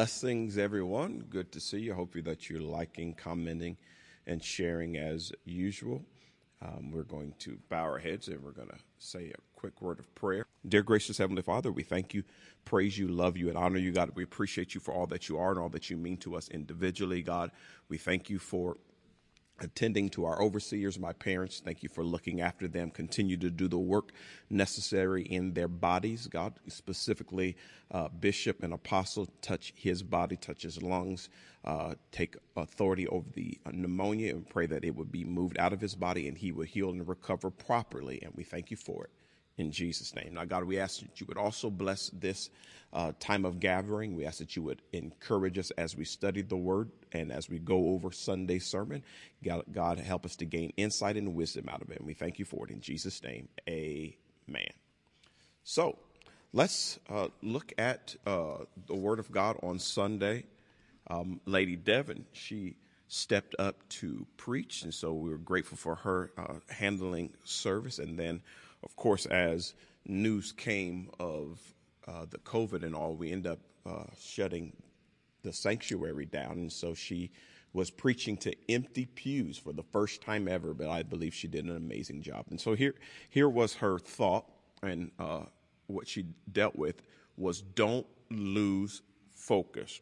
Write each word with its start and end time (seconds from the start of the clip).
Blessings, 0.00 0.56
everyone. 0.56 1.26
Good 1.28 1.52
to 1.52 1.60
see 1.60 1.80
you. 1.80 1.92
Hope 1.92 2.14
that 2.24 2.48
you're 2.48 2.58
liking, 2.58 3.12
commenting, 3.12 3.76
and 4.26 4.42
sharing 4.42 4.96
as 4.96 5.30
usual. 5.44 6.02
Um, 6.62 6.90
we're 6.90 7.02
going 7.02 7.34
to 7.40 7.58
bow 7.68 7.82
our 7.82 7.98
heads 7.98 8.28
and 8.28 8.42
we're 8.42 8.52
going 8.52 8.70
to 8.70 8.78
say 8.98 9.30
a 9.30 9.58
quick 9.60 9.82
word 9.82 9.98
of 9.98 10.14
prayer. 10.14 10.46
Dear 10.66 10.82
gracious 10.82 11.18
Heavenly 11.18 11.42
Father, 11.42 11.70
we 11.70 11.82
thank 11.82 12.14
you, 12.14 12.24
praise 12.64 12.96
you, 12.96 13.08
love 13.08 13.36
you, 13.36 13.50
and 13.50 13.58
honor 13.58 13.76
you, 13.76 13.92
God. 13.92 14.12
We 14.14 14.22
appreciate 14.22 14.74
you 14.74 14.80
for 14.80 14.94
all 14.94 15.06
that 15.08 15.28
you 15.28 15.36
are 15.36 15.50
and 15.50 15.60
all 15.60 15.68
that 15.68 15.90
you 15.90 15.98
mean 15.98 16.16
to 16.18 16.34
us 16.34 16.48
individually, 16.48 17.20
God. 17.20 17.50
We 17.90 17.98
thank 17.98 18.30
you 18.30 18.38
for 18.38 18.78
attending 19.60 20.08
to 20.10 20.24
our 20.24 20.40
overseers, 20.42 20.98
my 20.98 21.12
parents. 21.12 21.60
Thank 21.64 21.82
you 21.82 21.88
for 21.88 22.04
looking 22.04 22.40
after 22.40 22.66
them. 22.68 22.90
Continue 22.90 23.36
to 23.38 23.50
do 23.50 23.68
the 23.68 23.78
work 23.78 24.12
necessary 24.48 25.22
in 25.22 25.52
their 25.54 25.68
bodies. 25.68 26.26
God, 26.26 26.54
specifically, 26.68 27.56
uh, 27.90 28.08
Bishop 28.08 28.62
and 28.62 28.72
Apostle, 28.72 29.28
touch 29.42 29.72
his 29.76 30.02
body, 30.02 30.36
touch 30.36 30.62
his 30.62 30.82
lungs, 30.82 31.28
uh, 31.64 31.94
take 32.10 32.36
authority 32.56 33.06
over 33.08 33.28
the 33.34 33.58
pneumonia 33.72 34.34
and 34.34 34.48
pray 34.48 34.66
that 34.66 34.84
it 34.84 34.94
would 34.94 35.12
be 35.12 35.24
moved 35.24 35.58
out 35.58 35.72
of 35.72 35.80
his 35.80 35.94
body 35.94 36.28
and 36.28 36.38
he 36.38 36.52
would 36.52 36.68
heal 36.68 36.90
and 36.90 37.06
recover 37.06 37.50
properly. 37.50 38.20
And 38.22 38.32
we 38.34 38.44
thank 38.44 38.70
you 38.70 38.76
for 38.76 39.04
it 39.04 39.10
in 39.60 39.70
Jesus' 39.70 40.14
name. 40.14 40.34
Now, 40.34 40.44
God, 40.44 40.64
we 40.64 40.78
ask 40.78 41.00
that 41.00 41.20
you 41.20 41.26
would 41.26 41.36
also 41.36 41.70
bless 41.70 42.10
this 42.10 42.50
uh, 42.92 43.12
time 43.20 43.44
of 43.44 43.60
gathering. 43.60 44.16
We 44.16 44.24
ask 44.24 44.38
that 44.38 44.56
you 44.56 44.62
would 44.62 44.82
encourage 44.92 45.58
us 45.58 45.70
as 45.72 45.96
we 45.96 46.04
study 46.04 46.42
the 46.42 46.56
word 46.56 46.90
and 47.12 47.30
as 47.30 47.48
we 47.48 47.58
go 47.58 47.90
over 47.90 48.10
Sunday 48.10 48.58
sermon. 48.58 49.04
God, 49.44 49.64
God, 49.70 49.98
help 49.98 50.24
us 50.24 50.34
to 50.36 50.44
gain 50.44 50.72
insight 50.76 51.16
and 51.16 51.34
wisdom 51.34 51.68
out 51.68 51.82
of 51.82 51.90
it. 51.90 51.98
And 51.98 52.06
we 52.06 52.14
thank 52.14 52.38
you 52.38 52.44
for 52.44 52.66
it 52.66 52.72
in 52.72 52.80
Jesus' 52.80 53.22
name. 53.22 53.48
Amen. 53.68 54.72
So, 55.62 55.98
let's 56.52 56.98
uh, 57.08 57.28
look 57.42 57.72
at 57.78 58.16
uh, 58.26 58.64
the 58.86 58.96
word 58.96 59.18
of 59.18 59.30
God 59.30 59.56
on 59.62 59.78
Sunday. 59.78 60.44
Um, 61.08 61.40
Lady 61.44 61.76
Devon, 61.76 62.24
she 62.32 62.76
stepped 63.08 63.56
up 63.58 63.76
to 63.88 64.24
preach, 64.36 64.84
and 64.84 64.94
so 64.94 65.12
we 65.12 65.30
were 65.30 65.36
grateful 65.36 65.76
for 65.76 65.96
her 65.96 66.30
uh, 66.38 66.54
handling 66.68 67.32
service. 67.44 67.98
And 67.98 68.18
then, 68.18 68.40
of 68.82 68.96
course, 68.96 69.26
as 69.26 69.74
news 70.06 70.52
came 70.52 71.10
of 71.18 71.60
uh, 72.06 72.26
the 72.30 72.38
COVID 72.38 72.82
and 72.82 72.94
all, 72.94 73.14
we 73.14 73.32
end 73.32 73.46
up 73.46 73.58
uh, 73.86 74.04
shutting 74.18 74.72
the 75.42 75.52
sanctuary 75.52 76.26
down. 76.26 76.52
And 76.52 76.72
so 76.72 76.94
she 76.94 77.30
was 77.72 77.90
preaching 77.90 78.36
to 78.36 78.54
empty 78.68 79.06
pews 79.06 79.56
for 79.56 79.72
the 79.72 79.82
first 79.82 80.20
time 80.22 80.48
ever, 80.48 80.74
but 80.74 80.88
I 80.88 81.02
believe 81.02 81.34
she 81.34 81.46
did 81.46 81.64
an 81.64 81.76
amazing 81.76 82.22
job. 82.22 82.46
And 82.50 82.60
so 82.60 82.74
here, 82.74 82.94
here 83.28 83.48
was 83.48 83.74
her 83.74 83.98
thought, 83.98 84.46
and 84.82 85.10
uh, 85.18 85.44
what 85.86 86.08
she 86.08 86.26
dealt 86.52 86.74
with 86.76 87.02
was 87.36 87.62
don't 87.62 88.06
lose 88.30 89.02
focus. 89.32 90.00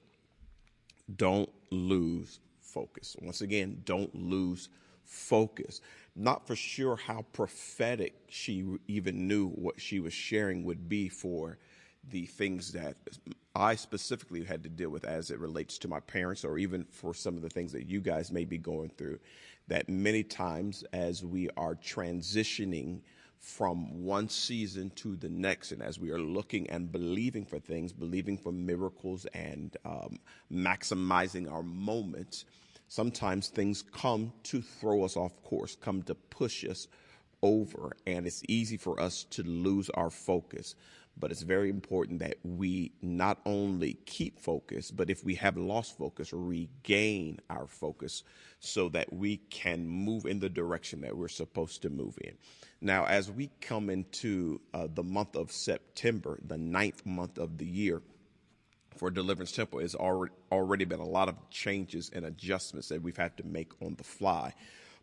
Don't 1.16 1.50
lose 1.70 2.41
focus. 2.60 3.16
Once 3.20 3.41
again, 3.41 3.82
don't 3.84 4.14
lose 4.14 4.69
focus. 5.04 5.80
Not 6.20 6.48
for 6.48 6.56
sure 6.56 6.96
how 6.96 7.22
prophetic 7.32 8.14
she 8.28 8.64
even 8.88 9.28
knew 9.28 9.50
what 9.50 9.80
she 9.80 10.00
was 10.00 10.12
sharing 10.12 10.64
would 10.64 10.88
be 10.88 11.08
for 11.08 11.58
the 12.10 12.26
things 12.26 12.72
that 12.72 12.96
I 13.54 13.76
specifically 13.76 14.42
had 14.42 14.64
to 14.64 14.68
deal 14.68 14.90
with 14.90 15.04
as 15.04 15.30
it 15.30 15.38
relates 15.38 15.78
to 15.78 15.88
my 15.88 16.00
parents, 16.00 16.44
or 16.44 16.58
even 16.58 16.84
for 16.90 17.14
some 17.14 17.36
of 17.36 17.42
the 17.42 17.48
things 17.48 17.70
that 17.72 17.86
you 17.86 18.00
guys 18.00 18.32
may 18.32 18.44
be 18.44 18.58
going 18.58 18.90
through. 18.90 19.20
That 19.68 19.88
many 19.88 20.24
times, 20.24 20.82
as 20.92 21.24
we 21.24 21.50
are 21.56 21.76
transitioning 21.76 23.02
from 23.38 24.02
one 24.02 24.28
season 24.28 24.90
to 24.96 25.14
the 25.14 25.28
next, 25.28 25.70
and 25.70 25.82
as 25.82 26.00
we 26.00 26.10
are 26.10 26.18
looking 26.18 26.68
and 26.70 26.90
believing 26.90 27.44
for 27.44 27.60
things, 27.60 27.92
believing 27.92 28.36
for 28.36 28.50
miracles, 28.50 29.24
and 29.34 29.76
um, 29.84 30.18
maximizing 30.52 31.48
our 31.48 31.62
moments, 31.62 32.44
sometimes 32.88 33.49
things 33.49 33.82
come 33.82 34.32
to 34.44 34.60
throw 34.60 35.04
us 35.04 35.16
off 35.16 35.43
course, 35.43 35.76
come 35.76 36.03
to 36.04 36.15
push 36.15 36.65
us 36.65 36.88
over, 37.43 37.97
and 38.06 38.26
it's 38.26 38.43
easy 38.49 38.76
for 38.76 39.00
us 39.00 39.25
to 39.31 39.43
lose 39.43 39.88
our 39.91 40.10
focus 40.10 40.75
but 41.21 41.31
it's 41.31 41.43
very 41.43 41.71
important 41.71 42.21
that 42.21 42.37
we 42.44 42.93
not 43.03 43.38
only 43.44 43.94
keep 44.06 44.38
focus, 44.38 44.91
but 44.91 45.10
if 45.10 45.25
we 45.25 45.34
have 45.37 45.56
lost 45.56 45.97
focus, 45.97 46.32
regain 46.32 47.41
our 47.50 47.66
focus 47.66 48.22
so 48.60 48.88
that 48.91 49.12
we 49.12 49.38
can 49.50 49.87
move 49.87 50.27
in 50.27 50.41
the 50.41 50.48
direction 50.48 51.00
that 51.00 51.16
we're 51.16 51.28
supposed 51.28 51.82
to 51.82 51.91
move 51.91 52.19
in. 52.22 52.37
Now, 52.81 53.06
as 53.06 53.31
we 53.31 53.50
come 53.60 53.91
into 53.91 54.60
uh, 54.72 54.88
the 54.93 55.03
month 55.03 55.37
of 55.37 55.50
September, 55.50 56.38
the 56.44 56.59
ninth 56.59 57.04
month 57.04 57.38
of 57.38 57.59
the 57.59 57.66
year, 57.66 58.03
for 58.98 59.10
Deliverance 59.10 59.53
Temple, 59.53 59.78
it's 59.81 59.94
already, 59.94 60.32
already 60.53 60.84
been 60.84 61.00
a 61.00 61.09
lot 61.09 61.28
of 61.28 61.36
changes 61.50 62.10
and 62.12 62.25
adjustments 62.25 62.88
that 62.88 63.03
we've 63.03 63.16
had 63.16 63.36
to 63.38 63.47
make 63.47 63.72
on 63.81 63.94
the 63.94 64.04
fly 64.04 64.53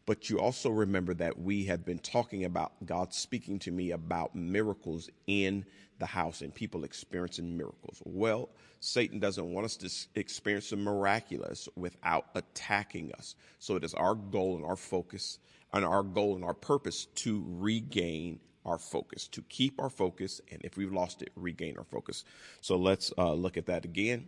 but 0.05 0.29
you 0.29 0.39
also 0.39 0.69
remember 0.69 1.13
that 1.15 1.39
we 1.39 1.65
have 1.65 1.83
been 1.83 1.99
talking 1.99 2.45
about 2.45 2.73
God 2.85 3.13
speaking 3.13 3.59
to 3.59 3.71
me 3.71 3.91
about 3.91 4.35
miracles 4.35 5.09
in 5.25 5.65
the 5.97 6.05
house 6.05 6.41
and 6.41 6.53
people 6.53 6.83
experiencing 6.83 7.57
miracles. 7.57 8.01
Well, 8.05 8.49
Satan 8.79 9.19
doesn't 9.19 9.51
want 9.51 9.65
us 9.65 9.77
to 9.77 10.19
experience 10.19 10.69
the 10.69 10.75
miraculous 10.75 11.67
without 11.75 12.27
attacking 12.35 13.13
us. 13.13 13.35
So 13.57 13.75
it 13.77 13.83
is 13.83 13.93
our 13.95 14.13
goal 14.13 14.57
and 14.57 14.65
our 14.65 14.75
focus 14.75 15.39
and 15.73 15.83
our 15.83 16.03
goal 16.03 16.35
and 16.35 16.45
our 16.45 16.53
purpose 16.53 17.05
to 17.15 17.43
regain 17.47 18.39
our 18.65 18.77
focus, 18.77 19.27
to 19.27 19.41
keep 19.43 19.79
our 19.79 19.89
focus, 19.89 20.41
and 20.51 20.61
if 20.63 20.77
we've 20.77 20.93
lost 20.93 21.21
it, 21.21 21.31
regain 21.35 21.77
our 21.77 21.83
focus. 21.83 22.23
So 22.61 22.75
let's 22.75 23.13
uh, 23.17 23.33
look 23.33 23.57
at 23.57 23.65
that 23.67 23.85
again. 23.85 24.27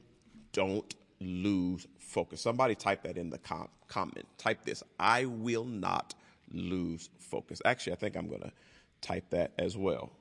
Don't 0.53 0.95
lose 1.19 1.87
focus. 1.99 2.41
Somebody 2.41 2.75
type 2.75 3.03
that 3.03 3.17
in 3.17 3.29
the 3.29 3.39
com- 3.39 3.69
comment. 3.87 4.25
Type 4.37 4.63
this 4.63 4.83
I 4.99 5.25
will 5.25 5.65
not 5.65 6.13
lose 6.51 7.09
focus. 7.19 7.61
Actually, 7.65 7.93
I 7.93 7.95
think 7.97 8.15
I'm 8.15 8.27
going 8.27 8.41
to 8.41 8.51
type 9.01 9.29
that 9.31 9.51
as 9.57 9.75
well. 9.75 10.11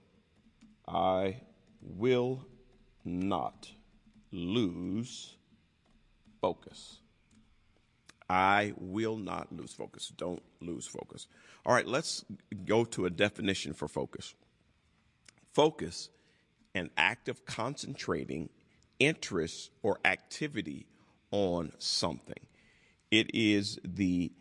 I 0.88 1.40
will 1.82 2.44
not 3.04 3.70
lose 4.32 5.36
focus. 6.40 6.98
I 8.28 8.72
will 8.76 9.16
not 9.16 9.54
lose 9.54 9.72
focus. 9.72 10.12
Don't 10.16 10.42
lose 10.60 10.86
focus. 10.86 11.28
All 11.64 11.72
right, 11.72 11.86
let's 11.86 12.24
go 12.64 12.84
to 12.86 13.06
a 13.06 13.10
definition 13.10 13.72
for 13.72 13.88
focus. 13.88 14.34
Focus, 15.52 16.10
an 16.74 16.90
act 16.96 17.28
of 17.28 17.44
concentrating 17.46 18.48
interest 18.98 19.70
or 19.82 19.98
activity 20.04 20.86
on 21.30 21.72
something. 21.78 22.40
It 23.10 23.34
is 23.34 23.78
the 23.84 24.32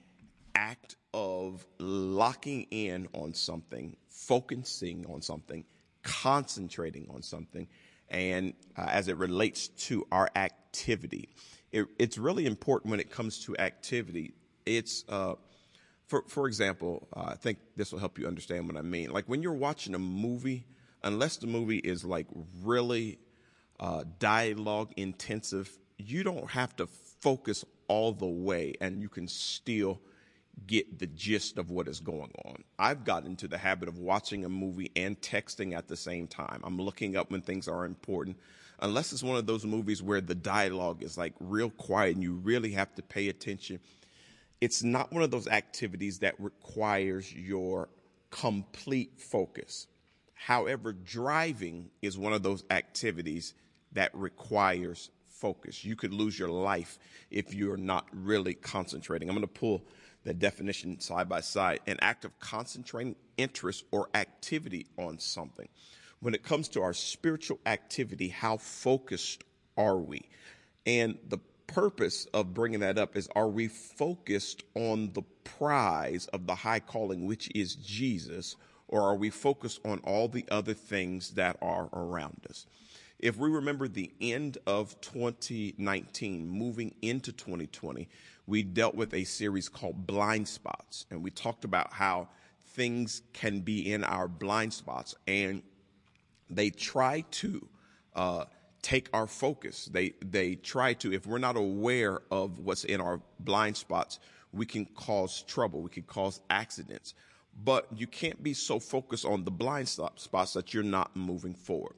act 0.55 0.95
of 1.13 1.65
locking 1.79 2.63
in 2.71 3.07
on 3.13 3.33
something, 3.33 3.95
focusing 4.09 5.05
on 5.07 5.21
something, 5.21 5.63
concentrating 6.03 7.07
on 7.13 7.21
something 7.21 7.67
and 8.09 8.53
uh, 8.77 8.87
as 8.89 9.07
it 9.07 9.17
relates 9.17 9.67
to 9.67 10.05
our 10.11 10.29
activity. 10.35 11.29
It, 11.71 11.87
it's 11.99 12.17
really 12.17 12.45
important 12.45 12.91
when 12.91 12.99
it 12.99 13.11
comes 13.11 13.39
to 13.45 13.57
activity. 13.57 14.33
It's, 14.65 15.03
uh, 15.09 15.35
for, 16.07 16.23
for 16.27 16.47
example, 16.47 17.07
uh, 17.15 17.25
I 17.27 17.35
think 17.35 17.57
this 17.75 17.91
will 17.91 17.99
help 17.99 18.17
you 18.17 18.27
understand 18.27 18.67
what 18.67 18.77
I 18.77 18.81
mean. 18.81 19.11
Like 19.11 19.25
when 19.25 19.41
you're 19.41 19.53
watching 19.53 19.95
a 19.95 19.99
movie, 19.99 20.65
unless 21.03 21.37
the 21.37 21.47
movie 21.47 21.79
is 21.79 22.05
like 22.05 22.27
really 22.63 23.19
uh, 23.79 24.03
dialogue 24.19 24.93
intensive, 24.97 25.69
you 25.97 26.23
don't 26.23 26.49
have 26.51 26.75
to 26.77 26.87
focus 27.21 27.65
all 27.87 28.11
the 28.11 28.25
way 28.25 28.73
and 28.81 29.01
you 29.01 29.09
can 29.09 29.27
still 29.27 29.99
get 30.67 30.99
the 30.99 31.07
gist 31.07 31.57
of 31.57 31.69
what 31.69 31.87
is 31.87 31.99
going 31.99 32.31
on. 32.45 32.63
I've 32.79 33.03
gotten 33.03 33.31
into 33.31 33.47
the 33.47 33.57
habit 33.57 33.89
of 33.89 33.99
watching 33.99 34.45
a 34.45 34.49
movie 34.49 34.91
and 34.95 35.19
texting 35.21 35.77
at 35.77 35.87
the 35.87 35.97
same 35.97 36.27
time. 36.27 36.61
I'm 36.63 36.79
looking 36.79 37.15
up 37.15 37.31
when 37.31 37.41
things 37.41 37.67
are 37.67 37.85
important. 37.85 38.37
Unless 38.79 39.13
it's 39.13 39.23
one 39.23 39.37
of 39.37 39.45
those 39.45 39.65
movies 39.65 40.03
where 40.03 40.21
the 40.21 40.35
dialogue 40.35 41.03
is 41.03 41.17
like 41.17 41.33
real 41.39 41.69
quiet 41.69 42.15
and 42.15 42.23
you 42.23 42.33
really 42.33 42.71
have 42.71 42.93
to 42.95 43.01
pay 43.01 43.29
attention. 43.29 43.79
It's 44.59 44.83
not 44.83 45.11
one 45.11 45.23
of 45.23 45.31
those 45.31 45.47
activities 45.47 46.19
that 46.19 46.39
requires 46.39 47.33
your 47.33 47.89
complete 48.31 49.19
focus. 49.19 49.87
However, 50.33 50.93
driving 50.93 51.89
is 52.01 52.17
one 52.17 52.33
of 52.33 52.43
those 52.43 52.63
activities 52.69 53.53
that 53.93 54.11
requires 54.13 55.09
focus. 55.27 55.83
You 55.85 55.95
could 55.95 56.13
lose 56.13 56.37
your 56.37 56.49
life 56.49 56.99
if 57.31 57.53
you're 57.53 57.77
not 57.77 58.07
really 58.11 58.53
concentrating. 58.53 59.29
I'm 59.29 59.35
going 59.35 59.47
to 59.47 59.53
pull 59.53 59.83
the 60.25 60.33
definition 60.33 60.99
side 60.99 61.29
by 61.29 61.39
side 61.39 61.79
an 61.87 61.97
act 62.01 62.25
of 62.25 62.37
concentrating 62.39 63.15
interest 63.37 63.85
or 63.91 64.09
activity 64.13 64.87
on 64.97 65.19
something. 65.19 65.69
When 66.19 66.33
it 66.33 66.43
comes 66.43 66.67
to 66.69 66.81
our 66.81 66.93
spiritual 66.93 67.59
activity, 67.65 68.27
how 68.29 68.57
focused 68.57 69.43
are 69.77 69.97
we? 69.97 70.27
And 70.85 71.17
the 71.29 71.39
purpose 71.67 72.25
of 72.33 72.53
bringing 72.53 72.79
that 72.81 72.97
up 72.97 73.15
is 73.15 73.29
are 73.35 73.47
we 73.47 73.67
focused 73.67 74.63
on 74.75 75.13
the 75.13 75.21
prize 75.43 76.27
of 76.27 76.47
the 76.47 76.55
high 76.55 76.79
calling, 76.79 77.25
which 77.25 77.49
is 77.53 77.75
Jesus, 77.75 78.55
or 78.87 79.03
are 79.03 79.15
we 79.15 79.29
focused 79.29 79.79
on 79.85 79.99
all 79.99 80.27
the 80.27 80.45
other 80.49 80.73
things 80.73 81.31
that 81.31 81.57
are 81.61 81.89
around 81.93 82.45
us? 82.49 82.65
If 83.19 83.37
we 83.37 83.49
remember 83.49 83.87
the 83.87 84.11
end 84.19 84.57
of 84.67 84.99
2019, 85.01 86.47
moving 86.47 86.95
into 87.01 87.31
2020, 87.31 88.09
we 88.47 88.63
dealt 88.63 88.95
with 88.95 89.13
a 89.13 89.23
series 89.23 89.69
called 89.69 90.05
Blind 90.05 90.47
Spots, 90.47 91.05
and 91.09 91.23
we 91.23 91.31
talked 91.31 91.65
about 91.65 91.93
how 91.93 92.27
things 92.67 93.21
can 93.33 93.61
be 93.61 93.91
in 93.91 94.03
our 94.03 94.27
blind 94.27 94.73
spots, 94.73 95.15
and 95.27 95.63
they 96.49 96.69
try 96.69 97.23
to 97.31 97.67
uh, 98.15 98.45
take 98.81 99.09
our 99.13 99.27
focus. 99.27 99.85
They 99.85 100.13
they 100.21 100.55
try 100.55 100.93
to, 100.93 101.11
if 101.11 101.25
we're 101.25 101.39
not 101.39 101.57
aware 101.57 102.19
of 102.29 102.59
what's 102.59 102.83
in 102.83 103.01
our 103.01 103.21
blind 103.39 103.77
spots, 103.77 104.19
we 104.53 104.65
can 104.65 104.85
cause 104.85 105.41
trouble. 105.43 105.81
We 105.81 105.89
can 105.89 106.03
cause 106.03 106.41
accidents. 106.49 107.13
But 107.63 107.87
you 107.95 108.05
can't 108.05 108.43
be 108.43 108.53
so 108.53 108.79
focused 108.79 109.25
on 109.25 109.45
the 109.45 109.51
blind 109.51 109.87
spots 109.87 110.53
that 110.53 110.73
you're 110.73 110.83
not 110.83 111.15
moving 111.15 111.53
forward. 111.53 111.95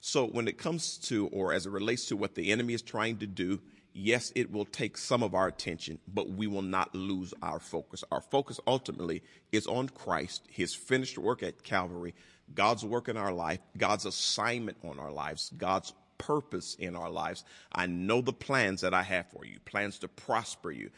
So 0.00 0.26
when 0.26 0.48
it 0.48 0.58
comes 0.58 0.98
to, 1.08 1.28
or 1.28 1.52
as 1.52 1.66
it 1.66 1.70
relates 1.70 2.06
to 2.06 2.16
what 2.16 2.34
the 2.34 2.50
enemy 2.50 2.74
is 2.74 2.82
trying 2.82 3.18
to 3.18 3.26
do, 3.26 3.60
yes, 3.96 4.30
it 4.34 4.52
will 4.52 4.66
take 4.66 4.98
some 4.98 5.22
of 5.22 5.34
our 5.34 5.46
attention, 5.48 5.98
but 6.06 6.28
we 6.28 6.46
will 6.46 6.62
not 6.62 6.94
lose 6.94 7.32
our 7.42 7.58
focus. 7.58 8.04
Our 8.12 8.20
focus 8.20 8.60
ultimately 8.66 9.22
is 9.52 9.66
on 9.66 9.88
Christ, 9.88 10.42
his 10.50 10.74
finished 10.74 11.16
work 11.16 11.42
at 11.42 11.62
Calvary, 11.62 12.14
God's 12.54 12.84
work 12.84 13.08
in 13.08 13.16
our 13.16 13.32
life, 13.32 13.60
God's 13.76 14.04
assignment 14.04 14.76
on 14.84 14.98
our 14.98 15.10
lives, 15.10 15.50
God's 15.56 15.94
purpose 16.18 16.76
in 16.78 16.94
our 16.94 17.10
lives. 17.10 17.44
I 17.72 17.86
know 17.86 18.20
the 18.20 18.32
plans 18.32 18.82
that 18.82 18.94
I 18.94 19.02
have 19.02 19.30
for 19.30 19.44
you, 19.44 19.58
plans 19.64 19.98
to 20.00 20.08
prosper 20.08 20.70
you, 20.70 20.90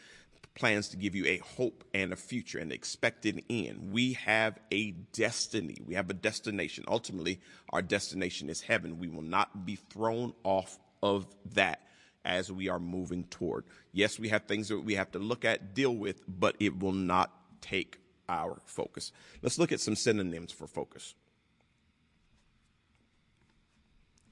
plans 0.53 0.89
to 0.89 0.97
give 0.97 1.15
you 1.15 1.25
a 1.25 1.37
hope 1.37 1.85
and 1.93 2.11
a 2.11 2.17
future 2.17 2.59
and 2.59 2.71
expected 2.71 3.43
end. 3.49 3.91
We 3.91 4.13
have 4.13 4.59
a 4.71 4.91
destiny. 5.13 5.77
We 5.85 5.95
have 5.95 6.09
a 6.09 6.13
destination. 6.13 6.83
Ultimately, 6.87 7.39
our 7.69 7.81
destination 7.81 8.49
is 8.49 8.61
heaven. 8.61 8.99
We 8.99 9.07
will 9.07 9.21
not 9.21 9.65
be 9.65 9.75
thrown 9.75 10.33
off 10.43 10.77
of 11.01 11.27
that 11.53 11.81
as 12.29 12.51
we 12.51 12.69
are 12.69 12.79
moving 12.79 13.23
toward. 13.25 13.65
Yes, 13.91 14.19
we 14.19 14.29
have 14.29 14.43
things 14.43 14.69
that 14.69 14.79
we 14.79 14.93
have 14.93 15.11
to 15.11 15.19
look 15.19 15.43
at, 15.43 15.73
deal 15.73 15.95
with, 15.95 16.21
but 16.27 16.55
it 16.59 16.79
will 16.79 16.93
not 16.93 17.33
take 17.59 17.97
our 18.29 18.61
focus. 18.65 19.11
Let's 19.41 19.57
look 19.57 19.71
at 19.71 19.79
some 19.81 19.95
synonyms 19.95 20.51
for 20.51 20.67
focus 20.67 21.15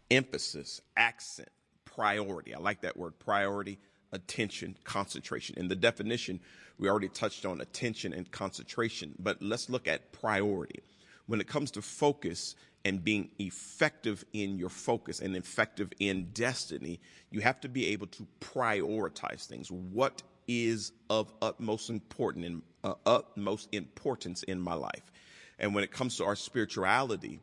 emphasis, 0.10 0.80
accent, 0.96 1.50
priority. 1.84 2.56
I 2.56 2.60
like 2.60 2.82
that 2.82 2.96
word 2.96 3.20
priority, 3.20 3.78
attention, 4.14 4.78
concentration. 4.86 5.58
In 5.58 5.68
the 5.68 5.76
definition, 5.76 6.40
we 6.78 6.88
already 6.88 7.10
touched 7.10 7.46
on 7.46 7.60
attention 7.60 8.14
and 8.14 8.32
concentration, 8.32 9.16
but 9.20 9.42
let's 9.42 9.70
look 9.70 9.86
at 9.86 10.14
priority. 10.14 10.82
When 11.26 11.42
it 11.42 11.48
comes 11.48 11.72
to 11.72 11.82
focus, 11.82 12.56
and 12.88 13.04
being 13.04 13.30
effective 13.38 14.24
in 14.32 14.58
your 14.58 14.70
focus 14.70 15.20
and 15.20 15.36
effective 15.36 15.92
in 16.00 16.30
destiny, 16.34 17.02
you 17.32 17.42
have 17.42 17.60
to 17.60 17.68
be 17.68 17.88
able 17.88 18.08
to 18.08 18.26
prioritize 18.40 19.46
things. 19.46 19.70
What 19.70 20.24
is 20.48 20.94
of 21.10 21.34
utmost 21.42 21.90
important 21.90 22.46
in, 22.46 22.62
uh, 22.86 22.94
utmost 23.06 23.68
importance 23.74 24.44
in 24.44 24.62
my 24.62 24.74
life? 24.74 25.12
And 25.60 25.76
when 25.76 25.84
it 25.84 25.92
comes 25.92 26.16
to 26.16 26.24
our 26.24 26.38
spirituality, 26.38 27.42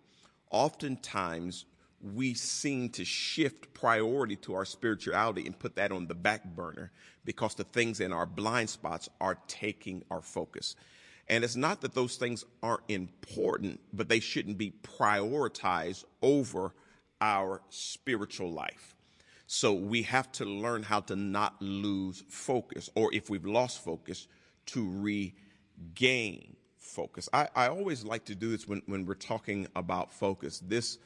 oftentimes 0.50 1.66
we 2.00 2.32
seem 2.32 2.88
to 2.88 3.04
shift 3.04 3.74
priority 3.74 4.36
to 4.36 4.54
our 4.54 4.64
spirituality 4.64 5.44
and 5.44 5.58
put 5.58 5.76
that 5.76 5.92
on 5.92 6.06
the 6.06 6.14
back 6.14 6.42
burner 6.56 6.90
because 7.26 7.54
the 7.54 7.64
things 7.64 8.00
in 8.00 8.14
our 8.14 8.24
blind 8.24 8.70
spots 8.70 9.10
are 9.20 9.36
taking 9.46 10.04
our 10.10 10.22
focus. 10.22 10.74
And 11.28 11.42
it's 11.42 11.56
not 11.56 11.80
that 11.80 11.94
those 11.94 12.16
things 12.16 12.44
aren't 12.62 12.82
important, 12.88 13.80
but 13.92 14.08
they 14.08 14.20
shouldn't 14.20 14.58
be 14.58 14.72
prioritized 14.82 16.04
over 16.20 16.74
our 17.20 17.62
spiritual 17.70 18.52
life. 18.52 18.94
So 19.46 19.72
we 19.72 20.02
have 20.02 20.30
to 20.32 20.44
learn 20.44 20.82
how 20.82 21.00
to 21.00 21.16
not 21.16 21.60
lose 21.60 22.22
focus, 22.28 22.90
or 22.94 23.14
if 23.14 23.30
we've 23.30 23.44
lost 23.44 23.84
focus, 23.84 24.26
to 24.66 24.90
regain 25.00 26.56
focus. 26.78 27.28
I, 27.32 27.48
I 27.54 27.68
always 27.68 28.04
like 28.04 28.26
to 28.26 28.34
do 28.34 28.50
this 28.50 28.68
when, 28.68 28.82
when 28.86 29.06
we're 29.06 29.14
talking 29.14 29.66
about 29.74 30.12
focus. 30.12 30.60
This 30.60 30.98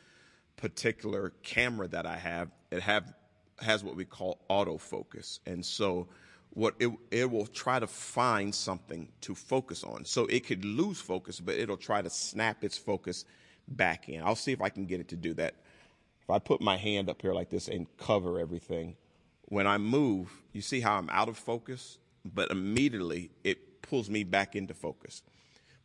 particular 0.57 1.33
camera 1.43 1.89
that 1.89 2.07
I 2.07 2.17
have, 2.17 2.51
it 2.71 2.81
have 2.81 3.15
has 3.61 3.83
what 3.85 3.97
we 3.97 4.05
call 4.05 4.41
autofocus. 4.51 5.41
And 5.47 5.65
so 5.65 6.09
what 6.51 6.75
it, 6.79 6.91
it 7.11 7.31
will 7.31 7.47
try 7.47 7.79
to 7.79 7.87
find 7.87 8.55
something 8.55 9.09
to 9.23 9.35
focus 9.35 9.85
on. 9.85 10.05
So 10.05 10.27
it 10.27 10.47
could 10.47 10.65
lose 10.65 11.01
focus, 11.01 11.41
but 11.41 11.55
it'll 11.55 11.77
try 11.77 12.03
to 12.03 12.11
snap 12.11 12.65
its 12.65 12.77
focus 12.77 13.25
back 13.69 14.09
in. 14.09 14.23
I'll 14.23 14.37
see 14.37 14.53
if 14.53 14.61
I 14.61 14.69
can 14.69 14.87
get 14.87 15.01
it 15.01 15.09
to 15.09 15.17
do 15.17 15.35
that. 15.35 15.55
If 16.23 16.31
I 16.31 16.39
put 16.39 16.61
my 16.61 16.77
hand 16.77 17.09
up 17.09 17.23
here 17.23 17.33
like 17.33 17.51
this 17.51 17.69
and 17.69 17.87
cover 17.97 18.39
everything, 18.39 18.97
when 19.47 19.67
I 19.67 19.79
move, 19.79 20.31
you 20.53 20.61
see 20.61 20.81
how 20.81 20.97
I'm 20.97 21.09
out 21.11 21.29
of 21.29 21.39
focus, 21.39 21.99
but 22.25 22.51
immediately 22.51 23.31
it 23.45 23.83
pulls 23.83 24.11
me 24.11 24.25
back 24.25 24.55
into 24.55 24.75
focus 24.75 25.23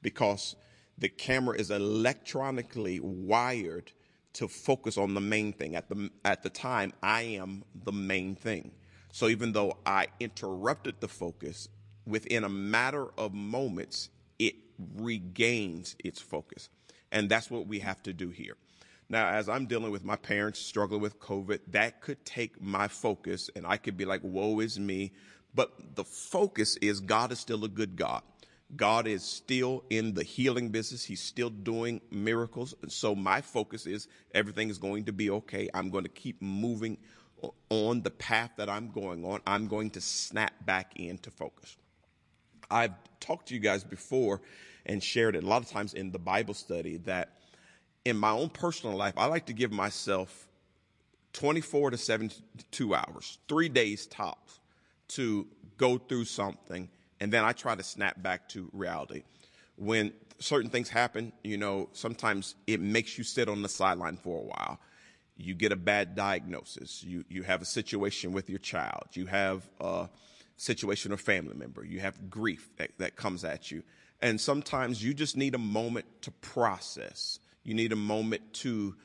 because 0.02 0.56
the 0.98 1.10
camera 1.10 1.58
is 1.58 1.72
electronically 1.72 3.00
wired 3.00 3.92
to 4.34 4.48
focus 4.48 4.98
on 4.98 5.14
the 5.14 5.22
main 5.22 5.54
thing. 5.54 5.76
At 5.76 5.90
the, 5.90 6.10
at 6.26 6.44
the 6.44 6.50
time, 6.50 6.94
I 7.02 7.22
am 7.22 7.64
the 7.84 7.92
main 7.92 8.36
thing. 8.36 8.72
So 9.14 9.28
even 9.28 9.52
though 9.52 9.78
I 9.86 10.08
interrupted 10.20 10.96
the 11.00 11.08
focus, 11.08 11.70
within 12.08 12.44
a 12.44 12.50
matter 12.50 13.10
of 13.16 13.32
moments, 13.32 14.10
it 14.40 14.56
regains 14.96 15.96
its 16.04 16.20
focus. 16.20 16.70
And 17.12 17.30
that's 17.30 17.52
what 17.52 17.68
we 17.68 17.78
have 17.78 18.02
to 18.04 18.12
do 18.12 18.30
here. 18.30 18.58
Now, 19.10 19.30
as 19.30 19.48
I'm 19.48 19.68
dealing 19.68 19.92
with 19.92 20.04
my 20.04 20.16
parents 20.16 20.58
struggling 20.58 21.00
with 21.00 21.20
COVID, 21.20 21.60
that 21.68 22.02
could 22.02 22.26
take 22.26 22.60
my 22.60 22.88
focus 22.88 23.52
and 23.56 23.68
I 23.68 23.78
could 23.78 23.98
be 23.98 24.06
like, 24.06 24.22
woe 24.24 24.60
is 24.62 24.80
me. 24.80 25.12
But 25.54 25.96
the 25.96 26.04
focus 26.04 26.76
is 26.78 27.00
God 27.00 27.32
is 27.32 27.38
still 27.38 27.64
a 27.66 27.70
good 27.70 27.96
God. 27.96 28.24
God 28.76 29.06
is 29.06 29.24
still 29.24 29.84
in 29.92 30.16
the 30.16 30.24
healing 30.24 30.70
business. 30.70 31.06
He's 31.06 31.22
still 31.22 31.52
doing 31.52 32.02
miracles. 32.10 32.74
So 32.88 33.14
my 33.14 33.42
focus 33.42 33.86
is 33.86 34.08
everything 34.34 34.70
is 34.70 34.80
going 34.80 35.04
to 35.06 35.14
be 35.14 35.30
okay. 35.30 35.70
I'm 35.76 35.92
going 35.92 36.06
to 36.06 36.10
keep 36.10 36.42
moving 36.42 36.98
on 37.70 38.02
the 38.02 38.12
path 38.12 38.52
that 38.58 38.70
I'm 38.70 38.92
going 38.92 39.26
on, 39.26 39.42
I'm 39.46 39.68
going 39.68 39.90
to 39.92 40.02
snap 40.02 40.54
back 40.66 40.94
into 40.96 41.32
focus. 41.32 41.76
I've 42.70 42.94
talked 43.20 43.50
to 43.50 43.54
you 43.54 43.60
guys 43.60 43.84
before 43.84 44.42
and 44.86 45.02
shared 45.02 45.36
it 45.36 45.44
a 45.44 45.48
lot 45.48 45.62
of 45.62 45.70
times 45.70 45.94
in 45.94 46.12
the 46.12 46.20
Bible 46.20 46.54
study 46.54 46.98
that 46.98 47.38
in 48.06 48.18
my 48.18 48.32
own 48.32 48.50
personal 48.50 48.98
life, 48.98 49.14
I 49.18 49.26
like 49.28 49.46
to 49.46 49.54
give 49.54 49.72
myself 49.72 50.48
24 51.34 51.92
to 51.92 51.98
72 51.98 52.96
hours, 52.96 53.38
three 53.48 53.70
days 53.70 54.08
tops 54.08 54.60
to 55.10 55.48
go 55.78 55.98
through 55.98 56.26
something. 56.26 56.90
And 57.20 57.32
then 57.32 57.44
I 57.46 57.54
try 57.54 57.76
to 57.76 57.84
snap 57.84 58.22
back 58.22 58.50
to 58.50 58.70
reality. 58.74 59.24
When 59.78 60.12
certain 60.40 60.70
things 60.70 60.90
happen, 60.90 61.32
you 61.44 61.58
know, 61.58 61.90
sometimes 61.94 62.56
it 62.68 62.82
makes 62.82 63.18
you 63.18 63.24
sit 63.24 63.48
on 63.48 63.62
the 63.62 63.70
sideline 63.70 64.18
for 64.18 64.40
a 64.40 64.44
while 64.44 64.80
you 65.36 65.54
get 65.56 65.72
a 65.72 65.76
bad 65.76 66.16
diagnosis, 66.16 67.04
you, 67.04 67.26
you 67.28 67.44
have 67.44 67.62
a 67.62 67.66
situation 67.66 68.34
with 68.34 68.50
your 68.50 68.60
child, 68.60 69.06
you 69.14 69.26
have 69.26 69.68
a 69.80 70.10
situation 70.58 71.12
or 71.12 71.18
family 71.18 71.56
member, 71.56 71.84
you 71.84 72.00
have 72.00 72.30
grief 72.30 72.70
that, 72.78 72.92
that 73.00 73.16
comes 73.16 73.44
at 73.44 73.72
you. 73.72 73.84
And 74.22 74.40
sometimes 74.40 75.04
you 75.04 75.14
just 75.14 75.36
need 75.36 75.56
a 75.56 75.60
moment 75.60 76.06
to 76.22 76.32
process. 76.32 77.40
You 77.64 77.74
need 77.74 77.92
a 77.92 77.98
moment 77.98 78.54
to 78.54 78.96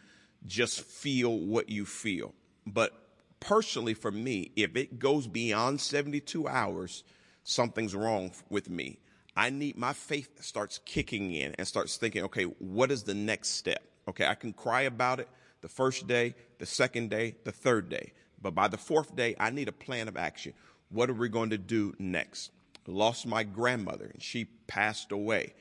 just 0.46 0.82
feel 0.82 1.36
what 1.36 1.68
you 1.68 1.84
feel. 1.84 2.34
But 2.66 2.92
personally, 3.40 3.94
for 3.94 4.12
me, 4.12 4.52
if 4.54 4.76
it 4.76 4.98
goes 4.98 5.26
beyond 5.26 5.80
72 5.80 6.46
hours, 6.46 7.02
something's 7.42 7.94
wrong 7.94 8.32
with 8.48 8.70
me. 8.70 9.00
I 9.36 9.50
need 9.50 9.76
my 9.76 9.92
faith 9.92 10.42
starts 10.42 10.80
kicking 10.84 11.32
in 11.32 11.54
and 11.58 11.66
starts 11.66 11.96
thinking, 11.96 12.24
okay, 12.24 12.44
what 12.44 12.90
is 12.90 13.04
the 13.04 13.14
next 13.14 13.50
step? 13.50 13.82
Okay, 14.08 14.26
I 14.26 14.34
can 14.34 14.52
cry 14.52 14.82
about 14.82 15.20
it, 15.20 15.28
the 15.60 15.68
first 15.68 16.06
day, 16.06 16.34
the 16.58 16.66
second 16.66 17.10
day, 17.10 17.36
the 17.44 17.52
third 17.52 17.88
day. 17.88 18.12
But 18.40 18.54
by 18.54 18.68
the 18.68 18.76
fourth 18.76 19.16
day, 19.16 19.34
I 19.38 19.50
need 19.50 19.68
a 19.68 19.72
plan 19.72 20.08
of 20.08 20.16
action. 20.16 20.54
What 20.90 21.10
are 21.10 21.14
we 21.14 21.28
going 21.28 21.50
to 21.50 21.58
do 21.58 21.94
next? 21.98 22.50
Lost 22.86 23.26
my 23.26 23.42
grandmother 23.42 24.06
and 24.06 24.22
she 24.22 24.46
passed 24.66 25.12
away. 25.12 25.54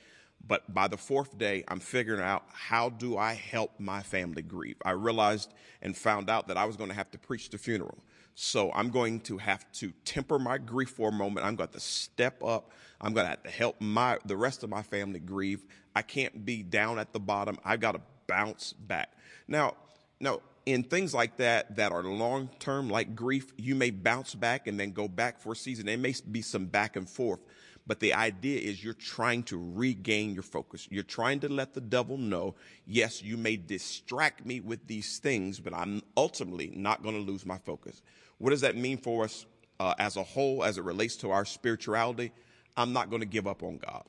But 0.48 0.74
by 0.74 0.88
the 0.88 0.98
fourth 0.98 1.38
day, 1.38 1.64
I'm 1.68 1.80
figuring 1.80 2.22
out 2.22 2.44
how 2.54 2.90
do 2.90 3.18
I 3.18 3.34
help 3.34 3.80
my 3.80 4.02
family 4.02 4.42
grieve. 4.42 4.78
I 4.86 4.92
realized 4.92 5.54
and 5.82 5.98
found 5.98 6.30
out 6.30 6.48
that 6.48 6.58
I 6.58 6.66
was 6.66 6.78
going 6.78 6.90
to 6.90 6.96
have 6.96 7.12
to 7.12 7.18
preach 7.18 7.50
the 7.50 7.58
funeral. 7.58 7.98
So 8.36 8.72
I'm 8.74 8.90
going 8.90 9.20
to 9.22 9.40
have 9.40 9.70
to 9.74 9.92
temper 10.06 10.40
my 10.40 10.58
grief 10.58 10.92
for 10.92 11.10
a 11.10 11.12
moment. 11.12 11.46
I'm 11.46 11.56
going 11.56 11.70
to 11.70 11.80
step 11.80 12.42
up. 12.44 12.72
I'm 13.02 13.14
going 13.14 13.26
to 13.26 13.32
have 13.32 13.44
to 13.44 13.50
help 13.50 13.82
my 13.82 14.20
the 14.26 14.38
rest 14.38 14.64
of 14.64 14.70
my 14.70 14.84
family 14.84 15.20
grieve. 15.20 15.66
I 15.96 16.04
can't 16.04 16.46
be 16.46 16.62
down 16.64 17.00
at 17.00 17.14
the 17.14 17.20
bottom. 17.20 17.58
I've 17.66 17.80
got 17.80 17.94
to 17.94 18.02
bounce 18.28 18.74
back. 18.74 19.12
Now, 19.48 19.74
now, 20.20 20.42
in 20.66 20.84
things 20.84 21.14
like 21.14 21.38
that 21.38 21.78
that 21.78 21.92
are 21.92 22.04
long 22.04 22.50
term, 22.60 22.90
like 22.90 23.16
grief, 23.16 23.54
you 23.58 23.74
may 23.74 23.90
bounce 23.90 24.36
back 24.36 24.68
and 24.68 24.80
then 24.80 24.92
go 24.92 25.08
back 25.08 25.40
for 25.40 25.54
a 25.54 25.56
season. 25.56 25.86
There 25.86 25.98
may 25.98 26.14
be 26.30 26.42
some 26.42 26.66
back 26.66 26.98
and 26.98 27.10
forth, 27.10 27.40
but 27.86 28.02
the 28.02 28.14
idea 28.14 28.60
is 28.60 28.84
you're 28.84 28.94
trying 28.94 29.44
to 29.44 29.72
regain 29.76 30.34
your 30.34 30.44
focus. 30.44 30.88
You're 30.92 31.04
trying 31.04 31.40
to 31.42 31.50
let 31.50 31.74
the 31.74 31.80
devil 31.80 32.18
know, 32.18 32.56
yes, 32.86 33.24
you 33.24 33.38
may 33.38 33.56
distract 33.56 34.46
me 34.46 34.60
with 34.60 34.86
these 34.88 35.20
things, 35.20 35.60
but 35.60 35.74
I'm 35.74 36.02
ultimately 36.18 36.74
not 36.76 37.02
going 37.02 37.16
to 37.16 37.32
lose 37.32 37.46
my 37.46 37.60
focus. 37.60 38.02
What 38.40 38.50
does 38.50 38.62
that 38.62 38.76
mean 38.76 38.98
for 38.98 39.24
us 39.24 39.46
uh, 39.80 39.94
as 40.00 40.18
a 40.18 40.24
whole, 40.24 40.66
as 40.66 40.78
it 40.78 40.84
relates 40.84 41.16
to 41.18 41.32
our 41.32 41.46
spirituality? 41.46 42.34
I'm 42.76 42.92
not 42.92 43.10
going 43.10 43.22
to 43.22 43.28
give 43.28 43.48
up 43.48 43.64
on 43.64 43.78
God. 43.78 44.04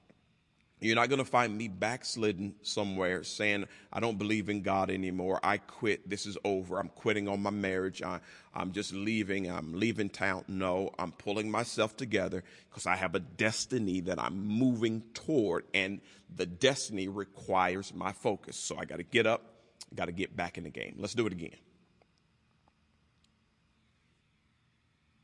You're 0.81 0.95
not 0.95 1.09
going 1.09 1.19
to 1.19 1.25
find 1.25 1.57
me 1.59 1.67
backslidden 1.67 2.55
somewhere 2.63 3.25
saying, 3.25 3.65
I 3.93 3.99
don't 3.99 4.17
believe 4.17 4.49
in 4.49 4.63
God 4.63 4.91
anymore. 4.91 5.41
I 5.43 5.57
quit. 5.57 6.09
This 6.09 6.25
is 6.25 6.39
over. 6.45 6.79
I'm 6.79 6.91
quitting 6.91 7.27
on 7.27 7.43
my 7.43 7.51
marriage. 7.51 8.01
I, 8.01 8.21
am 8.55 8.71
just 8.71 8.93
leaving. 8.93 9.51
I'm 9.51 9.73
leaving 9.73 10.09
town. 10.09 10.45
No, 10.47 10.93
I'm 10.97 11.11
pulling 11.11 11.51
myself 11.51 11.97
together 11.97 12.45
because 12.71 12.87
I 12.87 12.95
have 12.95 13.17
a 13.17 13.21
destiny 13.21 14.01
that 14.03 14.21
I'm 14.21 14.47
moving 14.47 15.03
toward, 15.15 15.65
and 15.75 16.01
the 16.33 16.47
destiny 16.47 17.09
requires 17.09 17.93
my 17.93 18.13
focus. 18.13 18.57
So 18.57 18.77
I 18.79 18.85
got 18.85 18.97
to 18.97 19.05
get 19.05 19.27
up, 19.27 19.43
got 19.97 20.05
to 20.05 20.13
get 20.13 20.37
back 20.37 20.59
in 20.59 20.65
the 20.65 20.71
game. 20.71 20.95
Let's 20.99 21.15
do 21.15 21.27
it 21.27 21.33
again. 21.33 21.57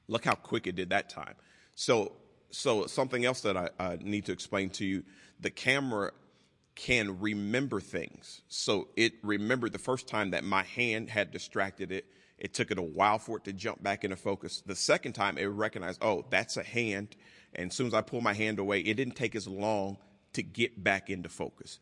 Look 0.09 0.25
how 0.25 0.35
quick 0.35 0.67
it 0.67 0.75
did 0.75 0.91
that 0.91 1.11
time. 1.11 1.35
So, 1.77 2.13
so 2.51 2.87
something 2.87 3.25
else 3.25 3.43
that 3.43 3.57
I, 3.57 3.71
I 3.79 3.99
need 4.01 4.27
to 4.27 4.33
explain 4.33 4.71
to 4.71 4.85
you 4.85 5.05
the 5.45 5.51
camera 5.51 6.11
can 6.75 7.21
remember 7.21 7.79
things. 7.79 8.41
So 8.49 8.89
it 8.97 9.13
remembered 9.23 9.73
the 9.73 9.79
first 9.79 10.09
time 10.09 10.31
that 10.31 10.43
my 10.43 10.63
hand 10.63 11.11
had 11.11 11.31
distracted 11.31 11.93
it. 11.93 12.07
It 12.39 12.55
took 12.55 12.71
it 12.71 12.79
a 12.79 12.83
while 12.83 13.19
for 13.19 13.37
it 13.37 13.45
to 13.45 13.53
jump 13.53 13.83
back 13.83 14.05
into 14.05 14.17
focus. 14.17 14.63
The 14.65 14.75
second 14.75 15.13
time 15.13 15.37
it 15.37 15.45
recognized, 15.45 16.03
oh, 16.03 16.25
that's 16.31 16.57
a 16.57 16.63
hand. 16.63 17.15
And 17.55 17.71
as 17.71 17.77
soon 17.77 17.87
as 17.87 17.95
I 17.95 18.01
pull 18.01 18.23
my 18.23 18.33
hand 18.33 18.59
away, 18.59 18.81
it 18.81 18.95
didn't 18.95 19.17
take 19.17 19.37
as 19.37 19.47
long 19.47 19.99
to 20.33 20.43
get 20.43 20.83
back 20.83 21.11
into 21.11 21.29
focus. 21.29 21.79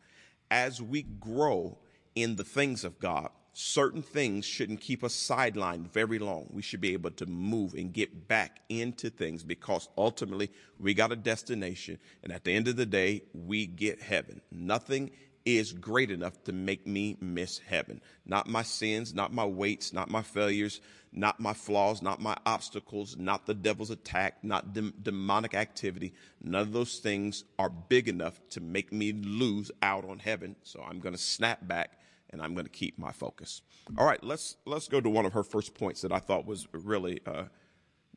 As 0.51 0.81
we 0.81 1.01
grow 1.01 1.79
in 2.15 2.35
the 2.35 2.43
things 2.43 2.83
of 2.83 2.99
God, 2.99 3.29
certain 3.53 4.01
things 4.01 4.45
shouldn't 4.45 4.81
keep 4.81 5.03
us 5.03 5.15
sidelined 5.15 5.91
very 5.91 6.19
long. 6.19 6.47
We 6.51 6.63
should 6.63 6.81
be 6.81 6.93
able 6.93 7.11
to 7.11 7.25
move 7.27 7.75
and 7.75 7.93
get 7.93 8.27
back 8.27 8.61
into 8.67 9.09
things 9.09 9.43
because 9.43 9.87
ultimately 9.97 10.51
we 10.79 10.93
got 10.93 11.11
a 11.11 11.15
destination. 11.15 11.99
And 12.23 12.33
at 12.33 12.43
the 12.43 12.53
end 12.53 12.67
of 12.67 12.75
the 12.75 12.85
day, 12.85 13.23
we 13.33 13.67
get 13.67 14.01
heaven. 14.01 14.41
Nothing 14.51 15.11
is 15.45 15.73
great 15.73 16.09
enough 16.09 16.41
to 16.45 16.53
make 16.53 16.87
me 16.87 17.17
miss 17.19 17.59
heaven. 17.59 18.01
Not 18.25 18.47
my 18.47 18.63
sins, 18.63 19.13
not 19.13 19.33
my 19.33 19.45
weights, 19.45 19.93
not 19.93 20.09
my 20.09 20.21
failures, 20.21 20.81
not 21.11 21.39
my 21.39 21.53
flaws, 21.53 22.01
not 22.01 22.21
my 22.21 22.35
obstacles, 22.45 23.17
not 23.17 23.45
the 23.45 23.53
devil's 23.53 23.91
attack, 23.91 24.43
not 24.43 24.73
dem- 24.73 24.93
demonic 25.01 25.53
activity. 25.53 26.13
None 26.41 26.61
of 26.61 26.71
those 26.71 26.99
things 26.99 27.43
are 27.59 27.69
big 27.69 28.07
enough 28.07 28.39
to 28.51 28.61
make 28.61 28.91
me 28.91 29.11
lose 29.11 29.69
out 29.81 30.05
on 30.05 30.19
heaven. 30.19 30.55
So 30.63 30.81
I'm 30.81 30.99
going 30.99 31.13
to 31.13 31.21
snap 31.21 31.67
back 31.67 31.99
and 32.33 32.41
I'm 32.41 32.53
going 32.53 32.65
to 32.65 32.71
keep 32.71 32.97
my 32.99 33.11
focus. 33.11 33.61
All 33.97 34.05
right, 34.05 34.21
let's 34.23 34.57
let's 34.65 34.89
go 34.89 34.99
to 34.99 35.09
one 35.09 35.25
of 35.25 35.33
her 35.33 35.43
first 35.43 35.75
points 35.75 36.01
that 36.01 36.11
I 36.11 36.19
thought 36.19 36.45
was 36.45 36.67
really 36.73 37.21
uh, 37.25 37.45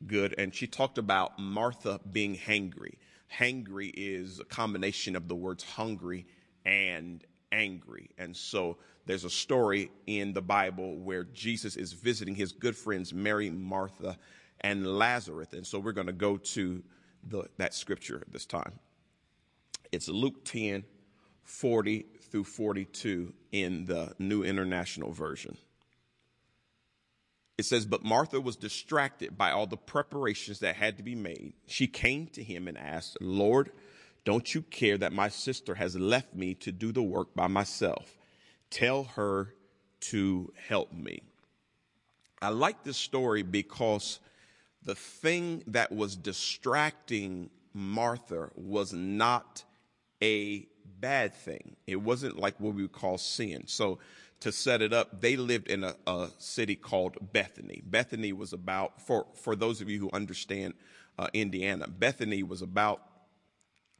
good, 0.05 0.35
and 0.37 0.53
she 0.53 0.67
talked 0.67 0.97
about 0.97 1.39
Martha 1.39 2.01
being 2.11 2.35
hangry. 2.35 2.95
Hangry 3.39 3.93
is 3.95 4.39
a 4.39 4.45
combination 4.45 5.15
of 5.15 5.27
the 5.27 5.35
words 5.35 5.63
hungry 5.63 6.25
and 6.65 7.23
angry, 7.51 8.09
and 8.17 8.35
so 8.35 8.77
there's 9.05 9.23
a 9.23 9.29
story 9.29 9.89
in 10.07 10.33
the 10.33 10.41
Bible 10.41 10.97
where 10.97 11.23
Jesus 11.23 11.77
is 11.77 11.93
visiting 11.93 12.35
his 12.35 12.51
good 12.51 12.75
friends 12.75 13.13
Mary, 13.13 13.49
Martha, 13.49 14.17
and 14.61 14.97
Lazarus, 14.97 15.53
and 15.53 15.65
so 15.65 15.79
we're 15.79 15.91
going 15.91 16.07
to 16.07 16.13
go 16.13 16.37
to 16.37 16.83
the, 17.29 17.43
that 17.57 17.73
scripture 17.73 18.23
this 18.31 18.45
time. 18.45 18.73
It's 19.91 20.09
Luke 20.09 20.43
10, 20.43 20.83
40 21.43 22.05
through 22.29 22.45
42 22.45 23.33
in 23.51 23.85
the 23.85 24.13
New 24.19 24.43
International 24.43 25.11
Version. 25.11 25.57
It 27.57 27.65
says, 27.65 27.85
But 27.85 28.03
Martha 28.03 28.39
was 28.39 28.55
distracted 28.55 29.37
by 29.37 29.51
all 29.51 29.65
the 29.65 29.77
preparations 29.77 30.59
that 30.59 30.75
had 30.75 30.97
to 30.97 31.03
be 31.03 31.15
made. 31.15 31.53
She 31.65 31.87
came 31.87 32.27
to 32.27 32.43
him 32.43 32.67
and 32.67 32.77
asked, 32.77 33.17
Lord, 33.19 33.71
don't 34.25 34.53
you 34.53 34.61
care 34.61 34.97
that 34.97 35.13
my 35.13 35.29
sister 35.29 35.75
has 35.75 35.95
left 35.95 36.35
me 36.35 36.53
to 36.55 36.71
do 36.71 36.91
the 36.91 37.01
work 37.01 37.33
by 37.33 37.47
myself? 37.47 38.17
Tell 38.69 39.05
her 39.15 39.53
to 40.01 40.53
help 40.67 40.93
me. 40.93 41.21
I 42.41 42.49
like 42.49 42.83
this 42.83 42.97
story 42.97 43.41
because 43.41 44.19
the 44.83 44.95
thing 44.95 45.63
that 45.67 45.91
was 45.91 46.15
distracting 46.15 47.49
Martha 47.73 48.49
was 48.55 48.93
not 48.93 49.63
a 50.21 50.67
bad 50.99 51.33
thing. 51.33 51.75
It 51.85 51.97
wasn't 51.97 52.39
like 52.39 52.59
what 52.59 52.73
we 52.73 52.81
would 52.83 52.91
call 52.91 53.17
sin. 53.17 53.63
So 53.67 53.99
to 54.41 54.51
set 54.51 54.81
it 54.81 54.93
up, 54.93 55.21
they 55.21 55.35
lived 55.35 55.67
in 55.67 55.83
a, 55.83 55.95
a 56.05 56.29
city 56.37 56.75
called 56.75 57.17
Bethany. 57.33 57.81
Bethany 57.85 58.33
was 58.33 58.53
about, 58.53 59.01
for, 59.01 59.25
for 59.35 59.55
those 59.55 59.81
of 59.81 59.89
you 59.89 59.99
who 59.99 60.09
understand 60.13 60.73
uh, 61.17 61.27
Indiana, 61.33 61.87
Bethany 61.87 62.43
was 62.43 62.61
about 62.61 63.01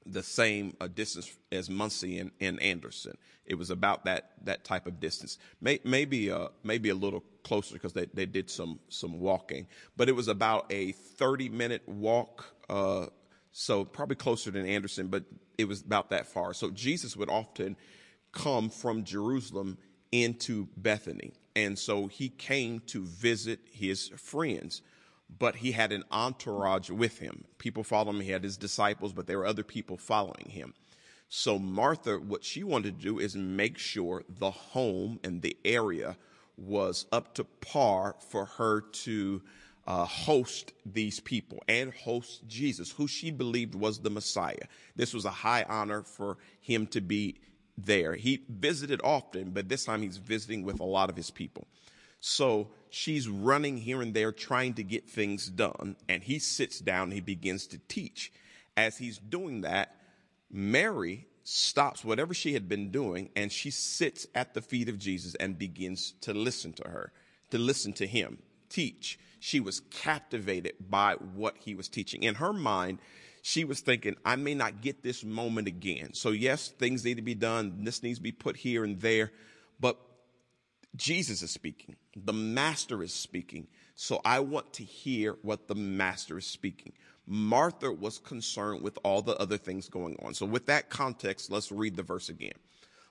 the 0.05 0.23
same 0.23 0.75
uh, 0.79 0.87
distance 0.87 1.35
as 1.51 1.69
Muncie 1.69 2.19
and, 2.19 2.31
and, 2.39 2.61
Anderson. 2.61 3.17
It 3.45 3.55
was 3.55 3.69
about 3.69 4.05
that 4.05 4.31
that 4.43 4.63
type 4.63 4.87
of 4.87 4.99
distance, 4.99 5.37
May, 5.61 5.79
maybe 5.83 6.31
uh, 6.31 6.49
maybe 6.63 6.89
a 6.89 6.95
little 6.95 7.23
closer 7.43 7.73
because 7.73 7.93
they, 7.93 8.05
they 8.13 8.25
did 8.25 8.49
some 8.49 8.79
some 8.89 9.19
walking, 9.19 9.67
but 9.95 10.09
it 10.09 10.13
was 10.13 10.27
about 10.27 10.65
a 10.69 10.91
30 10.91 11.49
minute 11.49 11.87
walk. 11.87 12.45
Uh, 12.69 13.07
so 13.51 13.83
probably 13.83 14.15
closer 14.15 14.51
than 14.51 14.65
Anderson, 14.65 15.07
but 15.07 15.23
it 15.57 15.67
was 15.67 15.81
about 15.81 16.09
that 16.09 16.27
far. 16.27 16.53
So 16.53 16.69
Jesus 16.69 17.15
would 17.15 17.29
often 17.29 17.75
come 18.31 18.69
from 18.69 19.03
Jerusalem 19.03 19.77
into 20.11 20.67
Bethany. 20.77 21.33
And 21.55 21.77
so 21.77 22.07
he 22.07 22.29
came 22.29 22.81
to 22.87 23.03
visit 23.03 23.59
his 23.71 24.09
friends, 24.09 24.81
but 25.39 25.57
he 25.57 25.71
had 25.71 25.91
an 25.91 26.03
entourage 26.11 26.89
with 26.89 27.19
him. 27.19 27.45
People 27.57 27.83
followed 27.83 28.15
him. 28.15 28.21
He 28.21 28.31
had 28.31 28.43
his 28.43 28.57
disciples, 28.57 29.13
but 29.13 29.27
there 29.27 29.39
were 29.39 29.45
other 29.45 29.63
people 29.63 29.97
following 29.97 30.49
him. 30.49 30.73
So 31.29 31.59
Martha, 31.59 32.17
what 32.17 32.45
she 32.45 32.63
wanted 32.63 32.99
to 32.99 33.03
do 33.03 33.19
is 33.19 33.35
make 33.35 33.77
sure 33.77 34.23
the 34.29 34.51
home 34.51 35.19
and 35.23 35.41
the 35.41 35.57
area 35.65 36.15
was 36.55 37.05
up 37.11 37.33
to 37.35 37.43
par 37.43 38.15
for 38.29 38.45
her 38.45 38.81
to 38.81 39.41
uh, 39.87 40.05
host 40.05 40.73
these 40.85 41.19
people 41.19 41.63
and 41.67 41.93
host 41.93 42.45
Jesus, 42.47 42.91
who 42.91 43.07
she 43.07 43.31
believed 43.31 43.73
was 43.73 43.99
the 43.99 44.09
Messiah. 44.09 44.67
This 44.95 45.13
was 45.13 45.25
a 45.25 45.31
high 45.31 45.65
honor 45.67 46.03
for 46.03 46.37
him 46.59 46.87
to 46.87 47.01
be 47.01 47.39
there. 47.77 48.13
He 48.15 48.43
visited 48.49 48.99
often, 49.03 49.51
but 49.51 49.69
this 49.69 49.85
time 49.85 50.01
he's 50.01 50.17
visiting 50.17 50.63
with 50.63 50.81
a 50.81 50.85
lot 50.85 51.09
of 51.09 51.15
his 51.15 51.31
people. 51.31 51.67
So 52.19 52.69
she's 52.89 53.29
running 53.29 53.77
here 53.77 54.01
and 54.01 54.13
there 54.13 54.31
trying 54.31 54.73
to 54.75 54.83
get 54.83 55.09
things 55.09 55.47
done, 55.47 55.95
and 56.09 56.21
he 56.21 56.39
sits 56.39 56.79
down 56.79 57.11
he 57.11 57.21
begins 57.21 57.67
to 57.67 57.79
teach. 57.87 58.33
As 58.75 58.97
he's 58.97 59.17
doing 59.17 59.61
that, 59.61 59.95
Mary 60.51 61.27
stops 61.43 62.03
whatever 62.03 62.33
she 62.33 62.53
had 62.53 62.67
been 62.67 62.91
doing 62.91 63.29
and 63.35 63.51
she 63.51 63.71
sits 63.71 64.27
at 64.35 64.53
the 64.53 64.61
feet 64.61 64.89
of 64.89 64.99
Jesus 64.99 65.33
and 65.35 65.57
begins 65.57 66.11
to 66.19 66.33
listen 66.33 66.73
to 66.73 66.89
her, 66.89 67.13
to 67.51 67.57
listen 67.57 67.93
to 67.93 68.05
him 68.05 68.37
teach 68.69 69.19
she 69.39 69.59
was 69.59 69.81
captivated 69.91 70.73
by 70.79 71.13
what 71.13 71.55
he 71.57 71.75
was 71.75 71.87
teaching. 71.87 72.23
In 72.23 72.35
her 72.35 72.53
mind, 72.53 72.99
she 73.41 73.63
was 73.63 73.79
thinking, 73.79 74.15
I 74.25 74.35
may 74.35 74.53
not 74.53 74.81
get 74.81 75.03
this 75.03 75.23
moment 75.23 75.67
again. 75.67 76.13
So, 76.13 76.31
yes, 76.31 76.67
things 76.67 77.05
need 77.05 77.15
to 77.15 77.21
be 77.21 77.35
done. 77.35 77.83
This 77.83 78.03
needs 78.03 78.19
to 78.19 78.23
be 78.23 78.31
put 78.31 78.57
here 78.57 78.83
and 78.83 78.99
there. 78.99 79.31
But 79.79 79.97
Jesus 80.95 81.41
is 81.41 81.51
speaking, 81.51 81.95
the 82.15 82.33
Master 82.33 83.01
is 83.03 83.13
speaking. 83.13 83.67
So, 83.95 84.21
I 84.25 84.41
want 84.41 84.73
to 84.73 84.83
hear 84.83 85.37
what 85.43 85.67
the 85.67 85.75
Master 85.75 86.37
is 86.37 86.45
speaking. 86.45 86.93
Martha 87.25 87.91
was 87.91 88.19
concerned 88.19 88.81
with 88.81 88.97
all 89.03 89.21
the 89.21 89.35
other 89.37 89.57
things 89.57 89.89
going 89.89 90.17
on. 90.21 90.33
So, 90.33 90.45
with 90.45 90.65
that 90.65 90.89
context, 90.89 91.51
let's 91.51 91.71
read 91.71 91.95
the 91.95 92.03
verse 92.03 92.29
again. 92.29 92.53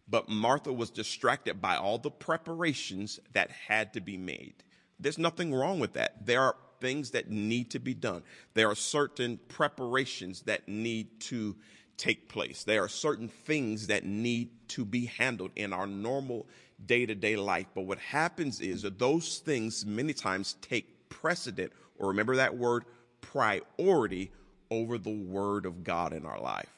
But 0.09 0.29
Martha 0.29 0.73
was 0.73 0.91
distracted 0.91 1.61
by 1.61 1.77
all 1.77 1.99
the 1.99 2.11
preparations 2.11 3.19
that 3.33 3.51
had 3.51 3.93
to 3.95 4.01
be 4.01 4.17
made. 4.17 4.63
There's 4.99 5.19
nothing 5.19 5.55
wrong 5.55 5.79
with 5.79 5.95
that. 5.95 6.25
There 6.27 6.43
are 6.43 6.57
things 6.81 7.11
that 7.13 7.31
need 7.31 7.71
to 7.71 7.79
be 7.79 7.95
done. 7.95 8.23
There 8.55 8.71
are 8.71 8.75
certain 8.75 9.39
preparations 9.49 10.43
that 10.43 10.69
need 10.69 11.21
to 11.21 11.57
take 11.97 12.29
place. 12.29 12.65
There 12.65 12.83
are 12.83 12.89
certain 12.89 13.29
things 13.29 13.87
that 13.87 14.05
need 14.05 14.51
to 14.69 14.85
be 14.85 15.07
handled 15.07 15.51
in 15.57 15.73
our 15.73 15.87
normal 15.87 16.47
day 16.85 17.07
to 17.07 17.15
day 17.15 17.37
life. 17.37 17.67
But 17.75 17.83
what 17.83 17.99
happens 17.99 18.61
is 18.61 18.83
that 18.83 18.99
those 18.99 19.39
things 19.39 19.87
many 19.87 20.13
times 20.13 20.57
take 20.61 21.09
precedent, 21.09 21.73
or 21.99 22.09
remember 22.09 22.37
that 22.37 22.57
word, 22.57 22.85
priority 23.21 24.31
over 24.71 24.99
the 24.99 25.11
word 25.11 25.65
of 25.65 25.85
God 25.85 26.13
in 26.13 26.27
our 26.27 26.41
life. 26.41 26.76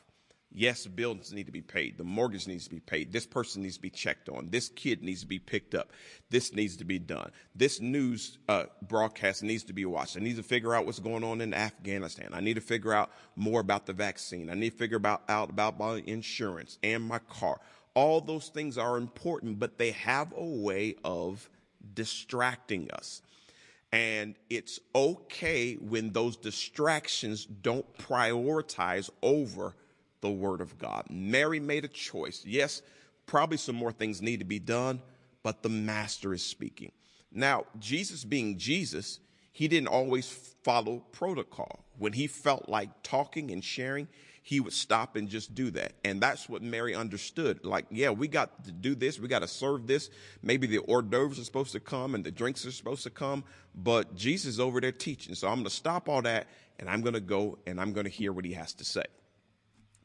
Yes, 0.50 0.86
bills 0.86 1.32
need 1.32 1.46
to 1.46 1.52
be 1.52 1.60
paid. 1.60 1.98
The 1.98 2.04
mortgage 2.04 2.46
needs 2.46 2.64
to 2.64 2.70
be 2.70 2.80
paid. 2.80 3.12
This 3.12 3.26
person 3.26 3.62
needs 3.62 3.76
to 3.76 3.82
be 3.82 3.90
checked 3.90 4.30
on. 4.30 4.48
This 4.50 4.70
kid 4.70 5.02
needs 5.02 5.20
to 5.20 5.26
be 5.26 5.38
picked 5.38 5.74
up. 5.74 5.92
This 6.30 6.54
needs 6.54 6.78
to 6.78 6.84
be 6.84 6.98
done. 6.98 7.30
This 7.54 7.80
news 7.80 8.38
uh, 8.48 8.64
broadcast 8.88 9.42
needs 9.42 9.64
to 9.64 9.74
be 9.74 9.84
watched. 9.84 10.16
I 10.16 10.20
need 10.20 10.36
to 10.36 10.42
figure 10.42 10.74
out 10.74 10.86
what's 10.86 11.00
going 11.00 11.22
on 11.22 11.42
in 11.42 11.52
Afghanistan. 11.52 12.30
I 12.32 12.40
need 12.40 12.54
to 12.54 12.62
figure 12.62 12.94
out 12.94 13.10
more 13.36 13.60
about 13.60 13.84
the 13.84 13.92
vaccine. 13.92 14.48
I 14.48 14.54
need 14.54 14.70
to 14.70 14.76
figure 14.76 14.96
about, 14.96 15.22
out 15.28 15.50
about 15.50 15.78
my 15.78 16.02
insurance 16.06 16.78
and 16.82 17.04
my 17.04 17.18
car. 17.18 17.60
All 17.92 18.20
those 18.22 18.48
things 18.48 18.78
are 18.78 18.96
important, 18.96 19.58
but 19.58 19.76
they 19.76 19.90
have 19.90 20.32
a 20.34 20.44
way 20.44 20.96
of 21.04 21.48
distracting 21.94 22.90
us. 22.92 23.20
And 23.92 24.34
it's 24.48 24.80
okay 24.94 25.74
when 25.74 26.12
those 26.12 26.36
distractions 26.36 27.44
don't 27.44 27.86
prioritize 27.98 29.10
over 29.22 29.74
the 30.20 30.30
Word 30.30 30.60
of 30.60 30.78
God. 30.78 31.06
Mary 31.10 31.60
made 31.60 31.84
a 31.84 31.88
choice. 31.88 32.42
Yes, 32.44 32.82
probably 33.26 33.56
some 33.56 33.76
more 33.76 33.92
things 33.92 34.22
need 34.22 34.38
to 34.38 34.44
be 34.44 34.58
done, 34.58 35.00
but 35.42 35.62
the 35.62 35.68
Master 35.68 36.34
is 36.34 36.42
speaking. 36.42 36.92
Now, 37.30 37.64
Jesus 37.78 38.24
being 38.24 38.58
Jesus, 38.58 39.20
he 39.52 39.68
didn't 39.68 39.88
always 39.88 40.30
follow 40.62 41.04
protocol. 41.12 41.84
When 41.98 42.12
he 42.12 42.26
felt 42.26 42.68
like 42.68 43.02
talking 43.02 43.50
and 43.50 43.62
sharing, 43.62 44.08
he 44.48 44.60
would 44.60 44.72
stop 44.72 45.14
and 45.16 45.28
just 45.28 45.54
do 45.54 45.70
that. 45.72 45.92
And 46.04 46.22
that's 46.22 46.48
what 46.48 46.62
Mary 46.62 46.94
understood. 46.94 47.66
Like, 47.66 47.84
yeah, 47.90 48.08
we 48.08 48.28
got 48.28 48.64
to 48.64 48.72
do 48.72 48.94
this. 48.94 49.18
We 49.20 49.28
got 49.28 49.40
to 49.40 49.48
serve 49.48 49.86
this. 49.86 50.08
Maybe 50.42 50.66
the 50.66 50.78
hors 50.78 51.02
d'oeuvres 51.02 51.38
are 51.38 51.44
supposed 51.44 51.72
to 51.72 51.80
come 51.80 52.14
and 52.14 52.24
the 52.24 52.30
drinks 52.30 52.64
are 52.64 52.70
supposed 52.70 53.02
to 53.02 53.10
come, 53.10 53.44
but 53.74 54.14
Jesus 54.14 54.54
is 54.54 54.60
over 54.60 54.80
there 54.80 54.90
teaching. 54.90 55.34
So 55.34 55.48
I'm 55.48 55.56
going 55.56 55.64
to 55.64 55.70
stop 55.70 56.08
all 56.08 56.22
that 56.22 56.46
and 56.78 56.88
I'm 56.88 57.02
going 57.02 57.12
to 57.12 57.20
go 57.20 57.58
and 57.66 57.78
I'm 57.78 57.92
going 57.92 58.04
to 58.04 58.10
hear 58.10 58.32
what 58.32 58.46
he 58.46 58.54
has 58.54 58.72
to 58.74 58.86
say. 58.86 59.04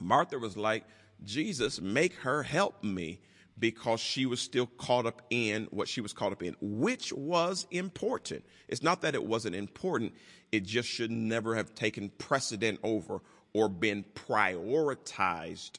Martha 0.03 0.37
was 0.37 0.57
like, 0.57 0.83
Jesus, 1.23 1.81
make 1.81 2.13
her 2.15 2.43
help 2.43 2.83
me 2.83 3.21
because 3.57 3.99
she 3.99 4.25
was 4.25 4.41
still 4.41 4.65
caught 4.65 5.05
up 5.05 5.21
in 5.29 5.67
what 5.71 5.87
she 5.87 6.01
was 6.01 6.11
caught 6.13 6.31
up 6.31 6.43
in, 6.43 6.55
which 6.59 7.13
was 7.13 7.67
important. 7.71 8.43
It's 8.67 8.83
not 8.83 9.01
that 9.01 9.15
it 9.15 9.23
wasn't 9.23 9.55
important, 9.55 10.13
it 10.51 10.63
just 10.63 10.89
should 10.89 11.11
never 11.11 11.55
have 11.55 11.73
taken 11.75 12.09
precedent 12.17 12.79
over 12.83 13.21
or 13.53 13.69
been 13.69 14.03
prioritized 14.15 15.77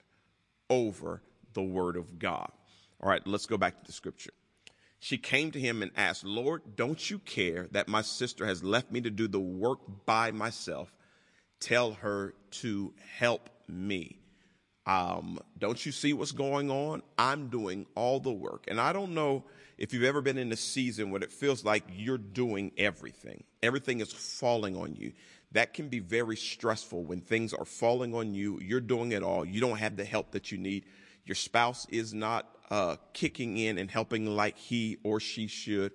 over 0.71 1.21
the 1.53 1.63
Word 1.63 1.97
of 1.97 2.19
God. 2.19 2.51
All 3.03 3.11
right, 3.11 3.27
let's 3.27 3.47
go 3.47 3.59
back 3.59 3.81
to 3.81 3.87
the 3.87 3.93
scripture. 3.93 4.33
She 5.01 5.19
came 5.19 5.51
to 5.51 5.61
him 5.61 5.83
and 5.83 5.91
asked, 5.97 6.25
Lord, 6.25 6.63
don't 6.77 7.11
you 7.11 7.19
care 7.19 7.69
that 7.73 7.89
my 7.89 8.01
sister 8.01 8.47
has 8.47 8.65
left 8.65 8.91
me 8.91 9.03
to 9.03 9.11
do 9.11 9.29
the 9.29 9.41
work 9.41 9.81
by 10.07 10.31
myself? 10.31 10.91
Tell 11.61 11.93
her 11.95 12.35
to 12.63 12.95
help 13.19 13.51
me. 13.69 14.19
Um, 14.87 15.39
don't 15.59 15.85
you 15.85 15.93
see 15.93 16.13
what's 16.13 16.33
going 16.33 16.71
on? 16.71 17.03
I'm 17.17 17.49
doing 17.49 17.87
all 17.95 18.21
the 18.21 18.33
work. 18.33 18.65
And 18.69 18.81
I 18.81 18.93
don't 18.93 19.15
know 19.15 19.45
if 19.79 19.93
you've 19.93 20.05
ever 20.05 20.21
been 20.21 20.39
in 20.39 20.53
a 20.53 20.57
season 20.57 21.11
when 21.11 21.23
it 21.23 21.33
feels 21.33 21.65
like 21.65 21.85
you're 21.93 22.19
doing 22.19 22.73
everything, 22.77 23.45
everything 23.63 24.01
is 24.01 24.13
falling 24.13 24.77
on 24.77 24.95
you. 24.95 25.13
That 25.53 25.73
can 25.73 25.89
be 25.89 26.01
very 26.01 26.37
stressful 26.37 27.05
when 27.05 27.21
things 27.21 27.55
are 27.55 27.65
falling 27.65 28.15
on 28.15 28.35
you. 28.35 28.59
You're 28.61 28.81
doing 28.81 29.13
it 29.13 29.23
all. 29.23 29.45
You 29.45 29.61
don't 29.61 29.79
have 29.79 29.97
the 29.97 30.05
help 30.05 30.33
that 30.33 30.51
you 30.51 30.59
need. 30.59 30.85
Your 31.25 31.37
spouse 31.37 31.87
is 31.91 32.13
not 32.13 32.49
uh, 32.71 32.97
kicking 33.13 33.57
in 33.57 33.79
and 33.79 33.91
helping 33.91 34.27
like 34.27 34.59
he 34.59 34.99
or 35.05 35.21
she 35.21 35.47
should. 35.47 35.93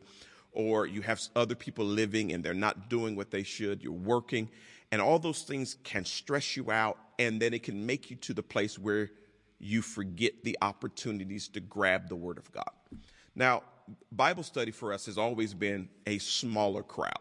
Or 0.51 0.85
you 0.85 1.01
have 1.01 1.21
other 1.35 1.55
people 1.55 1.85
living 1.85 2.31
and 2.31 2.43
they're 2.43 2.53
not 2.53 2.89
doing 2.89 3.15
what 3.15 3.31
they 3.31 3.43
should. 3.43 3.83
You're 3.83 3.91
working 3.91 4.49
and 4.91 5.01
all 5.01 5.19
those 5.19 5.43
things 5.43 5.77
can 5.83 6.05
stress 6.05 6.57
you 6.57 6.71
out, 6.71 6.97
and 7.17 7.41
then 7.41 7.53
it 7.53 7.63
can 7.63 7.85
make 7.85 8.09
you 8.09 8.15
to 8.17 8.33
the 8.33 8.43
place 8.43 8.77
where 8.79 9.11
you 9.59 9.81
forget 9.81 10.43
the 10.43 10.57
opportunities 10.61 11.47
to 11.49 11.59
grab 11.59 12.09
the 12.09 12.15
Word 12.15 12.37
of 12.37 12.51
God. 12.51 12.71
Now, 13.35 13.63
Bible 14.11 14.43
study 14.43 14.71
for 14.71 14.93
us 14.93 15.05
has 15.05 15.17
always 15.17 15.53
been 15.53 15.89
a 16.05 16.17
smaller 16.19 16.83
crowd. 16.83 17.19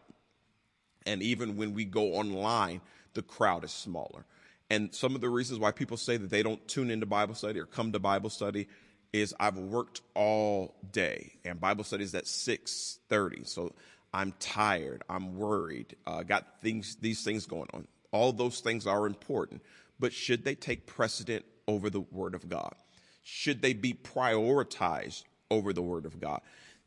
And 1.05 1.21
even 1.23 1.57
when 1.57 1.73
we 1.73 1.85
go 1.85 2.13
online, 2.15 2.81
the 3.13 3.21
crowd 3.21 3.63
is 3.63 3.71
smaller. 3.71 4.25
And 4.69 4.93
some 4.93 5.15
of 5.15 5.21
the 5.21 5.29
reasons 5.29 5.59
why 5.59 5.71
people 5.71 5.97
say 5.97 6.17
that 6.17 6.29
they 6.29 6.43
don't 6.43 6.65
tune 6.67 6.91
into 6.91 7.05
Bible 7.05 7.33
study 7.33 7.59
or 7.59 7.65
come 7.65 7.91
to 7.91 7.99
Bible 7.99 8.29
study 8.29 8.67
is 9.11 9.33
I've 9.39 9.57
worked 9.57 10.01
all 10.13 10.75
day 10.91 11.33
and 11.43 11.59
Bible 11.59 11.83
study 11.83 12.03
is 12.03 12.13
at 12.13 12.25
6:30. 12.25 13.43
So 13.47 13.73
I'm 14.13 14.33
tired, 14.39 15.03
I'm 15.09 15.37
worried, 15.37 15.95
uh, 16.07 16.23
got 16.23 16.61
things, 16.61 16.97
these 16.99 17.23
things 17.23 17.45
going 17.45 17.69
on. 17.73 17.87
All 18.11 18.33
those 18.33 18.59
things 18.59 18.87
are 18.87 19.05
important, 19.05 19.61
but 19.99 20.13
should 20.13 20.43
they 20.43 20.55
take 20.55 20.85
precedent 20.87 21.45
over 21.67 21.89
the 21.89 22.01
Word 22.01 22.33
of 22.33 22.49
God? 22.49 22.73
Should 23.21 23.61
they 23.61 23.73
be 23.73 23.93
prioritized 23.93 25.23
over 25.51 25.73
the 25.73 25.83
Word 25.83 26.05
of 26.05 26.19
God? 26.19 26.41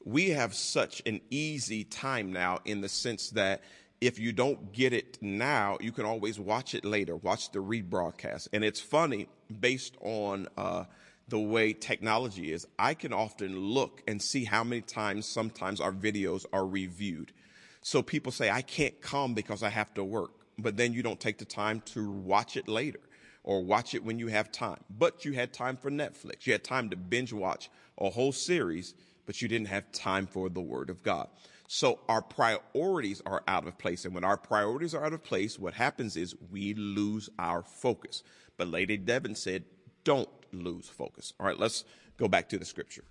We 0.04 0.30
have 0.30 0.54
such 0.54 1.00
an 1.06 1.20
easy 1.30 1.84
time 1.84 2.32
now 2.32 2.58
in 2.64 2.80
the 2.80 2.88
sense 2.88 3.30
that 3.30 3.62
if 4.00 4.18
you 4.18 4.32
don't 4.32 4.72
get 4.72 4.92
it 4.92 5.18
now, 5.20 5.78
you 5.80 5.92
can 5.92 6.04
always 6.04 6.40
watch 6.40 6.74
it 6.74 6.84
later, 6.84 7.14
watch 7.14 7.52
the 7.52 7.60
rebroadcast. 7.60 8.48
And 8.52 8.64
it's 8.64 8.80
funny 8.80 9.28
based 9.60 9.96
on, 10.00 10.48
uh, 10.56 10.84
the 11.32 11.38
way 11.38 11.72
technology 11.72 12.52
is, 12.52 12.66
I 12.78 12.92
can 12.92 13.14
often 13.14 13.58
look 13.58 14.02
and 14.06 14.20
see 14.20 14.44
how 14.44 14.62
many 14.62 14.82
times 14.82 15.26
sometimes 15.26 15.80
our 15.80 15.90
videos 15.90 16.44
are 16.52 16.66
reviewed. 16.66 17.32
So 17.80 18.02
people 18.02 18.30
say, 18.30 18.50
I 18.50 18.60
can't 18.60 19.00
come 19.00 19.32
because 19.32 19.62
I 19.62 19.70
have 19.70 19.94
to 19.94 20.04
work, 20.04 20.32
but 20.58 20.76
then 20.76 20.92
you 20.92 21.02
don't 21.02 21.18
take 21.18 21.38
the 21.38 21.46
time 21.46 21.80
to 21.86 22.10
watch 22.10 22.58
it 22.58 22.68
later 22.68 23.00
or 23.44 23.64
watch 23.64 23.94
it 23.94 24.04
when 24.04 24.18
you 24.18 24.26
have 24.26 24.52
time. 24.52 24.80
But 24.90 25.24
you 25.24 25.32
had 25.32 25.54
time 25.54 25.78
for 25.78 25.90
Netflix. 25.90 26.46
You 26.46 26.52
had 26.52 26.64
time 26.64 26.90
to 26.90 26.96
binge 26.96 27.32
watch 27.32 27.70
a 27.96 28.10
whole 28.10 28.32
series, 28.32 28.92
but 29.24 29.40
you 29.40 29.48
didn't 29.48 29.68
have 29.68 29.90
time 29.90 30.26
for 30.26 30.50
the 30.50 30.60
Word 30.60 30.90
of 30.90 31.02
God. 31.02 31.28
So 31.66 32.00
our 32.10 32.20
priorities 32.20 33.22
are 33.24 33.42
out 33.48 33.66
of 33.66 33.78
place. 33.78 34.04
And 34.04 34.14
when 34.14 34.22
our 34.22 34.36
priorities 34.36 34.94
are 34.94 35.02
out 35.02 35.14
of 35.14 35.24
place, 35.24 35.58
what 35.58 35.72
happens 35.72 36.14
is 36.14 36.36
we 36.50 36.74
lose 36.74 37.30
our 37.38 37.62
focus. 37.62 38.22
But 38.58 38.68
Lady 38.68 38.98
Devon 38.98 39.34
said, 39.34 39.64
don't 40.04 40.28
lose 40.52 40.88
focus. 40.88 41.32
All 41.38 41.46
right, 41.46 41.58
let's 41.58 41.84
go 42.16 42.28
back 42.28 42.48
to 42.50 42.58
the 42.58 42.64
scripture. 42.64 43.04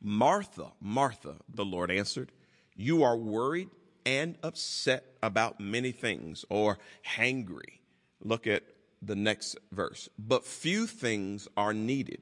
Martha, 0.00 0.72
Martha, 0.80 1.36
the 1.48 1.64
Lord 1.64 1.90
answered, 1.90 2.32
you 2.74 3.02
are 3.02 3.16
worried 3.16 3.68
and 4.04 4.36
upset 4.42 5.04
about 5.22 5.60
many 5.60 5.92
things 5.92 6.44
or 6.48 6.78
hangry. 7.16 7.80
Look 8.20 8.46
at 8.46 8.64
the 9.00 9.14
next 9.14 9.56
verse. 9.70 10.08
But 10.18 10.44
few 10.44 10.86
things 10.86 11.48
are 11.56 11.74
needed, 11.74 12.20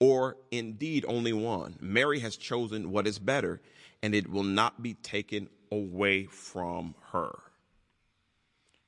or 0.00 0.36
indeed 0.50 1.04
only 1.06 1.32
one. 1.32 1.76
Mary 1.80 2.20
has 2.20 2.36
chosen 2.36 2.90
what 2.90 3.06
is 3.06 3.18
better, 3.18 3.60
and 4.02 4.14
it 4.14 4.30
will 4.30 4.42
not 4.42 4.82
be 4.82 4.94
taken 4.94 5.48
away 5.70 6.24
from 6.24 6.94
her. 7.12 7.38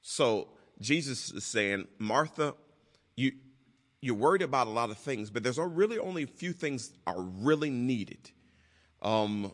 So 0.02 0.48
Jesus 0.80 1.30
is 1.32 1.44
saying, 1.44 1.86
Martha, 1.98 2.54
you, 3.16 3.32
you're 4.00 4.14
worried 4.14 4.42
about 4.42 4.66
a 4.66 4.70
lot 4.70 4.90
of 4.90 4.98
things, 4.98 5.30
but 5.30 5.42
there's 5.42 5.58
really 5.58 5.98
only 5.98 6.22
a 6.24 6.26
few 6.26 6.52
things 6.52 6.92
are 7.06 7.20
really 7.20 7.70
needed. 7.70 8.30
Um, 9.02 9.52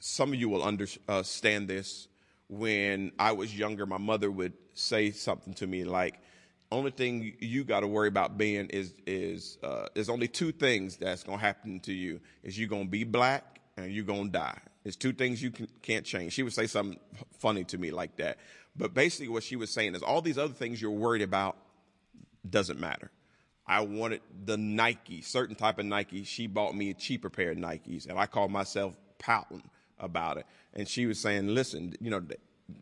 some 0.00 0.32
of 0.32 0.38
you 0.38 0.48
will 0.48 0.62
understand 0.62 1.68
this. 1.68 2.08
When 2.48 3.12
I 3.18 3.32
was 3.32 3.56
younger, 3.56 3.86
my 3.86 3.98
mother 3.98 4.30
would 4.30 4.52
say 4.74 5.10
something 5.10 5.54
to 5.54 5.66
me 5.66 5.84
like, 5.84 6.20
"Only 6.70 6.90
thing 6.90 7.34
you 7.40 7.64
got 7.64 7.80
to 7.80 7.86
worry 7.86 8.08
about 8.08 8.36
being 8.36 8.66
is 8.68 8.92
is 9.06 9.58
uh, 9.62 9.86
there's 9.94 10.10
only 10.10 10.28
two 10.28 10.52
things 10.52 10.96
that's 10.96 11.22
gonna 11.22 11.38
happen 11.38 11.80
to 11.80 11.92
you: 11.92 12.20
is 12.42 12.58
you're 12.58 12.68
gonna 12.68 12.84
be 12.84 13.04
black 13.04 13.60
and 13.76 13.90
you're 13.90 14.04
gonna 14.04 14.28
die. 14.28 14.58
It's 14.84 14.96
two 14.96 15.12
things 15.12 15.42
you 15.42 15.50
can, 15.50 15.68
can't 15.80 16.04
change." 16.04 16.34
She 16.34 16.42
would 16.42 16.52
say 16.52 16.66
something 16.66 17.00
funny 17.38 17.64
to 17.64 17.78
me 17.78 17.90
like 17.90 18.16
that, 18.16 18.38
but 18.76 18.92
basically 18.92 19.28
what 19.28 19.42
she 19.42 19.56
was 19.56 19.70
saying 19.70 19.94
is 19.94 20.02
all 20.02 20.20
these 20.20 20.38
other 20.38 20.52
things 20.52 20.82
you're 20.82 20.90
worried 20.90 21.22
about 21.22 21.56
doesn't 22.48 22.78
matter. 22.78 23.10
I 23.66 23.80
wanted 23.80 24.20
the 24.44 24.56
Nike, 24.56 25.22
certain 25.22 25.54
type 25.54 25.78
of 25.78 25.86
Nike. 25.86 26.24
She 26.24 26.46
bought 26.46 26.74
me 26.74 26.90
a 26.90 26.94
cheaper 26.94 27.30
pair 27.30 27.52
of 27.52 27.58
Nikes, 27.58 28.06
and 28.06 28.18
I 28.18 28.26
called 28.26 28.50
myself 28.50 28.96
pouting 29.18 29.62
about 29.98 30.36
it. 30.36 30.46
And 30.74 30.86
she 30.86 31.06
was 31.06 31.18
saying, 31.18 31.48
"Listen, 31.48 31.94
you 32.00 32.10
know 32.10 32.20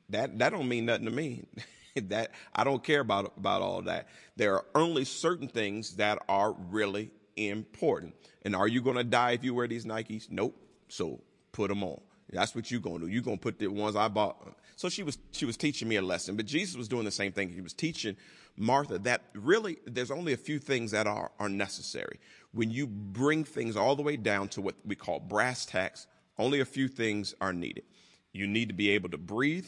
that 0.09 0.39
that 0.39 0.51
don't 0.51 0.69
mean 0.69 0.87
nothing 0.87 1.07
to 1.07 1.11
me. 1.11 1.45
that 1.97 2.31
I 2.55 2.65
don't 2.65 2.83
care 2.83 3.01
about 3.01 3.33
about 3.37 3.63
all 3.63 3.83
that. 3.83 4.09
There 4.37 4.55
are 4.55 4.65
only 4.75 5.05
certain 5.05 5.49
things 5.49 5.97
that 5.97 6.19
are 6.29 6.53
really 6.53 7.11
important. 7.37 8.15
And 8.43 8.57
are 8.57 8.69
you 8.69 8.83
going 8.83 8.97
to 8.97 9.05
die 9.05 9.33
if 9.33 9.45
you 9.45 9.55
wear 9.55 9.69
these 9.69 9.85
Nikes? 9.85 10.31
Nope. 10.31 10.57
So 10.89 11.21
put 11.53 11.69
them 11.69 11.83
on. 11.83 12.01
That's 12.31 12.55
what 12.55 12.71
you're 12.71 12.81
going 12.81 13.01
to 13.01 13.07
do. 13.07 13.13
You're 13.13 13.23
going 13.23 13.37
to 13.37 13.43
put 13.43 13.59
the 13.59 13.69
ones 13.69 13.95
I 13.95 14.09
bought. 14.09 14.57
So 14.77 14.89
she 14.89 15.03
was 15.03 15.19
she 15.33 15.45
was 15.45 15.57
teaching 15.57 15.89
me 15.89 15.97
a 15.97 16.03
lesson, 16.03 16.37
but 16.37 16.47
Jesus 16.47 16.77
was 16.77 16.89
doing 16.89 17.05
the 17.05 17.11
same 17.11 17.33
thing. 17.33 17.51
He 17.51 17.61
was 17.61 17.75
teaching 17.75 18.17
Martha 18.57 18.99
that 19.01 19.23
really 19.35 19.79
there's 19.87 20.11
only 20.11 20.33
a 20.33 20.37
few 20.37 20.59
things 20.59 20.91
that 20.91 21.07
are, 21.07 21.31
are 21.39 21.49
necessary. 21.49 22.19
When 22.53 22.71
you 22.71 22.87
bring 22.87 23.45
things 23.45 23.77
all 23.77 23.97
the 23.97 24.03
way 24.03 24.17
down 24.17 24.49
to 24.49 24.61
what 24.61 24.75
we 24.85 24.95
call 24.95 25.21
brass 25.21 25.65
tacks, 25.65 26.07
only 26.39 26.61
a 26.61 26.65
few 26.65 26.89
things 26.89 27.35
are 27.41 27.53
needed. 27.53 27.85
You 28.33 28.47
need 28.47 28.69
to 28.69 28.75
be 28.75 28.91
able 28.91 29.11
to 29.11 29.19
breathe. 29.19 29.67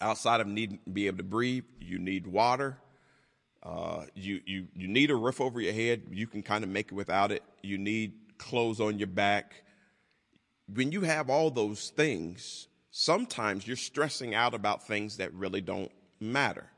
Outside 0.00 0.40
of 0.40 0.46
need 0.46 0.78
be 0.92 1.06
able 1.06 1.18
to 1.18 1.24
breathe, 1.24 1.64
you 1.80 1.98
need 1.98 2.26
water. 2.26 2.78
Uh, 3.62 4.04
you, 4.14 4.40
you, 4.46 4.68
you 4.74 4.86
need 4.86 5.10
a 5.10 5.16
roof 5.16 5.40
over 5.40 5.60
your 5.60 5.72
head. 5.72 6.02
You 6.10 6.26
can 6.26 6.42
kind 6.42 6.62
of 6.62 6.70
make 6.70 6.92
it 6.92 6.94
without 6.94 7.32
it. 7.32 7.42
You 7.62 7.76
need 7.76 8.12
clothes 8.38 8.80
on 8.80 8.98
your 8.98 9.08
back. 9.08 9.64
When 10.72 10.92
you 10.92 11.00
have 11.02 11.28
all 11.28 11.50
those 11.50 11.90
things, 11.90 12.68
sometimes 12.90 13.66
you're 13.66 13.76
stressing 13.76 14.34
out 14.34 14.54
about 14.54 14.86
things 14.86 15.16
that 15.16 15.34
really 15.34 15.60
don't 15.60 15.90
matter. 16.20 16.70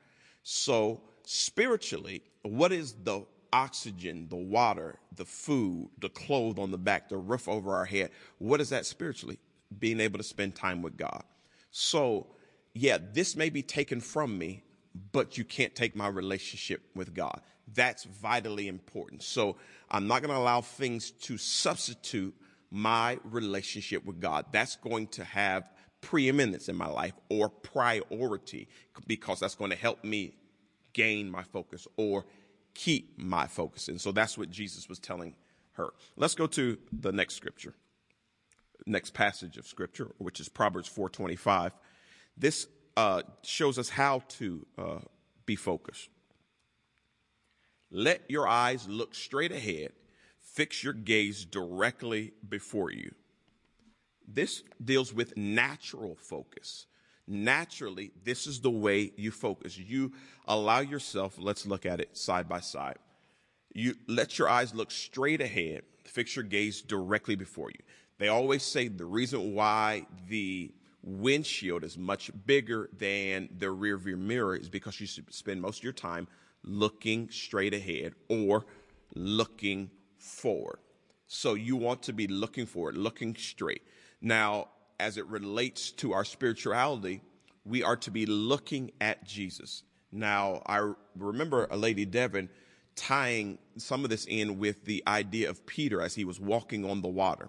So, 0.42 1.00
spiritually, 1.24 2.22
what 2.42 2.72
is 2.72 2.94
the 3.04 3.24
oxygen, 3.52 4.26
the 4.28 4.36
water, 4.36 4.98
the 5.16 5.24
food, 5.24 5.90
the 5.98 6.08
clothes 6.08 6.58
on 6.58 6.70
the 6.70 6.78
back, 6.78 7.08
the 7.08 7.16
roof 7.16 7.48
over 7.48 7.74
our 7.74 7.84
head? 7.84 8.10
What 8.38 8.60
is 8.60 8.70
that 8.70 8.86
spiritually? 8.86 9.38
Being 9.78 10.00
able 10.00 10.18
to 10.18 10.24
spend 10.24 10.54
time 10.54 10.82
with 10.82 10.96
God. 10.96 11.22
So, 11.70 12.26
yeah, 12.74 12.98
this 13.12 13.36
may 13.36 13.50
be 13.50 13.62
taken 13.62 14.00
from 14.00 14.36
me, 14.36 14.62
but 15.12 15.38
you 15.38 15.44
can't 15.44 15.74
take 15.74 15.94
my 15.94 16.08
relationship 16.08 16.82
with 16.94 17.14
God. 17.14 17.40
That's 17.74 18.04
vitally 18.04 18.68
important. 18.68 19.22
So 19.22 19.56
I'm 19.90 20.06
not 20.06 20.22
going 20.22 20.34
to 20.34 20.40
allow 20.40 20.60
things 20.60 21.10
to 21.12 21.38
substitute 21.38 22.34
my 22.70 23.18
relationship 23.24 24.04
with 24.04 24.20
God. 24.20 24.46
That's 24.52 24.76
going 24.76 25.08
to 25.08 25.24
have 25.24 25.70
preeminence 26.00 26.68
in 26.68 26.76
my 26.76 26.88
life 26.88 27.14
or 27.28 27.48
priority 27.48 28.68
because 29.06 29.40
that's 29.40 29.54
going 29.54 29.70
to 29.70 29.76
help 29.76 30.02
me 30.04 30.34
gain 30.92 31.30
my 31.30 31.42
focus 31.42 31.86
or 31.96 32.24
keep 32.74 33.18
my 33.18 33.46
focus. 33.46 33.88
And 33.88 34.00
so 34.00 34.12
that's 34.12 34.38
what 34.38 34.50
Jesus 34.50 34.88
was 34.88 34.98
telling 34.98 35.34
her. 35.72 35.90
Let's 36.16 36.34
go 36.34 36.46
to 36.48 36.78
the 36.92 37.12
next 37.12 37.34
scripture. 37.34 37.74
Next 38.86 39.12
passage 39.12 39.56
of 39.56 39.66
scripture, 39.66 40.12
which 40.18 40.40
is 40.40 40.48
Proverbs 40.48 40.88
425. 40.88 41.72
This 42.36 42.66
uh, 42.96 43.22
shows 43.42 43.78
us 43.78 43.90
how 43.90 44.22
to 44.28 44.66
uh, 44.78 44.98
be 45.46 45.56
focused. 45.56 46.08
Let 47.90 48.22
your 48.28 48.46
eyes 48.46 48.88
look 48.88 49.14
straight 49.14 49.52
ahead, 49.52 49.92
fix 50.40 50.82
your 50.82 50.92
gaze 50.92 51.44
directly 51.44 52.32
before 52.48 52.90
you. 52.90 53.12
This 54.32 54.62
deals 54.84 55.12
with 55.12 55.36
natural 55.36 56.16
focus. 56.16 56.86
Naturally, 57.26 58.10
this 58.24 58.46
is 58.46 58.60
the 58.60 58.70
way 58.70 59.12
you 59.16 59.30
focus. 59.30 59.78
You 59.78 60.12
allow 60.46 60.80
yourself, 60.80 61.36
let's 61.38 61.66
look 61.66 61.86
at 61.86 62.00
it 62.00 62.16
side 62.16 62.48
by 62.48 62.60
side. 62.60 62.98
You 63.72 63.94
let 64.08 64.38
your 64.38 64.48
eyes 64.48 64.74
look 64.74 64.90
straight 64.90 65.40
ahead, 65.40 65.82
fix 66.04 66.34
your 66.34 66.44
gaze 66.44 66.82
directly 66.82 67.36
before 67.36 67.70
you. 67.70 67.78
They 68.18 68.28
always 68.28 68.62
say 68.62 68.88
the 68.88 69.04
reason 69.04 69.54
why 69.54 70.06
the 70.28 70.72
windshield 71.02 71.84
is 71.84 71.96
much 71.96 72.30
bigger 72.46 72.90
than 72.98 73.48
the 73.58 73.70
rear 73.70 73.96
view 73.96 74.16
mirror 74.16 74.56
is 74.56 74.68
because 74.68 75.00
you 75.00 75.06
spend 75.06 75.62
most 75.62 75.78
of 75.78 75.84
your 75.84 75.92
time 75.92 76.28
looking 76.62 77.30
straight 77.30 77.72
ahead 77.72 78.12
or 78.28 78.66
looking 79.14 79.90
forward. 80.18 80.80
So 81.26 81.54
you 81.54 81.76
want 81.76 82.02
to 82.02 82.12
be 82.12 82.26
looking 82.26 82.66
forward, 82.66 82.96
looking 82.96 83.36
straight. 83.36 83.82
Now, 84.20 84.68
as 84.98 85.16
it 85.16 85.26
relates 85.26 85.90
to 85.92 86.12
our 86.12 86.24
spirituality, 86.24 87.22
we 87.64 87.82
are 87.82 87.96
to 87.96 88.10
be 88.10 88.26
looking 88.26 88.90
at 89.00 89.24
Jesus. 89.24 89.82
Now, 90.12 90.62
I 90.66 90.92
remember 91.16 91.66
a 91.70 91.76
lady 91.76 92.04
Devon 92.04 92.50
tying 92.96 93.58
some 93.76 94.04
of 94.04 94.10
this 94.10 94.26
in 94.26 94.58
with 94.58 94.84
the 94.84 95.02
idea 95.06 95.48
of 95.48 95.64
Peter 95.64 96.02
as 96.02 96.14
he 96.14 96.24
was 96.24 96.40
walking 96.40 96.84
on 96.84 97.00
the 97.00 97.08
water. 97.08 97.48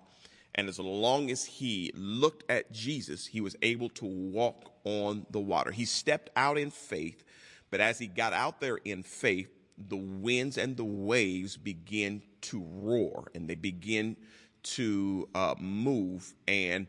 And 0.56 0.68
as 0.70 0.80
long 0.80 1.32
as 1.32 1.46
he 1.46 1.92
looked 1.96 2.50
at 2.50 2.72
Jesus, 2.72 3.26
he 3.26 3.42
was 3.42 3.56
able 3.62 3.90
to 3.90 4.06
walk 4.06 4.72
on 4.84 5.26
the 5.32 5.40
water. 5.40 5.72
He 5.72 5.86
stepped 5.86 6.30
out 6.36 6.58
in 6.58 6.72
faith, 6.72 7.24
but 7.70 7.80
as 7.80 8.00
he 8.00 8.08
got 8.08 8.34
out 8.34 8.60
there 8.60 8.78
in 8.78 9.04
faith, 9.04 9.50
the 9.78 9.98
winds 9.98 10.58
and 10.58 10.78
the 10.78 10.86
waves 10.86 11.58
begin 11.58 12.22
to 12.42 12.64
roar 12.64 13.32
and 13.34 13.48
they 13.48 13.56
begin 13.56 14.18
to 14.64 15.28
uh, 15.36 15.56
move. 15.60 16.34
And 16.48 16.88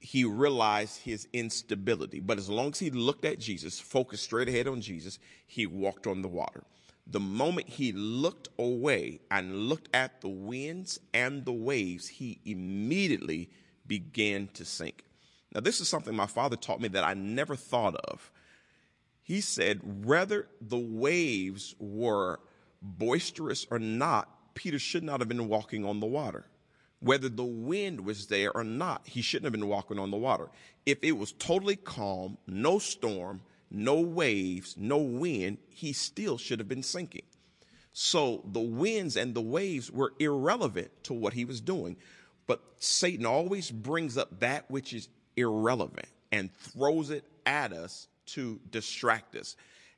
he 0.00 0.24
realized 0.24 1.00
his 1.00 1.28
instability. 1.32 2.20
But 2.20 2.38
as 2.38 2.48
long 2.48 2.68
as 2.68 2.78
he 2.78 2.90
looked 2.90 3.24
at 3.24 3.38
Jesus, 3.38 3.80
focused 3.80 4.24
straight 4.24 4.48
ahead 4.48 4.68
on 4.68 4.80
Jesus, 4.80 5.18
he 5.46 5.66
walked 5.66 6.06
on 6.06 6.22
the 6.22 6.28
water 6.28 6.64
the 7.06 7.20
moment 7.20 7.68
he 7.68 7.92
looked 7.92 8.48
away 8.58 9.20
and 9.30 9.68
looked 9.68 9.88
at 9.94 10.20
the 10.20 10.28
winds 10.28 10.98
and 11.14 11.44
the 11.44 11.52
waves, 11.52 12.08
he 12.08 12.40
immediately 12.44 13.48
began 13.86 14.48
to 14.54 14.64
sink. 14.64 15.04
Now, 15.54 15.60
this 15.60 15.80
is 15.80 15.88
something 15.88 16.14
my 16.14 16.26
father 16.26 16.56
taught 16.56 16.80
me 16.80 16.88
that 16.88 17.04
I 17.04 17.14
never 17.14 17.54
thought 17.54 17.94
of. 17.94 18.32
He 19.22 19.40
said, 19.40 20.04
whether 20.04 20.48
the 20.60 20.78
waves 20.78 21.74
were 21.78 22.40
boisterous 22.82 23.66
or 23.70 23.78
not, 23.78 24.28
Peter 24.54 24.78
should 24.78 25.04
not 25.04 25.20
have 25.20 25.28
been 25.28 25.48
walking 25.48 25.84
on 25.84 26.00
the 26.00 26.06
water. 26.06 26.46
Whether 27.00 27.28
the 27.28 27.44
wind 27.44 28.00
was 28.00 28.26
there 28.26 28.56
or 28.56 28.64
not, 28.64 29.06
he 29.06 29.22
shouldn't 29.22 29.44
have 29.44 29.52
been 29.52 29.68
walking 29.68 29.98
on 29.98 30.10
the 30.10 30.16
water. 30.16 30.48
If 30.86 30.98
it 31.02 31.12
was 31.12 31.32
totally 31.32 31.76
calm, 31.76 32.38
no 32.46 32.78
storm, 32.78 33.42
no 33.70 34.00
waves, 34.00 34.74
no 34.78 34.98
wind, 34.98 35.58
he 35.68 35.92
still 35.92 36.38
should 36.38 36.58
have 36.58 36.68
been 36.68 36.82
sinking. 36.82 37.24
So 37.92 38.42
the 38.44 38.60
winds 38.60 39.16
and 39.16 39.34
the 39.34 39.42
waves 39.42 39.90
were 39.90 40.12
irrelevant 40.18 40.90
to 41.04 41.14
what 41.14 41.32
he 41.32 41.44
was 41.44 41.60
doing. 41.60 41.96
But 42.46 42.60
Satan 42.78 43.26
always 43.26 43.70
brings 43.70 44.16
up 44.16 44.40
that 44.40 44.70
which 44.70 44.92
is 44.92 45.08
irrelevant 45.36 46.08
and 46.32 46.52
throws 46.52 47.10
it 47.10 47.24
at 47.44 47.72
us 47.72 48.08
to 48.26 48.60
distract 48.70 49.34
us. 49.36 49.56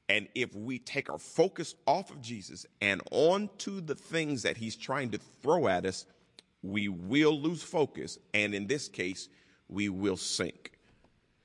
And 0.09 0.29
if 0.35 0.55
we 0.55 0.79
take 0.79 1.11
our 1.11 1.19
focus 1.19 1.75
off 1.87 2.11
of 2.11 2.23
Jesus 2.23 2.67
and 2.81 3.03
onto 3.11 3.81
the 3.81 3.95
things 3.95 4.43
that 4.43 4.57
he's 4.57 4.77
trying 4.77 5.11
to 5.11 5.19
throw 5.19 5.69
at 5.69 5.85
us, 5.85 6.07
we 6.63 6.89
will 6.89 7.41
lose 7.41 7.63
focus. 7.63 8.19
And 8.35 8.55
in 8.55 8.67
this 8.67 8.89
case, 8.89 9.29
we 9.69 9.89
will 9.89 10.17
sink. 10.17 10.73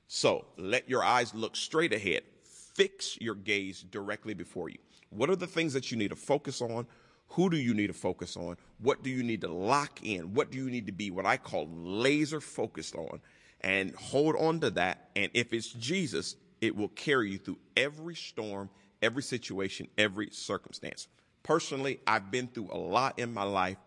So 0.08 0.46
let 0.56 0.88
your 0.88 1.02
eyes 1.02 1.34
look 1.34 1.56
straight 1.56 1.92
ahead. 1.92 2.22
Fix 2.42 3.20
your 3.20 3.34
gaze 3.34 3.82
directly 3.82 4.34
before 4.34 4.68
you. 4.68 4.78
What 5.10 5.30
are 5.30 5.36
the 5.36 5.46
things 5.46 5.72
that 5.74 5.90
you 5.90 5.96
need 5.96 6.08
to 6.08 6.16
focus 6.16 6.60
on? 6.60 6.86
Who 7.28 7.50
do 7.50 7.56
you 7.56 7.74
need 7.74 7.86
to 7.88 7.92
focus 7.94 8.36
on? 8.36 8.56
What 8.78 9.02
do 9.02 9.10
you 9.10 9.22
need 9.22 9.40
to 9.42 9.48
lock 9.48 10.00
in? 10.02 10.34
What 10.34 10.50
do 10.50 10.58
you 10.58 10.70
need 10.70 10.86
to 10.86 10.92
be 10.92 11.10
what 11.10 11.26
I 11.26 11.36
call 11.36 11.68
laser 11.72 12.40
focused 12.40 12.94
on? 12.94 13.20
And 13.60 13.94
hold 13.94 14.36
on 14.36 14.60
to 14.60 14.70
that. 14.70 15.10
And 15.16 15.30
if 15.34 15.52
it's 15.52 15.68
Jesus, 15.68 16.36
it 16.60 16.76
will 16.76 16.88
carry 16.88 17.30
you 17.32 17.38
through 17.38 17.58
every 17.76 18.14
storm, 18.14 18.70
every 19.02 19.22
situation, 19.22 19.88
every 19.96 20.30
circumstance. 20.30 21.08
Personally, 21.42 22.00
I've 22.06 22.30
been 22.30 22.48
through 22.48 22.70
a 22.72 22.78
lot 22.78 23.18
in 23.18 23.32
my 23.32 23.42
life, 23.42 23.78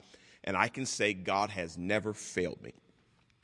and 0.48 0.58
I 0.58 0.68
can 0.68 0.88
say 0.88 1.14
God 1.14 1.52
has 1.52 1.78
never 1.78 2.14
failed 2.14 2.64
me 2.64 2.74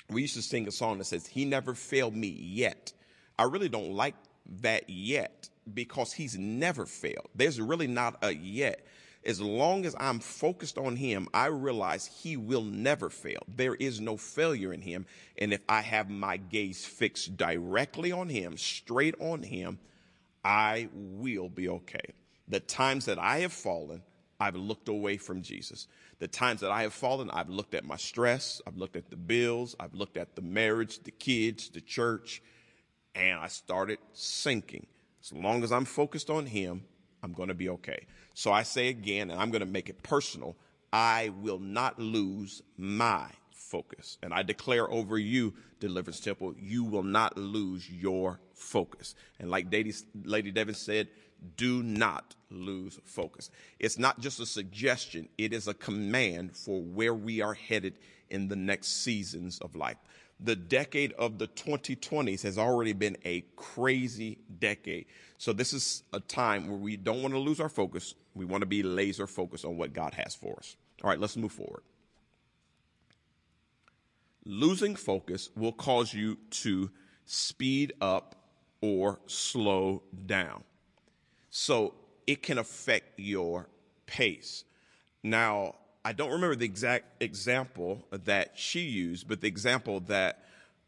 we 0.10 0.22
used 0.22 0.36
to 0.36 0.42
sing 0.42 0.68
a 0.68 0.72
song 0.72 0.98
that 0.98 1.06
says, 1.06 1.28
He 1.28 1.46
never 1.46 1.74
failed 1.74 2.16
me 2.16 2.28
yet. 2.28 2.94
I 3.38 3.44
really 3.44 3.70
don't 3.70 3.94
like 3.94 4.16
that 4.62 4.90
yet 4.90 5.50
because 5.74 6.14
He's 6.14 6.38
never 6.38 6.86
failed. 6.86 7.30
There's 7.36 7.60
really 7.60 7.88
not 7.88 8.18
a 8.22 8.34
yet. 8.34 8.86
As 9.26 9.40
long 9.40 9.86
as 9.86 9.96
I'm 10.00 10.20
focused 10.20 10.78
on 10.78 10.98
Him, 10.98 11.28
I 11.34 11.48
realize 11.48 12.06
He 12.06 12.38
will 12.38 12.64
never 12.64 13.10
fail. 13.10 13.42
There 13.48 13.76
is 13.76 14.00
no 14.00 14.18
failure 14.18 14.74
in 14.74 14.82
Him. 14.82 15.06
And 15.38 15.54
if 15.54 15.62
I 15.70 15.82
have 15.82 16.10
my 16.10 16.38
gaze 16.38 16.86
fixed 16.86 17.38
directly 17.38 18.12
on 18.12 18.30
Him, 18.30 18.58
straight 18.58 19.16
on 19.20 19.44
Him, 19.44 19.80
I 20.44 20.90
will 20.94 21.50
be 21.50 21.70
okay. 21.70 22.14
The 22.50 22.60
times 22.60 23.06
that 23.06 23.18
I 23.18 23.40
have 23.40 23.54
fallen, 23.54 24.04
I've 24.40 24.58
looked 24.58 24.90
away 24.90 25.16
from 25.16 25.42
Jesus. 25.42 25.88
The 26.24 26.30
times 26.30 26.62
that 26.62 26.72
I 26.72 26.84
have 26.84 26.94
fallen, 26.94 27.30
I've 27.32 27.50
looked 27.50 27.74
at 27.74 27.84
my 27.84 27.98
stress, 27.98 28.62
I've 28.66 28.78
looked 28.78 28.96
at 28.96 29.10
the 29.10 29.18
bills, 29.18 29.76
I've 29.78 29.94
looked 29.94 30.16
at 30.16 30.38
the 30.38 30.42
marriage, 30.42 31.04
the 31.04 31.12
kids, 31.12 31.68
the 31.68 31.82
church, 31.82 32.42
and 33.14 33.38
I 33.38 33.48
started 33.48 34.00
sinking. 34.14 34.88
As 35.22 35.34
long 35.34 35.66
as 35.66 35.74
I'm 35.74 35.84
focused 35.84 36.30
on 36.30 36.46
Him, 36.46 36.86
I'm 37.22 37.34
going 37.34 37.50
to 37.50 37.54
be 37.54 37.68
okay. 37.68 38.06
So 38.36 38.54
I 38.54 38.64
say 38.64 38.88
again, 38.88 39.32
and 39.32 39.42
I'm 39.42 39.52
going 39.52 39.66
to 39.66 39.66
make 39.66 39.90
it 39.90 40.02
personal 40.02 40.56
I 40.94 41.34
will 41.42 41.60
not 41.60 42.00
lose 42.00 42.62
my 42.78 43.28
focus. 43.74 44.20
And 44.22 44.32
I 44.36 44.44
declare 44.44 44.88
over 44.92 45.18
you, 45.18 45.52
Deliverance 45.80 46.20
Temple, 46.20 46.54
you 46.60 46.84
will 46.84 47.02
not 47.02 47.40
lose 47.40 47.90
your 47.90 48.40
focus. 48.54 49.16
And 49.40 49.50
like 49.50 49.66
Lady 49.72 50.52
Devon 50.52 50.76
said, 50.76 51.08
do 51.58 51.82
not 51.82 52.36
lose 52.52 53.00
focus. 53.04 53.50
It's 53.80 53.98
not 53.98 54.20
just 54.20 54.40
a 54.40 54.46
suggestion, 54.46 55.28
it 55.40 55.54
is 55.54 55.68
a 55.68 55.74
command 55.74 56.56
for 56.56 56.84
where 56.84 57.16
we 57.16 57.42
are 57.42 57.56
headed 57.56 57.96
in 58.30 58.48
the 58.48 58.56
next 58.56 59.02
seasons 59.04 59.58
of 59.60 59.76
life. 59.76 59.98
The 60.40 60.56
decade 60.56 61.14
of 61.14 61.40
the 61.40 61.48
2020s 61.48 62.44
has 62.44 62.60
already 62.60 62.94
been 62.94 63.18
a 63.26 63.44
crazy 63.56 64.38
decade. 64.60 65.08
So, 65.40 65.52
this 65.52 65.74
is 65.74 66.04
a 66.14 66.20
time 66.20 66.68
where 66.68 66.78
we 66.78 66.96
don't 66.96 67.24
want 67.24 67.34
to 67.34 67.40
lose 67.40 67.60
our 67.60 67.70
focus. 67.70 68.14
We 68.36 68.46
want 68.46 68.62
to 68.62 68.68
be 68.68 68.84
laser 68.84 69.26
focused 69.26 69.66
on 69.66 69.78
what 69.78 69.94
God 69.94 70.14
has 70.14 70.36
for 70.36 70.58
us. 70.58 70.76
All 71.04 71.10
right, 71.10 71.20
let's 71.20 71.38
move 71.38 71.52
forward. 71.52 71.84
Losing 74.46 74.96
focus 74.96 75.50
will 75.56 75.72
cause 75.72 76.14
you 76.14 76.38
to 76.50 76.90
speed 77.26 77.94
up 78.02 78.36
or 78.82 79.20
slow 79.28 80.04
down. 80.26 80.64
So 81.50 81.94
it 82.28 82.44
can 82.44 82.58
affect 82.58 83.20
your 83.20 83.70
pace. 84.06 84.66
Now, 85.24 85.76
I 86.04 86.12
don't 86.12 86.32
remember 86.32 86.56
the 86.56 86.66
exact 86.66 87.24
example 87.24 88.06
that 88.12 88.52
she 88.56 88.82
used, 88.82 89.28
but 89.28 89.40
the 89.40 89.48
example 89.48 90.02
that 90.02 90.44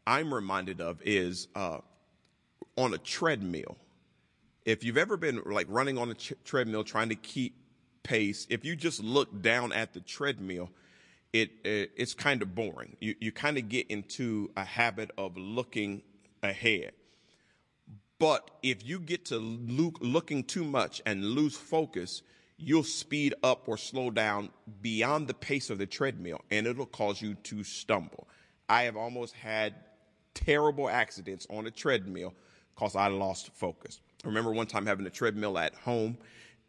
I'm 0.06 0.32
reminded 0.32 0.80
of 0.80 1.00
is 1.02 1.48
uh, 1.54 1.78
on 2.76 2.92
a 2.92 2.98
treadmill. 2.98 3.76
If 4.66 4.84
you've 4.84 4.98
ever 4.98 5.16
been 5.16 5.40
like 5.46 5.66
running 5.70 5.96
on 5.96 6.10
a 6.10 6.14
ch- 6.14 6.34
treadmill 6.44 6.84
trying 6.84 7.08
to 7.08 7.14
keep 7.14 7.54
pace, 8.02 8.46
if 8.50 8.64
you 8.64 8.76
just 8.76 9.02
look 9.02 9.40
down 9.40 9.72
at 9.72 9.94
the 9.94 10.00
treadmill, 10.00 10.70
it, 11.42 11.50
it 11.64 11.90
it's 11.96 12.14
kind 12.14 12.42
of 12.42 12.54
boring. 12.54 12.96
You 13.00 13.14
you 13.20 13.32
kind 13.32 13.58
of 13.58 13.68
get 13.68 13.86
into 13.88 14.50
a 14.56 14.64
habit 14.64 15.10
of 15.18 15.36
looking 15.36 16.02
ahead. 16.42 16.92
But 18.18 18.50
if 18.62 18.84
you 18.86 18.98
get 18.98 19.26
to 19.26 19.38
look, 19.38 19.98
looking 20.00 20.42
too 20.44 20.64
much 20.64 21.02
and 21.04 21.22
lose 21.22 21.54
focus, 21.54 22.22
you'll 22.56 22.82
speed 22.82 23.34
up 23.42 23.68
or 23.68 23.76
slow 23.76 24.10
down 24.10 24.48
beyond 24.80 25.28
the 25.28 25.34
pace 25.34 25.68
of 25.68 25.76
the 25.76 25.86
treadmill 25.86 26.40
and 26.50 26.66
it'll 26.66 26.86
cause 26.86 27.20
you 27.20 27.34
to 27.34 27.62
stumble. 27.62 28.26
I 28.68 28.84
have 28.84 28.96
almost 28.96 29.34
had 29.34 29.74
terrible 30.32 30.88
accidents 30.88 31.46
on 31.50 31.66
a 31.66 31.70
treadmill 31.70 32.32
because 32.74 32.96
I 32.96 33.08
lost 33.08 33.50
focus. 33.52 34.00
I 34.24 34.28
remember 34.28 34.52
one 34.52 34.66
time 34.66 34.86
having 34.86 35.06
a 35.06 35.10
treadmill 35.10 35.58
at 35.58 35.74
home 35.74 36.16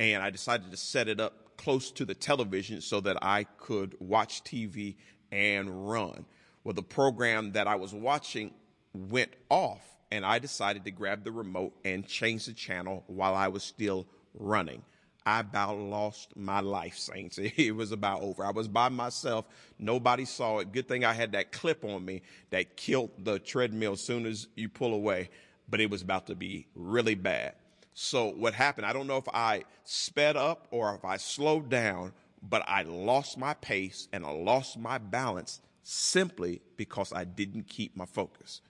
and 0.02 0.22
I 0.22 0.30
decided 0.30 0.70
to 0.72 0.78
set 0.78 1.08
it 1.08 1.22
up 1.22 1.47
close 1.58 1.92
to 1.92 2.06
the 2.06 2.16
television 2.16 2.82
so 2.82 3.02
that 3.02 3.18
I 3.22 3.44
could 3.44 3.96
watch 4.00 4.44
TV 4.44 4.96
and 5.32 5.90
run. 5.90 6.26
Well, 6.64 6.74
the 6.74 6.84
program 6.84 7.54
that 7.54 7.68
I 7.68 7.76
was 7.76 7.94
watching 7.94 8.54
went 8.94 9.32
off 9.50 9.82
and 10.12 10.26
I 10.26 10.40
decided 10.40 10.86
to 10.86 10.92
grab 10.92 11.24
the 11.24 11.32
remote 11.32 11.74
and 11.84 12.08
change 12.08 12.46
the 12.46 12.54
channel 12.54 13.04
while 13.08 13.36
I 13.36 13.48
was 13.50 13.64
still 13.64 14.08
running. 14.34 14.84
I 15.26 15.42
about 15.42 15.78
lost 15.78 16.38
my 16.38 16.62
life, 16.62 16.98
saints. 16.98 17.38
It 17.58 17.76
was 17.76 17.92
about 17.92 18.22
over. 18.22 18.46
I 18.46 18.52
was 18.52 18.70
by 18.70 18.88
myself. 18.88 19.46
Nobody 19.78 20.24
saw 20.24 20.60
it. 20.60 20.72
Good 20.72 20.88
thing 20.88 21.04
I 21.04 21.14
had 21.14 21.34
that 21.34 21.52
clip 21.52 21.84
on 21.84 22.06
me 22.06 22.22
that 22.50 22.78
killed 22.78 23.12
the 23.20 23.38
treadmill 23.40 23.94
as 23.94 24.02
soon 24.02 24.26
as 24.26 24.48
you 24.56 24.70
pull 24.70 24.94
away, 24.94 25.30
but 25.68 25.82
it 25.82 25.90
was 25.90 26.02
about 26.02 26.28
to 26.28 26.36
be 26.36 26.68
really 26.76 27.16
bad. 27.16 27.56
So 28.00 28.28
what 28.28 28.54
happened, 28.54 28.86
I 28.86 28.94
don't 28.94 29.08
know 29.08 29.18
if 29.18 29.28
I 29.34 29.64
sped 29.84 30.38
up 30.38 30.68
or 30.70 30.94
if 30.94 31.04
I 31.04 31.18
slowed 31.18 31.68
down, 31.68 32.14
but 32.48 32.64
I 32.68 32.84
lost 32.84 33.40
my 33.40 33.56
pace 33.56 34.08
and 34.14 34.24
I 34.24 34.30
lost 34.30 34.78
my 34.78 35.00
balance 35.00 35.62
simply 35.82 36.62
because 36.76 37.12
I 37.12 37.24
didn't 37.24 37.68
keep 37.68 37.98
my 37.98 38.06
focus. 38.06 38.62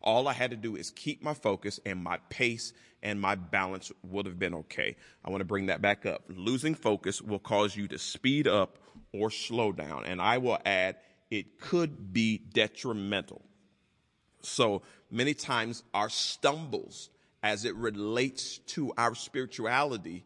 All 0.00 0.26
I 0.26 0.32
had 0.32 0.50
to 0.52 0.56
do 0.56 0.76
is 0.76 0.92
keep 0.92 1.22
my 1.22 1.34
focus 1.34 1.78
and 1.84 2.02
my 2.02 2.20
pace 2.30 2.72
and 3.02 3.20
my 3.20 3.34
balance 3.34 3.92
would 4.02 4.24
have 4.24 4.38
been 4.38 4.54
okay. 4.54 4.96
I 5.22 5.28
want 5.28 5.42
to 5.42 5.44
bring 5.46 5.66
that 5.66 5.82
back 5.82 6.06
up. 6.06 6.22
Losing 6.30 6.74
focus 6.74 7.20
will 7.20 7.38
cause 7.38 7.76
you 7.76 7.86
to 7.88 7.98
speed 7.98 8.48
up 8.48 8.78
or 9.12 9.30
slow 9.30 9.72
down. 9.72 10.06
And 10.06 10.22
I 10.22 10.38
will 10.38 10.58
add, 10.64 10.96
it 11.30 11.60
could 11.60 12.14
be 12.14 12.38
detrimental. 12.38 13.42
So 14.40 14.80
many 15.10 15.34
times 15.34 15.82
our 15.92 16.08
stumbles 16.08 17.10
as 17.42 17.64
it 17.64 17.74
relates 17.76 18.58
to 18.58 18.92
our 18.98 19.14
spirituality 19.14 20.24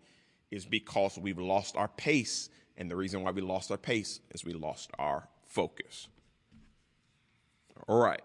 is 0.50 0.64
because 0.64 1.18
we've 1.18 1.38
lost 1.38 1.76
our 1.76 1.88
pace. 1.88 2.48
And 2.76 2.90
the 2.90 2.96
reason 2.96 3.22
why 3.22 3.30
we 3.30 3.40
lost 3.40 3.70
our 3.70 3.76
pace 3.76 4.20
is 4.30 4.44
we 4.44 4.52
lost 4.52 4.90
our 4.98 5.28
focus. 5.46 6.08
All 7.88 8.00
right. 8.00 8.22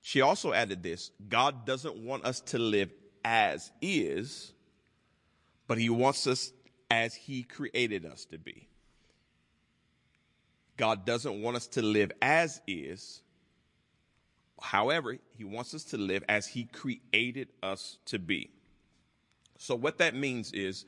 She 0.00 0.20
also 0.20 0.52
added 0.52 0.82
this 0.82 1.10
God 1.28 1.66
doesn't 1.66 1.96
want 1.96 2.24
us 2.24 2.40
to 2.42 2.58
live 2.58 2.92
as 3.24 3.70
is, 3.82 4.52
but 5.66 5.78
He 5.78 5.90
wants 5.90 6.26
us 6.26 6.52
as 6.90 7.14
He 7.14 7.42
created 7.42 8.06
us 8.06 8.24
to 8.26 8.38
be. 8.38 8.68
God 10.76 11.06
doesn't 11.06 11.42
want 11.42 11.56
us 11.56 11.66
to 11.68 11.82
live 11.82 12.12
as 12.20 12.60
is. 12.66 13.22
However, 14.60 15.18
He 15.36 15.44
wants 15.44 15.74
us 15.74 15.84
to 15.84 15.98
live 15.98 16.24
as 16.28 16.46
He 16.46 16.64
created 16.64 17.48
us 17.62 17.98
to 18.06 18.18
be. 18.18 18.50
So, 19.58 19.74
what 19.74 19.98
that 19.98 20.14
means 20.14 20.52
is 20.52 20.84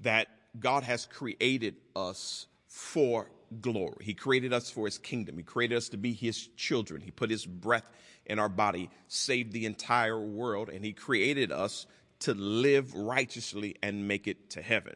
that 0.00 0.28
God 0.58 0.82
has 0.82 1.06
created 1.06 1.76
us 1.94 2.46
for 2.66 3.30
glory. 3.60 4.04
He 4.04 4.14
created 4.14 4.52
us 4.52 4.70
for 4.70 4.86
His 4.86 4.98
kingdom. 4.98 5.36
He 5.36 5.42
created 5.42 5.76
us 5.76 5.88
to 5.90 5.96
be 5.96 6.12
His 6.12 6.48
children. 6.56 7.00
He 7.00 7.10
put 7.10 7.30
His 7.30 7.46
breath 7.46 7.90
in 8.26 8.38
our 8.38 8.48
body, 8.48 8.90
saved 9.08 9.52
the 9.52 9.66
entire 9.66 10.20
world, 10.20 10.68
and 10.68 10.84
He 10.84 10.92
created 10.92 11.52
us 11.52 11.86
to 12.20 12.34
live 12.34 12.94
righteously 12.94 13.76
and 13.82 14.08
make 14.08 14.26
it 14.26 14.50
to 14.50 14.62
heaven. 14.62 14.94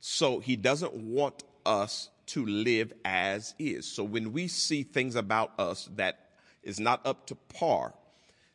So 0.00 0.40
He 0.40 0.56
doesn't 0.56 0.94
want 0.94 1.42
us 1.64 2.10
to 2.26 2.44
live 2.44 2.92
as 3.04 3.54
is. 3.58 3.86
So 3.86 4.02
when 4.02 4.32
we 4.32 4.48
see 4.48 4.82
things 4.82 5.14
about 5.14 5.58
us 5.58 5.88
that 5.96 6.25
is 6.66 6.78
not 6.78 7.00
up 7.06 7.26
to 7.28 7.34
par, 7.34 7.94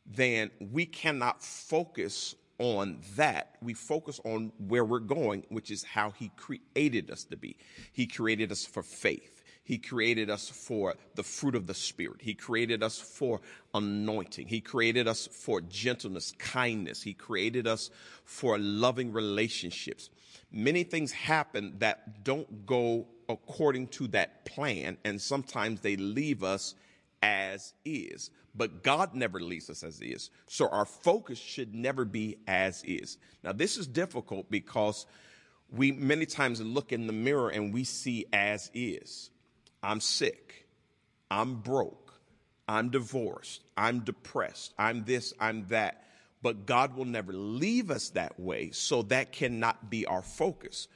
then 0.06 0.52
we 0.60 0.86
cannot 0.86 1.42
focus 1.42 2.36
on 2.60 3.00
that. 3.16 3.56
We 3.62 3.74
focus 3.74 4.20
on 4.24 4.52
where 4.60 4.86
we're 4.86 5.00
going, 5.00 5.46
which 5.50 5.72
is 5.72 5.84
how 5.84 6.12
He 6.12 6.32
created 6.38 7.10
us 7.10 7.24
to 7.26 7.38
be. 7.38 7.58
He 7.92 8.06
created 8.06 8.52
us 8.52 8.66
for 8.66 8.84
faith. 8.84 9.44
He 9.64 9.78
created 9.78 10.30
us 10.30 10.50
for 10.50 10.96
the 11.16 11.24
fruit 11.24 11.56
of 11.56 11.68
the 11.68 11.74
Spirit. 11.74 12.18
He 12.22 12.34
created 12.34 12.84
us 12.84 13.00
for 13.00 13.40
anointing. 13.74 14.48
He 14.48 14.60
created 14.60 15.08
us 15.08 15.28
for 15.28 15.62
gentleness, 15.62 16.34
kindness. 16.38 17.02
He 17.02 17.14
created 17.14 17.68
us 17.68 17.90
for 18.26 18.58
loving 18.60 19.14
relationships. 19.14 20.10
Many 20.52 20.84
things 20.84 21.12
happen 21.12 21.76
that 21.80 22.24
don't 22.24 22.66
go 22.66 23.08
according 23.30 23.88
to 23.88 24.08
that 24.10 24.46
plan, 24.46 24.98
and 25.06 25.22
sometimes 25.22 25.82
they 25.82 25.96
leave 25.96 26.44
us 26.44 26.76
as 27.22 27.74
is. 27.86 28.32
But 28.54 28.84
God 28.84 29.14
never 29.14 29.40
leaves 29.40 29.70
us 29.70 29.84
as 29.84 30.02
is. 30.02 30.30
So 30.48 30.68
our 30.70 30.86
focus 30.86 31.40
should 31.40 31.74
never 31.74 32.06
be 32.06 32.38
as 32.48 32.84
is. 32.84 33.18
Now, 33.44 33.54
this 33.54 33.78
is 33.78 33.88
difficult 33.88 34.52
because 34.52 35.06
we 35.72 35.92
many 35.92 36.26
times 36.26 36.60
look 36.62 36.92
in 36.92 37.08
the 37.08 37.14
mirror 37.14 37.50
and 37.50 37.74
we 37.74 37.84
see 37.84 38.26
as 38.34 38.70
is. 38.74 39.30
I'm 39.82 40.02
sick. 40.02 40.68
I'm 41.30 41.56
broke. 41.56 42.14
I'm 42.68 42.90
divorced. 42.90 43.64
I'm 43.76 44.00
depressed. 44.00 44.74
I'm 44.78 45.04
this, 45.04 45.34
I'm 45.40 45.66
that. 45.68 46.06
But 46.42 46.66
God 46.66 46.96
will 46.96 47.06
never 47.06 47.34
leave 47.34 47.92
us 47.92 48.10
that 48.12 48.40
way, 48.40 48.72
so 48.72 49.04
that 49.04 49.32
cannot 49.32 49.90
be 49.90 50.06
our 50.06 50.22
focus. 50.22 50.88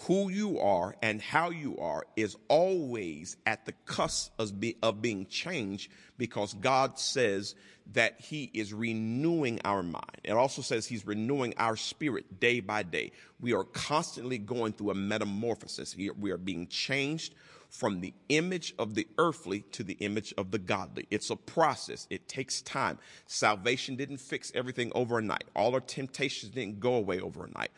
Who 0.00 0.28
you 0.28 0.60
are 0.60 0.94
and 1.02 1.20
how 1.20 1.50
you 1.50 1.78
are 1.78 2.04
is 2.16 2.36
always 2.48 3.36
at 3.46 3.64
the 3.64 3.72
cusp 3.86 4.32
of, 4.38 4.60
be, 4.60 4.76
of 4.82 5.00
being 5.00 5.26
changed 5.26 5.90
because 6.18 6.54
God 6.54 6.98
says 6.98 7.54
that 7.92 8.20
He 8.20 8.50
is 8.52 8.72
renewing 8.72 9.60
our 9.64 9.82
mind. 9.82 10.20
It 10.22 10.32
also 10.32 10.62
says 10.62 10.86
He's 10.86 11.06
renewing 11.06 11.54
our 11.56 11.76
spirit 11.76 12.38
day 12.40 12.60
by 12.60 12.82
day. 12.82 13.12
We 13.40 13.54
are 13.54 13.64
constantly 13.64 14.38
going 14.38 14.74
through 14.74 14.90
a 14.90 14.94
metamorphosis. 14.94 15.96
We 15.96 16.30
are 16.30 16.38
being 16.38 16.66
changed 16.68 17.34
from 17.68 18.00
the 18.00 18.14
image 18.28 18.74
of 18.78 18.94
the 18.94 19.06
earthly 19.18 19.60
to 19.72 19.82
the 19.82 19.94
image 19.94 20.32
of 20.38 20.50
the 20.50 20.58
godly. 20.58 21.06
It's 21.10 21.30
a 21.30 21.36
process. 21.36 22.06
It 22.10 22.28
takes 22.28 22.62
time. 22.62 22.98
Salvation 23.26 23.96
didn't 23.96 24.18
fix 24.18 24.52
everything 24.54 24.92
overnight. 24.94 25.44
All 25.54 25.74
our 25.74 25.80
temptations 25.80 26.52
didn't 26.52 26.80
go 26.80 26.94
away 26.94 27.20
overnight. 27.20 27.70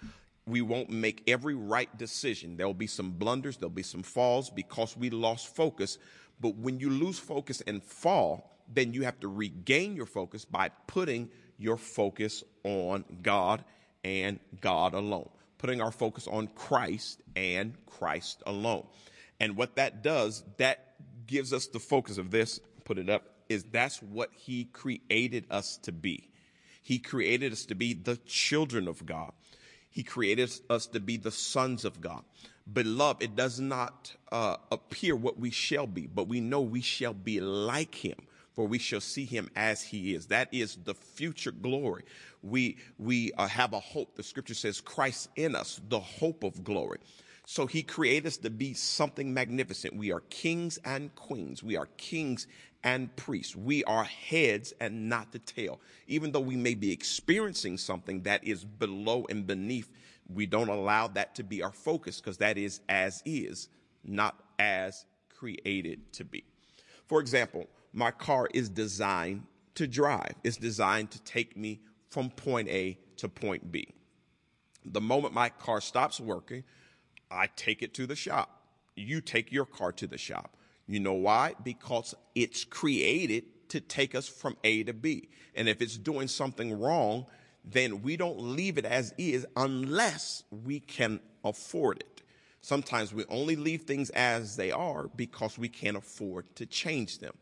We 0.49 0.63
won't 0.63 0.91
make 0.91 1.23
every 1.27 1.55
right 1.55 1.95
decision. 1.99 2.57
There'll 2.57 2.75
be 2.75 2.87
some 2.87 3.11
blunders. 3.11 3.57
There'll 3.57 3.71
be 3.71 3.83
some 3.83 4.03
falls 4.03 4.51
because 4.51 4.97
we 4.97 5.11
lost 5.11 5.55
focus. 5.55 5.99
But 6.41 6.57
when 6.57 6.81
you 6.81 6.91
lose 6.91 7.19
focus 7.19 7.63
and 7.67 7.83
fall, 7.83 8.59
then 8.73 8.95
you 8.95 9.03
have 9.03 9.21
to 9.21 9.29
regain 9.29 9.95
your 9.95 10.07
focus 10.07 10.45
by 10.45 10.71
putting 10.87 11.31
your 11.59 11.77
focus 11.77 12.45
on 12.65 13.05
God 13.23 13.65
and 14.05 14.41
God 14.61 14.95
alone. 14.95 15.29
Putting 15.59 15.81
our 15.81 15.91
focus 15.91 16.27
on 16.27 16.47
Christ 16.49 17.21
and 17.37 17.75
Christ 17.87 18.43
alone. 18.47 18.87
And 19.41 19.57
what 19.57 19.77
that 19.77 20.03
does, 20.03 20.45
that 20.57 20.95
gives 21.27 21.53
us 21.53 21.67
the 21.67 21.79
focus 21.79 22.19
of 22.19 22.31
this, 22.31 22.61
put 22.85 22.99
it 22.99 23.11
up, 23.11 23.25
is 23.49 23.65
that's 23.65 24.03
what 24.03 24.31
he 24.33 24.65
created 24.65 25.45
us 25.51 25.79
to 25.79 25.93
be. 25.93 26.31
He 26.83 26.99
created 26.99 27.53
us 27.53 27.67
to 27.67 27.75
be 27.75 27.93
the 27.93 28.17
children 28.17 28.89
of 28.89 29.05
God. 29.05 29.33
He 29.99 30.05
created 30.05 30.53
us 30.71 30.87
to 30.87 31.01
be 31.01 31.17
the 31.17 31.33
sons 31.33 31.85
of 31.85 32.01
God. 32.01 32.23
Beloved, 32.73 33.21
it 33.21 33.35
does 33.35 33.59
not 33.59 34.15
uh, 34.31 34.59
appear 34.71 35.17
what 35.17 35.41
we 35.41 35.51
shall 35.51 35.89
be, 35.89 36.07
but 36.07 36.29
we 36.29 36.41
know 36.41 36.61
we 36.61 36.83
shall 36.83 37.15
be 37.15 37.41
like 37.41 37.97
him, 37.97 38.15
for 38.53 38.69
we 38.69 38.79
shall 38.79 39.01
see 39.01 39.25
him 39.25 39.51
as 39.57 39.83
he 39.83 40.15
is. 40.15 40.27
That 40.27 40.55
is 40.55 40.79
the 40.85 40.95
future 40.95 41.51
glory. 41.51 42.05
We, 42.45 42.77
we 42.97 43.33
uh, 43.33 43.49
have 43.49 43.73
a 43.73 43.81
hope. 43.81 44.15
The 44.15 44.23
scripture 44.23 44.55
says 44.55 44.81
Christ 44.81 45.31
in 45.35 45.57
us, 45.57 45.81
the 45.89 45.99
hope 45.99 46.45
of 46.45 46.63
glory. 46.63 47.01
So 47.45 47.67
he 47.67 47.83
created 47.83 48.29
us 48.29 48.37
to 48.37 48.51
be 48.51 48.75
something 48.75 49.35
magnificent. 49.35 49.97
We 49.97 50.13
are 50.13 50.21
kings 50.31 50.79
and 50.85 51.13
queens. 51.17 51.61
We 51.61 51.77
are 51.77 51.89
kings 51.97 52.47
and 52.85 53.15
priests. 53.17 53.57
We 53.57 53.85
are 53.85 54.05
heads 54.05 54.73
and 54.81 55.09
not 55.09 55.33
the 55.33 55.41
tail. 55.41 55.81
Even 56.07 56.33
though 56.33 56.41
we 56.41 56.57
may 56.57 56.75
be 56.75 56.93
experiencing 56.93 57.79
something 57.79 58.23
that 58.23 58.45
is 58.45 58.65
below 58.65 59.27
and 59.29 59.47
beneath, 59.47 59.91
We 60.29 60.47
don't 60.47 60.69
allow 60.69 61.09
that 61.09 61.35
to 61.37 61.43
be 61.43 61.63
our 61.63 61.73
focus 61.73 62.21
because 62.21 62.37
that 62.39 62.59
is 62.59 62.81
as 62.89 63.23
is, 63.25 63.69
not 64.05 64.43
as 64.59 65.07
created 65.35 66.13
to 66.13 66.25
be. 66.25 66.45
For 67.07 67.21
example, 67.21 67.67
my 67.93 68.11
car 68.11 68.49
is 68.53 68.69
designed 68.69 69.45
to 69.77 69.87
drive. 69.87 70.35
It's 70.45 70.59
designed 70.59 71.11
to 71.13 71.23
take 71.23 71.57
me 71.57 71.81
from 72.11 72.31
point 72.31 72.69
A 72.69 72.99
to 73.17 73.29
point 73.29 73.73
B. 73.73 73.89
The 74.85 75.01
moment 75.01 75.33
my 75.33 75.49
car 75.49 75.81
stops 75.81 76.21
working, 76.21 76.65
I 77.31 77.49
take 77.57 77.83
it 77.83 77.95
to 77.95 78.07
the 78.07 78.17
shop. 78.17 78.63
You 78.97 79.21
take 79.21 79.51
your 79.51 79.67
car 79.67 79.93
to 79.93 80.07
the 80.07 80.19
shop. 80.19 80.57
You 80.89 81.01
know 81.01 81.13
why? 81.13 81.55
Because 81.63 82.15
it's 82.35 82.65
created 82.65 83.45
to 83.69 83.81
take 83.81 84.15
us 84.15 84.27
from 84.27 84.57
A 84.65 84.83
to 84.85 84.95
B. 84.95 85.29
And 85.55 85.69
if 85.69 85.83
it's 85.83 85.99
doing 85.99 86.29
something 86.29 86.81
wrong, 86.81 87.27
then 87.63 88.01
we 88.03 88.17
don't 88.17 88.41
leave 88.41 88.79
it 88.79 88.87
as 88.87 89.13
is 89.19 89.47
unless 89.55 90.45
we 90.51 90.81
can 90.81 91.21
afford 91.45 92.01
it. 92.01 92.23
Sometimes 92.63 93.13
we 93.13 93.25
only 93.29 93.55
leave 93.55 93.83
things 93.83 94.11
as 94.11 94.57
they 94.57 94.71
are 94.71 95.09
because 95.15 95.59
we 95.59 95.69
can't 95.69 95.97
afford 95.97 96.55
to 96.57 96.67
change 96.67 97.19
them. 97.19 97.35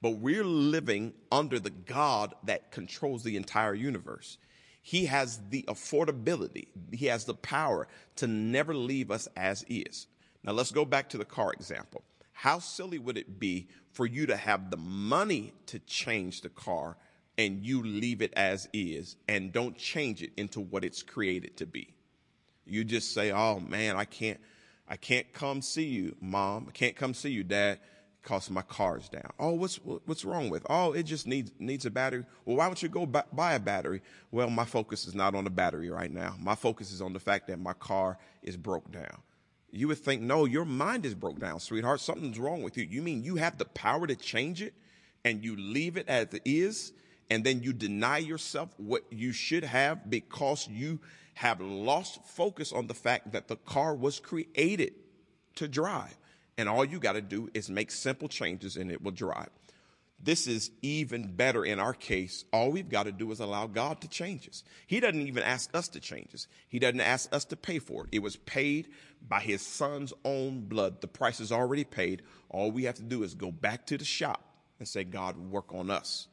But 0.00 0.18
we're 0.18 0.44
living 0.44 1.14
under 1.32 1.58
the 1.58 1.70
God 1.70 2.34
that 2.44 2.70
controls 2.70 3.24
the 3.24 3.36
entire 3.36 3.74
universe. 3.74 4.38
He 4.80 5.06
has 5.06 5.40
the 5.48 5.62
affordability, 5.62 6.68
He 6.92 7.06
has 7.06 7.24
the 7.24 7.34
power 7.34 7.88
to 8.16 8.26
never 8.26 8.74
leave 8.74 9.10
us 9.10 9.28
as 9.36 9.64
is. 9.68 10.06
Now, 10.42 10.52
let's 10.52 10.72
go 10.72 10.84
back 10.84 11.08
to 11.10 11.18
the 11.18 11.24
car 11.24 11.52
example. 11.54 12.04
How 12.34 12.58
silly 12.58 12.98
would 12.98 13.16
it 13.16 13.40
be 13.40 13.68
for 13.92 14.06
you 14.06 14.26
to 14.26 14.36
have 14.36 14.70
the 14.70 14.76
money 14.76 15.54
to 15.66 15.78
change 15.78 16.42
the 16.42 16.50
car 16.50 16.96
and 17.38 17.64
you 17.64 17.82
leave 17.82 18.20
it 18.20 18.32
as 18.36 18.68
is 18.72 19.16
and 19.26 19.52
don't 19.52 19.76
change 19.76 20.22
it 20.22 20.32
into 20.36 20.60
what 20.60 20.84
it's 20.84 21.02
created 21.02 21.56
to 21.56 21.66
be? 21.66 21.94
You 22.66 22.84
just 22.84 23.14
say, 23.14 23.32
"Oh 23.32 23.60
man, 23.60 23.96
I 23.96 24.04
can't 24.04 24.40
I 24.88 24.96
can't 24.96 25.32
come 25.32 25.62
see 25.62 25.84
you, 25.84 26.16
mom. 26.20 26.66
I 26.68 26.72
can't 26.72 26.96
come 26.96 27.14
see 27.14 27.30
you, 27.30 27.42
dad, 27.42 27.80
because 28.22 28.50
my 28.50 28.62
car's 28.62 29.08
down. 29.08 29.30
Oh, 29.38 29.52
what's 29.52 29.76
what's 29.76 30.24
wrong 30.24 30.50
with? 30.50 30.66
Oh, 30.68 30.92
it 30.92 31.04
just 31.04 31.26
needs 31.26 31.52
needs 31.58 31.86
a 31.86 31.90
battery. 31.90 32.24
Well, 32.44 32.56
why 32.56 32.66
don't 32.66 32.82
you 32.82 32.88
go 32.88 33.06
buy 33.06 33.54
a 33.54 33.60
battery? 33.60 34.02
Well, 34.30 34.50
my 34.50 34.64
focus 34.64 35.06
is 35.06 35.14
not 35.14 35.34
on 35.34 35.44
the 35.44 35.50
battery 35.50 35.88
right 35.88 36.10
now. 36.10 36.34
My 36.38 36.54
focus 36.54 36.92
is 36.92 37.00
on 37.00 37.12
the 37.12 37.20
fact 37.20 37.46
that 37.48 37.58
my 37.58 37.74
car 37.74 38.18
is 38.42 38.56
broke 38.56 38.90
down. 38.90 39.22
You 39.74 39.88
would 39.88 39.98
think, 39.98 40.22
no, 40.22 40.44
your 40.44 40.64
mind 40.64 41.04
is 41.04 41.14
broke 41.14 41.40
down, 41.40 41.58
sweetheart. 41.58 42.00
Something's 42.00 42.38
wrong 42.38 42.62
with 42.62 42.76
you. 42.76 42.84
You 42.84 43.02
mean 43.02 43.24
you 43.24 43.36
have 43.36 43.58
the 43.58 43.64
power 43.64 44.06
to 44.06 44.14
change 44.14 44.62
it 44.62 44.72
and 45.24 45.42
you 45.42 45.56
leave 45.56 45.96
it 45.96 46.08
as 46.08 46.32
it 46.32 46.42
is, 46.44 46.92
and 47.30 47.42
then 47.42 47.62
you 47.62 47.72
deny 47.72 48.18
yourself 48.18 48.68
what 48.76 49.02
you 49.10 49.32
should 49.32 49.64
have 49.64 50.10
because 50.10 50.68
you 50.68 51.00
have 51.34 51.60
lost 51.60 52.24
focus 52.24 52.72
on 52.72 52.86
the 52.86 52.94
fact 52.94 53.32
that 53.32 53.48
the 53.48 53.56
car 53.56 53.94
was 53.94 54.20
created 54.20 54.92
to 55.56 55.66
drive. 55.66 56.16
And 56.56 56.68
all 56.68 56.84
you 56.84 57.00
got 57.00 57.14
to 57.14 57.22
do 57.22 57.50
is 57.54 57.68
make 57.68 57.90
simple 57.90 58.28
changes 58.28 58.76
and 58.76 58.92
it 58.92 59.02
will 59.02 59.12
drive. 59.12 59.48
This 60.22 60.46
is 60.46 60.70
even 60.80 61.34
better 61.36 61.64
in 61.64 61.78
our 61.78 61.92
case. 61.92 62.44
All 62.52 62.70
we've 62.70 62.88
got 62.88 63.02
to 63.02 63.12
do 63.12 63.30
is 63.30 63.40
allow 63.40 63.66
God 63.66 64.00
to 64.00 64.08
change 64.08 64.48
us. 64.48 64.64
He 64.86 65.00
doesn't 65.00 65.20
even 65.20 65.42
ask 65.42 65.74
us 65.74 65.88
to 65.88 66.00
change 66.00 66.34
us. 66.34 66.46
He 66.68 66.78
doesn't 66.78 67.00
ask 67.00 67.34
us 67.34 67.44
to 67.46 67.56
pay 67.56 67.78
for 67.78 68.04
it. 68.04 68.10
It 68.12 68.18
was 68.20 68.36
paid 68.36 68.88
by 69.28 69.40
his 69.40 69.60
son's 69.60 70.14
own 70.24 70.62
blood. 70.62 71.00
The 71.00 71.08
price 71.08 71.40
is 71.40 71.52
already 71.52 71.84
paid. 71.84 72.22
All 72.48 72.70
we 72.70 72.84
have 72.84 72.94
to 72.96 73.02
do 73.02 73.22
is 73.22 73.34
go 73.34 73.52
back 73.52 73.86
to 73.86 73.98
the 73.98 74.04
shop 74.04 74.42
and 74.78 74.88
say, 74.88 75.04
God, 75.04 75.36
work 75.36 75.74
on 75.74 75.90
us 75.90 76.28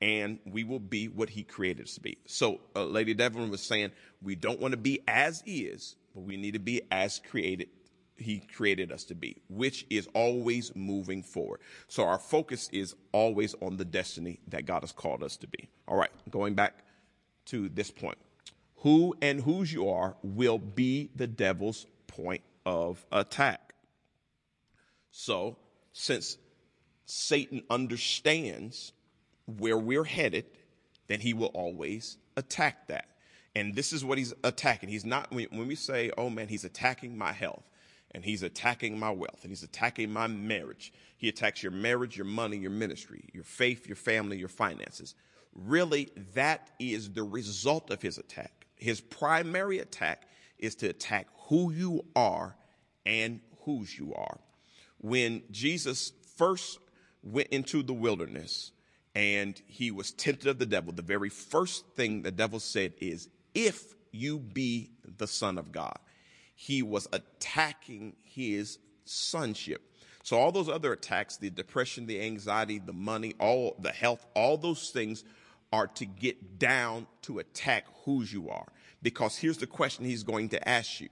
and 0.00 0.38
we 0.46 0.64
will 0.64 0.80
be 0.80 1.08
what 1.08 1.30
he 1.30 1.42
created 1.42 1.84
us 1.84 1.94
to 1.94 2.00
be. 2.00 2.18
So, 2.26 2.60
uh, 2.74 2.84
Lady 2.84 3.14
Devlin 3.14 3.50
was 3.50 3.62
saying, 3.62 3.92
we 4.22 4.34
don't 4.34 4.60
want 4.60 4.72
to 4.72 4.78
be 4.78 5.00
as 5.06 5.42
is, 5.46 5.96
but 6.14 6.22
we 6.22 6.36
need 6.36 6.54
to 6.54 6.60
be 6.60 6.82
as 6.90 7.20
created 7.30 7.68
he 8.20 8.40
created 8.40 8.92
us 8.92 9.04
to 9.04 9.14
be, 9.14 9.42
which 9.48 9.86
is 9.90 10.08
always 10.14 10.74
moving 10.74 11.22
forward. 11.22 11.60
So 11.88 12.04
our 12.04 12.18
focus 12.18 12.68
is 12.72 12.94
always 13.12 13.54
on 13.60 13.76
the 13.76 13.84
destiny 13.84 14.40
that 14.48 14.66
God 14.66 14.82
has 14.82 14.92
called 14.92 15.22
us 15.22 15.36
to 15.38 15.46
be. 15.46 15.68
All 15.88 15.96
right, 15.96 16.10
going 16.30 16.54
back 16.54 16.84
to 17.46 17.68
this 17.68 17.90
point. 17.90 18.18
Who 18.76 19.14
and 19.20 19.40
whose 19.40 19.72
you 19.72 19.90
are 19.90 20.16
will 20.22 20.58
be 20.58 21.10
the 21.14 21.26
devil's 21.26 21.86
point 22.06 22.42
of 22.64 23.04
attack. 23.12 23.74
So, 25.10 25.56
since 25.92 26.38
Satan 27.04 27.62
understands 27.68 28.92
where 29.46 29.76
we're 29.76 30.04
headed, 30.04 30.46
then 31.08 31.20
he 31.20 31.34
will 31.34 31.48
always 31.48 32.16
attack 32.36 32.86
that. 32.88 33.06
And 33.56 33.74
this 33.74 33.92
is 33.92 34.04
what 34.04 34.16
he's 34.16 34.32
attacking. 34.44 34.88
He's 34.88 35.04
not, 35.04 35.30
when 35.32 35.66
we 35.66 35.74
say, 35.74 36.12
oh 36.16 36.30
man, 36.30 36.48
he's 36.48 36.64
attacking 36.64 37.18
my 37.18 37.32
health 37.32 37.64
and 38.12 38.24
he's 38.24 38.42
attacking 38.42 38.98
my 38.98 39.10
wealth 39.10 39.40
and 39.42 39.50
he's 39.50 39.62
attacking 39.62 40.10
my 40.10 40.26
marriage. 40.26 40.92
He 41.16 41.28
attacks 41.28 41.62
your 41.62 41.72
marriage, 41.72 42.16
your 42.16 42.26
money, 42.26 42.56
your 42.56 42.70
ministry, 42.70 43.28
your 43.32 43.44
faith, 43.44 43.86
your 43.86 43.96
family, 43.96 44.38
your 44.38 44.48
finances. 44.48 45.14
Really, 45.54 46.10
that 46.34 46.70
is 46.78 47.10
the 47.10 47.22
result 47.22 47.90
of 47.90 48.02
his 48.02 48.18
attack. 48.18 48.66
His 48.76 49.00
primary 49.00 49.78
attack 49.78 50.28
is 50.58 50.74
to 50.76 50.88
attack 50.88 51.28
who 51.48 51.72
you 51.72 52.04
are 52.16 52.56
and 53.04 53.40
whose 53.64 53.96
you 53.98 54.14
are. 54.14 54.38
When 54.98 55.42
Jesus 55.50 56.12
first 56.36 56.78
went 57.22 57.48
into 57.48 57.82
the 57.82 57.92
wilderness, 57.92 58.72
and 59.14 59.60
he 59.66 59.90
was 59.90 60.12
tempted 60.12 60.48
of 60.48 60.58
the 60.58 60.66
devil, 60.66 60.92
the 60.92 61.02
very 61.02 61.28
first 61.28 61.84
thing 61.96 62.22
the 62.22 62.30
devil 62.30 62.60
said 62.60 62.94
is, 63.00 63.28
If 63.54 63.94
you 64.12 64.38
be 64.38 64.90
the 65.18 65.26
Son 65.26 65.58
of 65.58 65.72
God, 65.72 65.98
he 66.62 66.82
was 66.82 67.08
attacking 67.14 68.14
his 68.20 68.78
sonship. 69.06 69.80
So, 70.22 70.36
all 70.36 70.52
those 70.52 70.68
other 70.68 70.92
attacks 70.92 71.38
the 71.38 71.48
depression, 71.48 72.04
the 72.04 72.20
anxiety, 72.20 72.78
the 72.78 72.92
money, 72.92 73.34
all 73.40 73.76
the 73.78 73.92
health, 73.92 74.26
all 74.34 74.58
those 74.58 74.90
things 74.90 75.24
are 75.72 75.86
to 75.86 76.04
get 76.04 76.58
down 76.58 77.06
to 77.22 77.38
attack 77.38 77.86
whose 78.04 78.30
you 78.30 78.50
are. 78.50 78.66
Because 79.02 79.38
here's 79.38 79.56
the 79.56 79.66
question 79.66 80.04
he's 80.04 80.22
going 80.22 80.50
to 80.50 80.68
ask 80.68 81.00
you 81.00 81.08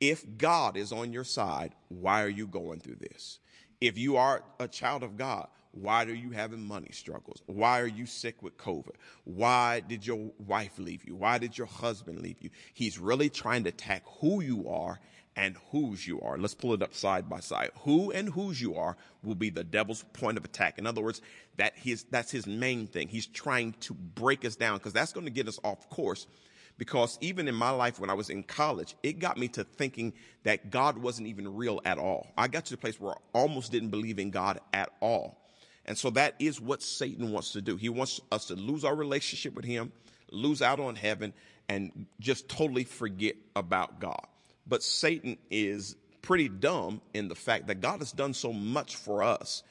If 0.00 0.24
God 0.38 0.78
is 0.78 0.92
on 0.92 1.12
your 1.12 1.24
side, 1.24 1.74
why 1.88 2.22
are 2.22 2.30
you 2.30 2.46
going 2.46 2.80
through 2.80 3.00
this? 3.00 3.38
If 3.82 3.98
you 3.98 4.16
are 4.16 4.42
a 4.58 4.66
child 4.66 5.02
of 5.02 5.18
God, 5.18 5.48
why 5.72 6.04
are 6.04 6.14
you 6.14 6.30
having 6.30 6.66
money 6.66 6.90
struggles? 6.92 7.42
Why 7.46 7.80
are 7.80 7.86
you 7.86 8.06
sick 8.06 8.42
with 8.42 8.56
COVID? 8.58 8.94
Why 9.24 9.80
did 9.80 10.06
your 10.06 10.30
wife 10.38 10.78
leave 10.78 11.04
you? 11.04 11.14
Why 11.14 11.38
did 11.38 11.56
your 11.56 11.68
husband 11.68 12.20
leave 12.20 12.38
you? 12.40 12.50
He's 12.74 12.98
really 12.98 13.30
trying 13.30 13.64
to 13.64 13.68
attack 13.68 14.02
who 14.20 14.42
you 14.42 14.68
are 14.68 14.98
and 15.36 15.56
whose 15.70 16.06
you 16.06 16.20
are. 16.22 16.38
Let's 16.38 16.54
pull 16.54 16.74
it 16.74 16.82
up 16.82 16.94
side 16.94 17.28
by 17.28 17.40
side. 17.40 17.70
Who 17.82 18.10
and 18.10 18.28
whose 18.28 18.60
you 18.60 18.74
are 18.74 18.96
will 19.22 19.36
be 19.36 19.50
the 19.50 19.62
devil's 19.62 20.04
point 20.12 20.36
of 20.36 20.44
attack. 20.44 20.78
In 20.78 20.86
other 20.86 21.02
words, 21.02 21.22
that 21.56 21.74
his, 21.76 22.04
that's 22.10 22.32
his 22.32 22.46
main 22.46 22.88
thing. 22.88 23.08
He's 23.08 23.26
trying 23.26 23.74
to 23.80 23.94
break 23.94 24.44
us 24.44 24.56
down 24.56 24.78
because 24.78 24.92
that's 24.92 25.12
going 25.12 25.26
to 25.26 25.32
get 25.32 25.46
us 25.46 25.60
off 25.62 25.88
course. 25.88 26.26
Because 26.78 27.18
even 27.20 27.46
in 27.46 27.54
my 27.54 27.70
life 27.70 28.00
when 28.00 28.10
I 28.10 28.14
was 28.14 28.30
in 28.30 28.42
college, 28.42 28.96
it 29.02 29.18
got 29.18 29.38
me 29.38 29.48
to 29.48 29.64
thinking 29.64 30.14
that 30.44 30.70
God 30.70 30.98
wasn't 30.98 31.28
even 31.28 31.54
real 31.54 31.80
at 31.84 31.98
all. 31.98 32.26
I 32.36 32.48
got 32.48 32.64
to 32.66 32.72
the 32.72 32.78
place 32.78 32.98
where 32.98 33.12
I 33.12 33.18
almost 33.32 33.70
didn't 33.70 33.90
believe 33.90 34.18
in 34.18 34.30
God 34.30 34.60
at 34.72 34.90
all. 35.00 35.39
And 35.86 35.96
so 35.96 36.10
that 36.10 36.34
is 36.38 36.60
what 36.60 36.82
Satan 36.82 37.32
wants 37.32 37.52
to 37.52 37.60
do. 37.60 37.76
He 37.76 37.88
wants 37.88 38.20
us 38.30 38.46
to 38.46 38.54
lose 38.54 38.84
our 38.84 38.94
relationship 38.94 39.54
with 39.54 39.64
him, 39.64 39.92
lose 40.30 40.62
out 40.62 40.78
on 40.78 40.94
heaven, 40.94 41.32
and 41.68 42.06
just 42.20 42.48
totally 42.48 42.84
forget 42.84 43.36
about 43.56 44.00
God. 44.00 44.26
But 44.66 44.82
Satan 44.82 45.36
is 45.50 45.96
pretty 46.22 46.48
dumb 46.48 47.00
in 47.14 47.28
the 47.28 47.34
fact 47.34 47.66
that 47.68 47.80
God 47.80 48.00
has 48.00 48.12
done 48.12 48.34
so 48.34 48.52
much 48.52 48.96
for 48.96 49.22
us 49.22 49.62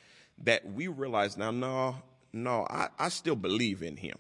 that 0.44 0.66
we 0.74 0.88
realize 0.88 1.38
now, 1.38 1.52
no, 1.52 1.96
no, 2.34 2.66
I, 2.70 2.88
I 2.98 3.10
still 3.10 3.36
believe 3.36 3.84
in 3.84 3.98
him. 3.98 4.18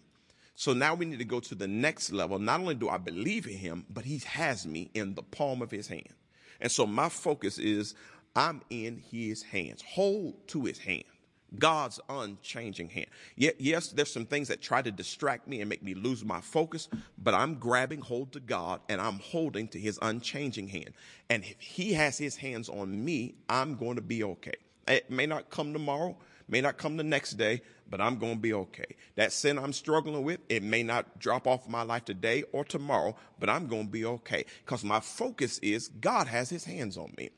So 0.55 0.73
now 0.73 0.93
we 0.93 1.05
need 1.05 1.19
to 1.19 1.25
go 1.25 1.39
to 1.39 1.55
the 1.55 1.67
next 1.67 2.11
level. 2.11 2.37
Not 2.37 2.59
only 2.59 2.75
do 2.75 2.89
I 2.89 2.97
believe 2.97 3.47
in 3.47 3.53
him, 3.53 3.85
but 3.89 4.03
he 4.03 4.17
has 4.25 4.67
me 4.67 4.91
in 4.93 5.15
the 5.15 5.23
palm 5.23 5.61
of 5.61 5.71
his 5.71 5.87
hand. 5.87 6.13
And 6.59 6.71
so 6.71 6.85
my 6.85 7.07
focus 7.07 7.57
is 7.57 7.95
I'm 8.35 8.61
in 8.69 8.97
his 8.97 9.41
hands. 9.41 9.81
Hold 9.87 10.47
to 10.49 10.65
his 10.65 10.77
hand. 10.77 11.05
God's 11.57 11.99
unchanging 12.09 12.89
hand. 12.89 13.07
yes, 13.35 13.89
there's 13.89 14.11
some 14.11 14.25
things 14.25 14.47
that 14.49 14.61
try 14.61 14.81
to 14.81 14.91
distract 14.91 15.47
me 15.47 15.61
and 15.61 15.69
make 15.69 15.83
me 15.83 15.93
lose 15.93 16.23
my 16.23 16.41
focus, 16.41 16.87
but 17.17 17.33
I'm 17.33 17.55
grabbing 17.55 18.01
hold 18.01 18.31
to 18.33 18.39
God 18.39 18.81
and 18.89 19.01
I'm 19.01 19.19
holding 19.19 19.67
to 19.69 19.79
his 19.79 19.97
unchanging 20.01 20.67
hand. 20.67 20.91
And 21.29 21.43
if 21.43 21.59
he 21.59 21.93
has 21.93 22.17
his 22.17 22.35
hands 22.35 22.69
on 22.69 23.03
me, 23.03 23.35
I'm 23.49 23.75
going 23.75 23.95
to 23.95 24.01
be 24.01 24.23
okay. 24.23 24.55
It 24.87 25.09
may 25.09 25.25
not 25.25 25.49
come 25.49 25.73
tomorrow, 25.73 26.17
may 26.47 26.61
not 26.61 26.77
come 26.77 26.97
the 26.97 27.03
next 27.03 27.33
day, 27.33 27.61
but 27.89 28.01
I'm 28.01 28.17
going 28.17 28.35
to 28.35 28.39
be 28.39 28.53
okay. 28.53 28.95
That 29.15 29.31
sin 29.31 29.57
I'm 29.57 29.73
struggling 29.73 30.23
with, 30.23 30.39
it 30.49 30.63
may 30.63 30.83
not 30.83 31.19
drop 31.19 31.47
off 31.47 31.67
my 31.67 31.83
life 31.83 32.05
today 32.05 32.43
or 32.51 32.63
tomorrow, 32.63 33.15
but 33.39 33.49
I'm 33.49 33.67
going 33.67 33.85
to 33.85 33.91
be 33.91 34.05
okay 34.05 34.45
because 34.63 34.83
my 34.83 34.99
focus 34.99 35.59
is 35.59 35.87
God 35.87 36.27
has 36.27 36.49
his 36.49 36.65
hands 36.65 36.97
on 36.97 37.13
me. 37.17 37.29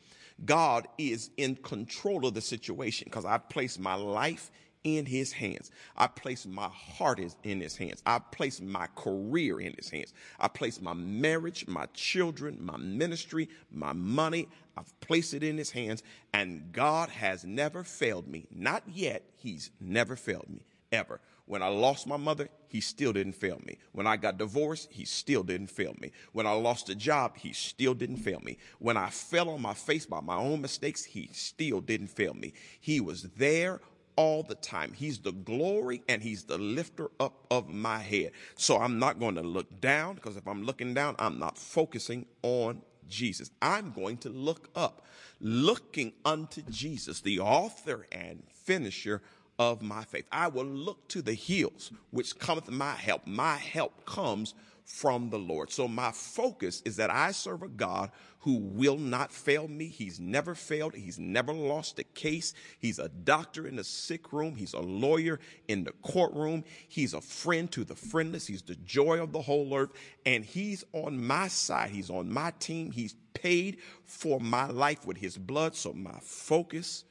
God 0.45 0.87
is 0.97 1.29
in 1.37 1.55
control 1.55 2.25
of 2.25 2.33
the 2.33 2.41
situation 2.41 3.05
because 3.05 3.25
I've 3.25 3.49
placed 3.49 3.79
my 3.79 3.95
life 3.95 4.51
in 4.83 5.05
his 5.05 5.31
hands. 5.31 5.71
I 5.95 6.07
place 6.07 6.45
my 6.45 6.67
heart 6.67 7.19
in 7.43 7.61
his 7.61 7.77
hands. 7.77 8.01
I 8.05 8.19
place 8.19 8.59
my 8.61 8.87
career 8.95 9.59
in 9.59 9.73
his 9.73 9.89
hands. 9.89 10.13
I 10.39 10.47
place 10.47 10.81
my 10.81 10.93
marriage, 10.93 11.67
my 11.67 11.85
children, 11.93 12.57
my 12.59 12.77
ministry, 12.77 13.49
my 13.71 13.93
money. 13.93 14.47
I've 14.75 14.99
placed 14.99 15.33
it 15.33 15.43
in 15.43 15.57
his 15.57 15.71
hands 15.71 16.01
and 16.33 16.71
God 16.71 17.09
has 17.09 17.43
never 17.43 17.83
failed 17.83 18.27
me. 18.27 18.47
Not 18.51 18.83
yet. 18.87 19.23
He's 19.37 19.69
never 19.79 20.15
failed 20.15 20.49
me 20.49 20.65
ever. 20.91 21.19
When 21.45 21.61
I 21.61 21.67
lost 21.67 22.07
my 22.07 22.17
mother, 22.17 22.49
he 22.67 22.81
still 22.81 23.13
didn't 23.13 23.33
fail 23.33 23.59
me. 23.65 23.77
When 23.91 24.07
I 24.07 24.17
got 24.17 24.37
divorced, 24.37 24.89
he 24.91 25.05
still 25.05 25.43
didn't 25.43 25.67
fail 25.67 25.95
me. 25.99 26.11
When 26.31 26.47
I 26.47 26.51
lost 26.51 26.89
a 26.89 26.95
job, 26.95 27.37
he 27.37 27.51
still 27.53 27.93
didn't 27.93 28.17
fail 28.17 28.39
me. 28.41 28.57
When 28.79 28.97
I 28.97 29.09
fell 29.09 29.49
on 29.49 29.61
my 29.61 29.73
face 29.73 30.05
by 30.05 30.21
my 30.21 30.35
own 30.35 30.61
mistakes, 30.61 31.03
he 31.03 31.29
still 31.33 31.81
didn't 31.81 32.07
fail 32.07 32.33
me. 32.33 32.53
He 32.79 32.99
was 32.99 33.23
there 33.37 33.81
all 34.15 34.43
the 34.43 34.55
time. 34.55 34.93
He's 34.93 35.19
the 35.19 35.31
glory 35.31 36.03
and 36.07 36.21
he's 36.21 36.43
the 36.43 36.57
lifter 36.57 37.09
up 37.19 37.45
of 37.49 37.69
my 37.69 37.99
head. 37.99 38.31
So 38.55 38.77
I'm 38.77 38.99
not 38.99 39.19
going 39.19 39.35
to 39.35 39.41
look 39.41 39.81
down 39.81 40.15
because 40.15 40.37
if 40.37 40.47
I'm 40.47 40.63
looking 40.63 40.93
down, 40.93 41.15
I'm 41.19 41.39
not 41.39 41.57
focusing 41.57 42.25
on 42.43 42.81
Jesus. 43.07 43.51
I'm 43.61 43.91
going 43.91 44.17
to 44.19 44.29
look 44.29 44.69
up, 44.75 45.05
looking 45.39 46.13
unto 46.25 46.61
Jesus, 46.69 47.21
the 47.21 47.39
author 47.39 48.07
and 48.11 48.43
finisher 48.63 49.21
of 49.61 49.83
my 49.83 50.03
faith. 50.03 50.25
I 50.31 50.47
will 50.47 50.65
look 50.65 51.07
to 51.09 51.21
the 51.21 51.35
hills 51.35 51.91
which 52.09 52.39
cometh 52.39 52.67
my 52.71 52.95
help. 52.95 53.27
My 53.27 53.57
help 53.57 54.05
comes 54.07 54.55
from 54.83 55.29
the 55.29 55.37
Lord. 55.37 55.69
So 55.69 55.87
my 55.87 56.11
focus 56.11 56.81
is 56.83 56.95
that 56.95 57.11
I 57.11 57.29
serve 57.29 57.61
a 57.61 57.67
God 57.67 58.09
who 58.39 58.57
will 58.57 58.97
not 58.97 59.31
fail 59.31 59.67
me. 59.67 59.85
He's 59.85 60.19
never 60.19 60.55
failed. 60.55 60.95
He's 60.95 61.19
never 61.19 61.53
lost 61.53 61.99
a 61.99 62.03
case. 62.03 62.55
He's 62.79 62.97
a 62.97 63.07
doctor 63.07 63.67
in 63.67 63.75
the 63.75 63.83
sick 63.83 64.33
room. 64.33 64.55
He's 64.55 64.73
a 64.73 64.79
lawyer 64.79 65.39
in 65.67 65.83
the 65.83 65.93
courtroom. 66.01 66.63
He's 66.87 67.13
a 67.13 67.21
friend 67.21 67.71
to 67.71 67.83
the 67.83 67.95
friendless. 67.95 68.47
He's 68.47 68.63
the 68.63 68.75
joy 68.77 69.21
of 69.21 69.31
the 69.31 69.43
whole 69.43 69.77
earth. 69.77 69.91
And 70.25 70.43
he's 70.43 70.83
on 70.91 71.23
my 71.23 71.49
side. 71.49 71.91
He's 71.91 72.09
on 72.09 72.33
my 72.33 72.51
team. 72.57 72.89
He's 72.89 73.15
paid 73.35 73.77
for 74.05 74.39
my 74.39 74.65
life 74.65 75.05
with 75.05 75.17
his 75.17 75.37
blood. 75.37 75.75
So 75.75 75.93
my 75.93 76.17
focus 76.19 77.03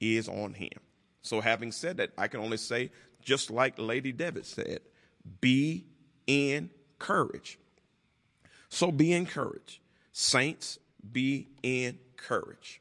is 0.00 0.26
on 0.26 0.54
him. 0.54 0.80
So, 1.28 1.42
having 1.42 1.72
said 1.72 1.98
that, 1.98 2.12
I 2.16 2.26
can 2.26 2.40
only 2.40 2.56
say, 2.56 2.90
just 3.20 3.50
like 3.50 3.78
Lady 3.78 4.12
David 4.12 4.46
said, 4.46 4.80
be 5.42 5.84
encouraged. 6.26 7.58
So, 8.70 8.90
be 8.90 9.12
encouraged. 9.12 9.80
Saints, 10.12 10.78
be 11.12 11.48
encouraged. 11.62 12.78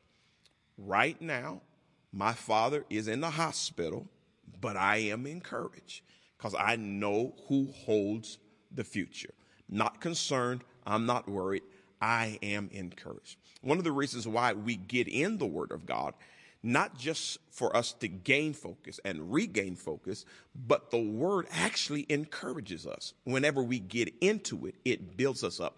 Right 0.78 1.22
now, 1.22 1.62
my 2.14 2.32
father 2.32 2.86
is 2.90 3.10
in 3.10 3.20
the 3.20 3.32
hospital, 3.32 4.08
but 4.62 4.78
I 4.78 4.98
am 4.98 5.28
encouraged 5.28 6.04
because 6.38 6.56
I 6.58 6.78
know 6.78 7.36
who 7.50 7.68
holds 7.74 8.38
the 8.72 8.86
future. 8.86 9.34
Not 9.68 10.00
concerned, 10.00 10.64
I'm 10.86 11.06
not 11.06 11.28
worried, 11.28 11.64
I 12.02 12.40
am 12.42 12.70
encouraged. 12.72 13.36
One 13.62 13.78
of 13.78 13.84
the 13.84 13.92
reasons 13.92 14.26
why 14.26 14.54
we 14.54 14.78
get 14.78 15.10
in 15.10 15.38
the 15.38 15.46
Word 15.46 15.74
of 15.74 15.86
God 15.86 16.14
not 16.68 16.98
just 16.98 17.40
for 17.50 17.76
us 17.76 17.94
to 17.94 18.10
gain 18.10 18.54
focus 18.54 19.00
and 19.06 19.32
regain 19.32 19.78
focus, 19.78 20.26
but 20.54 20.92
the 20.92 21.00
word 21.00 21.48
actually 21.50 22.06
encourages 22.10 22.86
us. 22.86 23.14
Whenever 23.24 23.64
we 23.64 23.80
get 23.80 24.14
into 24.20 24.66
it, 24.66 24.76
it 24.84 25.16
builds 25.16 25.46
us 25.46 25.62
up. 25.62 25.78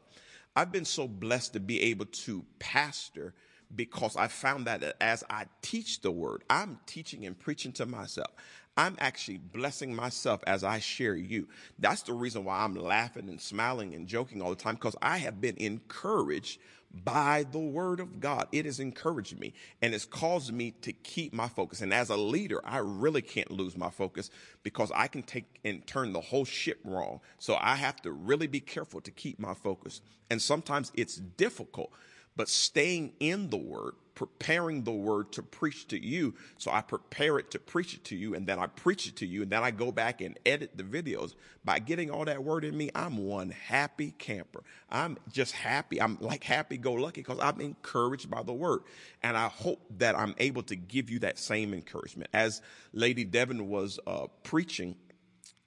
I've 0.56 0.72
been 0.72 0.86
so 0.86 1.08
blessed 1.08 1.54
to 1.54 1.60
be 1.60 1.80
able 1.84 2.08
to 2.08 2.44
pastor 2.58 3.36
because 3.76 4.18
I 4.18 4.28
found 4.30 4.66
that 4.66 4.96
as 5.00 5.24
I 5.30 5.46
teach 5.62 6.02
the 6.02 6.10
word, 6.10 6.44
I'm 6.50 6.80
teaching 6.88 7.24
and 7.28 7.38
preaching 7.38 7.72
to 7.74 7.86
myself. 7.86 8.32
I'm 8.76 8.96
actually 8.98 9.38
blessing 9.38 9.94
myself 9.94 10.42
as 10.48 10.64
I 10.64 10.80
share 10.80 11.16
you. 11.16 11.50
That's 11.78 12.02
the 12.02 12.14
reason 12.14 12.46
why 12.46 12.64
I'm 12.64 12.74
laughing 12.76 13.30
and 13.30 13.40
smiling 13.40 13.94
and 13.94 14.08
joking 14.08 14.42
all 14.42 14.50
the 14.50 14.56
time 14.56 14.76
because 14.76 14.96
I 15.04 15.18
have 15.18 15.40
been 15.40 15.58
encouraged 15.58 16.60
by 16.92 17.46
the 17.52 17.60
word 17.60 18.00
of 18.00 18.20
God. 18.20 18.48
It 18.52 18.66
has 18.66 18.80
encouraged 18.80 19.40
me 19.40 19.54
and 19.82 19.94
it's 19.94 20.06
caused 20.06 20.54
me 20.54 20.72
to 20.82 20.92
keep 20.92 21.34
my 21.34 21.48
focus. 21.48 21.82
And 21.82 21.94
as 21.94 22.10
a 22.10 22.18
leader, 22.18 22.62
I 22.64 22.78
really 22.78 23.22
can't 23.22 23.52
lose 23.52 23.78
my 23.78 23.90
focus 23.90 24.30
because 24.64 24.92
I 24.96 25.08
can 25.08 25.24
take 25.24 25.60
and 25.64 25.86
turn 25.86 26.14
the 26.14 26.22
whole 26.22 26.46
ship 26.46 26.80
wrong. 26.84 27.22
So 27.38 27.58
I 27.60 27.76
have 27.76 28.02
to 28.02 28.12
really 28.12 28.48
be 28.48 28.60
careful 28.60 29.02
to 29.02 29.12
keep 29.12 29.40
my 29.40 29.54
focus. 29.54 30.02
And 30.30 30.42
sometimes 30.42 30.92
it's 30.96 31.16
difficult, 31.16 31.92
but 32.40 32.48
staying 32.48 33.12
in 33.20 33.50
the 33.50 33.58
word 33.58 33.96
preparing 34.16 34.84
the 34.84 34.92
word 34.92 35.32
to 35.32 35.42
preach 35.42 35.88
to 35.88 35.98
you. 35.98 36.34
So 36.58 36.72
I 36.72 36.82
prepare 36.82 37.40
it 37.40 37.52
to 37.52 37.60
preach 37.60 37.94
it 37.94 38.04
to 38.06 38.18
you, 38.18 38.36
and 38.36 38.46
then 38.46 38.60
I 38.60 38.68
preach 38.68 39.08
it 39.08 39.16
to 39.18 39.26
you, 39.26 39.44
and 39.44 39.50
then 39.50 39.64
I 39.64 39.72
go 39.72 39.94
back 39.94 40.20
and 40.20 40.38
edit 40.46 40.72
the 40.76 40.84
videos. 40.84 41.36
By 41.64 41.80
getting 41.80 42.12
all 42.12 42.26
that 42.26 42.44
word 42.44 42.66
in 42.66 42.76
me, 42.76 42.90
I'm 42.94 43.16
one 43.18 43.52
happy 43.52 44.12
camper. 44.12 44.62
I'm 44.90 45.18
just 45.32 45.54
happy. 45.54 46.02
I'm 46.02 46.18
like 46.20 46.44
happy 46.44 46.78
go 46.78 46.94
lucky 46.94 47.22
because 47.22 47.40
I'm 47.40 47.62
encouraged 47.62 48.30
by 48.30 48.44
the 48.44 48.52
word. 48.52 48.82
And 49.24 49.38
I 49.38 49.48
hope 49.48 49.82
that 50.00 50.18
I'm 50.18 50.36
able 50.38 50.64
to 50.64 50.76
give 50.76 51.10
you 51.10 51.20
that 51.20 51.40
same 51.40 51.74
encouragement. 51.74 52.30
As 52.34 52.62
Lady 52.92 53.24
Devon 53.24 53.70
was 53.70 54.02
uh, 54.06 54.28
preaching, 54.44 54.98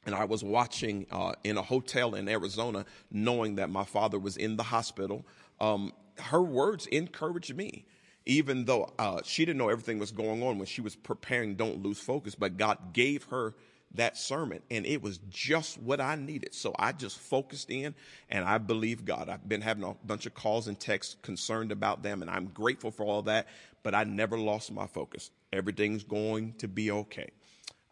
and 0.05 0.15
I 0.15 0.25
was 0.25 0.45
watching 0.45 1.07
uh, 1.11 1.33
in 1.43 1.57
a 1.57 1.63
hotel 1.63 2.15
in 2.15 2.29
Arizona, 2.29 2.85
knowing 3.11 3.57
that 3.57 3.71
my 3.71 3.85
father 3.85 4.19
was 4.19 4.37
in 4.37 4.57
the 4.57 4.63
hospital. 4.63 5.25
Um, 5.59 5.93
her 6.23 6.43
words 6.43 6.87
encouraged 6.87 7.55
me 7.55 7.85
even 8.27 8.65
though 8.65 8.93
uh, 8.99 9.21
she 9.25 9.45
didn't 9.45 9.59
know 9.59 9.69
everything 9.69 9.99
was 9.99 10.13
going 10.13 10.43
on 10.43 10.59
when 10.59 10.67
she 10.67 10.81
was 10.81 10.95
preparing 10.95 11.55
Don't 11.55 11.83
Lose 11.83 11.99
Focus, 11.99 12.35
but 12.35 12.57
God 12.57 12.93
gave 12.93 13.25
her 13.25 13.55
that 13.95 14.17
sermon 14.17 14.61
and 14.71 14.87
it 14.87 15.03
was 15.03 15.19
just 15.29 15.81
what 15.81 16.01
I 16.01 16.15
needed. 16.15 16.55
So 16.55 16.75
I 16.79 16.93
just 16.93 17.19
focused 17.19 17.71
in 17.71 17.95
and 18.31 18.45
I 18.45 18.59
believe 18.59 19.05
God. 19.05 19.29
I've 19.29 19.47
been 19.47 19.61
having 19.61 19.85
a 19.85 19.95
bunch 20.07 20.25
of 20.25 20.35
calls 20.35 20.69
and 20.69 20.79
texts 20.79 21.17
concerned 21.23 21.73
about 21.73 22.03
them 22.03 22.23
and 22.23 22.31
I'm 22.31 22.47
grateful 22.47 22.91
for 22.91 23.05
all 23.05 23.23
that, 23.23 23.49
but 23.83 23.95
I 23.95 24.05
never 24.05 24.39
lost 24.39 24.73
my 24.73 24.87
focus. 24.87 25.31
Everything's 25.53 26.05
going 26.05 26.55
to 26.55 26.69
be 26.69 26.91
okay. 26.91 27.31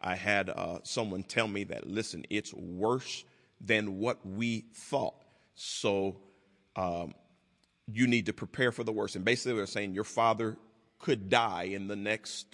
I 0.01 0.15
had 0.15 0.49
uh, 0.49 0.79
someone 0.81 1.21
tell 1.21 1.47
me 1.47 1.65
that, 1.65 1.87
listen, 1.87 2.25
it's 2.31 2.53
worse 2.53 3.23
than 3.59 3.99
what 3.99 4.25
we 4.25 4.65
thought. 4.73 5.21
So 5.53 6.17
um, 6.75 7.13
you 7.93 8.07
need 8.07 8.25
to 8.27 8.33
prepare 8.33 8.71
for 8.71 8.83
the 8.83 8.91
worst. 8.91 9.15
And 9.15 9.25
basically, 9.25 9.57
they're 9.57 9.65
saying 9.65 9.93
your 9.93 10.03
father 10.03 10.57
could 10.99 11.29
die 11.29 11.63
in 11.63 11.87
the 11.87 11.95
next 11.95 12.47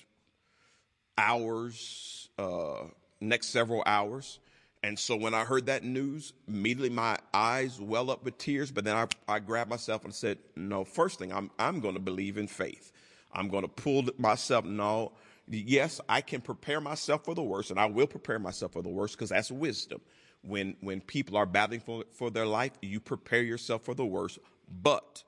hours, 1.17 2.29
uh, 2.37 2.83
next 3.19 3.47
several 3.47 3.83
hours. 3.85 4.39
And 4.83 4.97
so 4.97 5.15
when 5.15 5.33
I 5.33 5.43
heard 5.43 5.65
that 5.65 5.83
news, 5.83 6.33
immediately 6.47 6.89
my 6.89 7.17
eyes 7.33 7.81
well 7.81 8.11
up 8.11 8.23
with 8.23 8.37
tears. 8.37 8.71
But 8.71 8.85
then 8.85 8.95
I, 8.95 9.07
I 9.27 9.39
grabbed 9.39 9.69
myself 9.69 10.05
and 10.05 10.13
said, 10.13 10.37
no, 10.55 10.83
first 10.83 11.19
thing, 11.19 11.33
I'm, 11.33 11.49
I'm 11.57 11.79
going 11.79 11.95
to 11.95 11.99
believe 11.99 12.37
in 12.37 12.47
faith. 12.47 12.91
I'm 13.33 13.49
going 13.49 13.63
to 13.63 13.67
pull 13.67 14.05
myself. 14.17 14.65
No, 14.65 15.13
yes, 15.47 15.99
I 16.07 16.21
can 16.21 16.41
prepare 16.41 16.79
myself 16.79 17.25
for 17.25 17.35
the 17.35 17.43
worst, 17.43 17.71
and 17.71 17.79
I 17.79 17.85
will 17.87 18.07
prepare 18.07 18.39
myself 18.39 18.73
for 18.73 18.81
the 18.81 18.89
worst 18.89 19.15
because 19.15 19.29
that's 19.29 19.51
wisdom. 19.51 19.99
When, 20.43 20.77
when 20.81 21.01
people 21.01 21.35
are 21.35 21.45
battling 21.45 21.81
for, 21.81 22.05
for 22.13 22.29
their 22.29 22.45
life, 22.45 22.71
you 22.81 22.99
prepare 22.99 23.41
yourself 23.41 23.83
for 23.83 23.95
the 23.95 24.05
worst. 24.05 24.39
But 24.81 25.23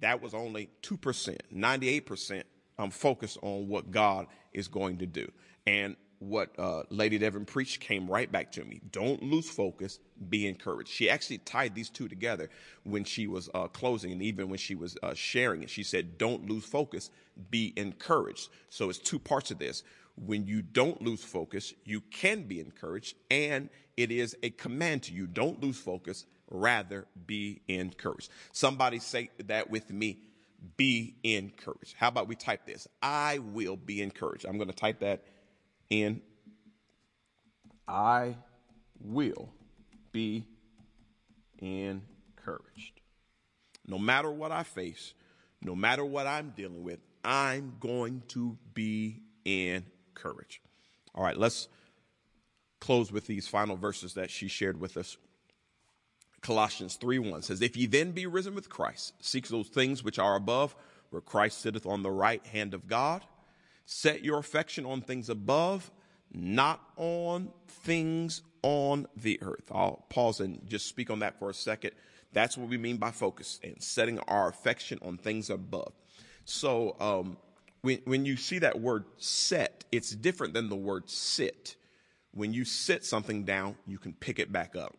that 0.00 0.22
was 0.22 0.34
only 0.34 0.70
2%. 0.82 1.38
98% 1.54 2.42
I'm 2.78 2.90
focused 2.90 3.38
on 3.42 3.68
what 3.68 3.90
God 3.90 4.26
is 4.52 4.68
going 4.68 4.98
to 4.98 5.06
do. 5.06 5.30
And 5.66 5.96
what 6.20 6.50
uh, 6.58 6.82
Lady 6.90 7.18
Devon 7.18 7.44
preached 7.44 7.80
came 7.80 8.08
right 8.08 8.30
back 8.30 8.50
to 8.52 8.64
me. 8.64 8.80
Don't 8.90 9.22
lose 9.22 9.48
focus, 9.48 10.00
be 10.28 10.46
encouraged. 10.46 10.90
She 10.90 11.08
actually 11.08 11.38
tied 11.38 11.74
these 11.74 11.90
two 11.90 12.08
together 12.08 12.50
when 12.84 13.04
she 13.04 13.26
was 13.26 13.48
uh, 13.54 13.68
closing 13.68 14.12
and 14.12 14.22
even 14.22 14.48
when 14.48 14.58
she 14.58 14.74
was 14.74 14.96
uh, 15.02 15.14
sharing 15.14 15.62
it. 15.62 15.70
She 15.70 15.82
said, 15.82 16.18
Don't 16.18 16.48
lose 16.48 16.64
focus, 16.64 17.10
be 17.50 17.72
encouraged. 17.76 18.48
So 18.68 18.88
it's 18.88 18.98
two 18.98 19.18
parts 19.18 19.50
of 19.50 19.58
this. 19.58 19.84
When 20.16 20.46
you 20.46 20.62
don't 20.62 21.00
lose 21.00 21.22
focus, 21.22 21.72
you 21.84 22.00
can 22.00 22.42
be 22.42 22.58
encouraged, 22.58 23.14
and 23.30 23.70
it 23.96 24.10
is 24.10 24.36
a 24.42 24.50
command 24.50 25.04
to 25.04 25.12
you 25.12 25.28
don't 25.28 25.62
lose 25.62 25.78
focus, 25.78 26.26
rather 26.48 27.06
be 27.26 27.60
encouraged. 27.68 28.30
Somebody 28.52 28.98
say 28.98 29.30
that 29.46 29.70
with 29.70 29.90
me. 29.90 30.18
Be 30.76 31.14
encouraged. 31.22 31.94
How 31.96 32.08
about 32.08 32.26
we 32.26 32.34
type 32.34 32.66
this? 32.66 32.88
I 33.00 33.38
will 33.38 33.76
be 33.76 34.02
encouraged. 34.02 34.44
I'm 34.44 34.58
going 34.58 34.68
to 34.68 34.74
type 34.74 35.00
that 35.00 35.24
in. 35.88 36.20
I 37.86 38.36
will 39.00 39.50
be 40.10 40.46
encouraged. 41.58 43.00
No 43.86 43.98
matter 43.98 44.30
what 44.30 44.50
I 44.50 44.64
face, 44.64 45.14
no 45.62 45.74
matter 45.74 46.04
what 46.04 46.26
I'm 46.26 46.52
dealing 46.56 46.82
with, 46.82 46.98
I'm 47.24 47.76
going 47.80 48.22
to 48.28 48.58
be 48.74 49.22
encouraged. 49.44 50.60
All 51.14 51.24
right, 51.24 51.36
let's 51.36 51.68
close 52.80 53.10
with 53.10 53.26
these 53.26 53.48
final 53.48 53.76
verses 53.76 54.14
that 54.14 54.30
she 54.30 54.48
shared 54.48 54.80
with 54.80 54.96
us. 54.96 55.16
Colossians 56.40 56.96
3 56.96 57.18
1 57.18 57.42
says, 57.42 57.62
If 57.62 57.76
ye 57.76 57.86
then 57.86 58.12
be 58.12 58.26
risen 58.26 58.54
with 58.54 58.68
Christ, 58.68 59.14
seek 59.20 59.48
those 59.48 59.68
things 59.68 60.04
which 60.04 60.18
are 60.18 60.36
above, 60.36 60.74
where 61.10 61.22
Christ 61.22 61.60
sitteth 61.60 61.86
on 61.86 62.02
the 62.02 62.10
right 62.10 62.44
hand 62.46 62.74
of 62.74 62.86
God. 62.86 63.24
Set 63.86 64.22
your 64.22 64.38
affection 64.38 64.84
on 64.84 65.00
things 65.00 65.30
above, 65.30 65.90
not 66.32 66.80
on 66.96 67.50
things 67.66 68.42
on 68.62 69.06
the 69.16 69.40
earth. 69.42 69.64
I'll 69.72 70.04
pause 70.10 70.40
and 70.40 70.60
just 70.68 70.86
speak 70.86 71.10
on 71.10 71.20
that 71.20 71.38
for 71.38 71.48
a 71.48 71.54
second. 71.54 71.92
That's 72.32 72.56
what 72.58 72.68
we 72.68 72.76
mean 72.76 72.98
by 72.98 73.10
focus 73.10 73.58
and 73.64 73.82
setting 73.82 74.18
our 74.20 74.48
affection 74.48 74.98
on 75.02 75.16
things 75.16 75.48
above. 75.48 75.92
So, 76.44 76.96
um, 77.00 77.38
when, 77.82 78.00
when 78.04 78.26
you 78.26 78.36
see 78.36 78.58
that 78.58 78.80
word 78.80 79.04
set, 79.16 79.84
it's 79.92 80.10
different 80.10 80.52
than 80.52 80.68
the 80.68 80.76
word 80.76 81.08
sit. 81.08 81.76
When 82.32 82.52
you 82.52 82.64
sit 82.64 83.04
something 83.04 83.44
down, 83.44 83.76
you 83.86 83.98
can 83.98 84.12
pick 84.12 84.38
it 84.38 84.52
back 84.52 84.76
up. 84.76 84.96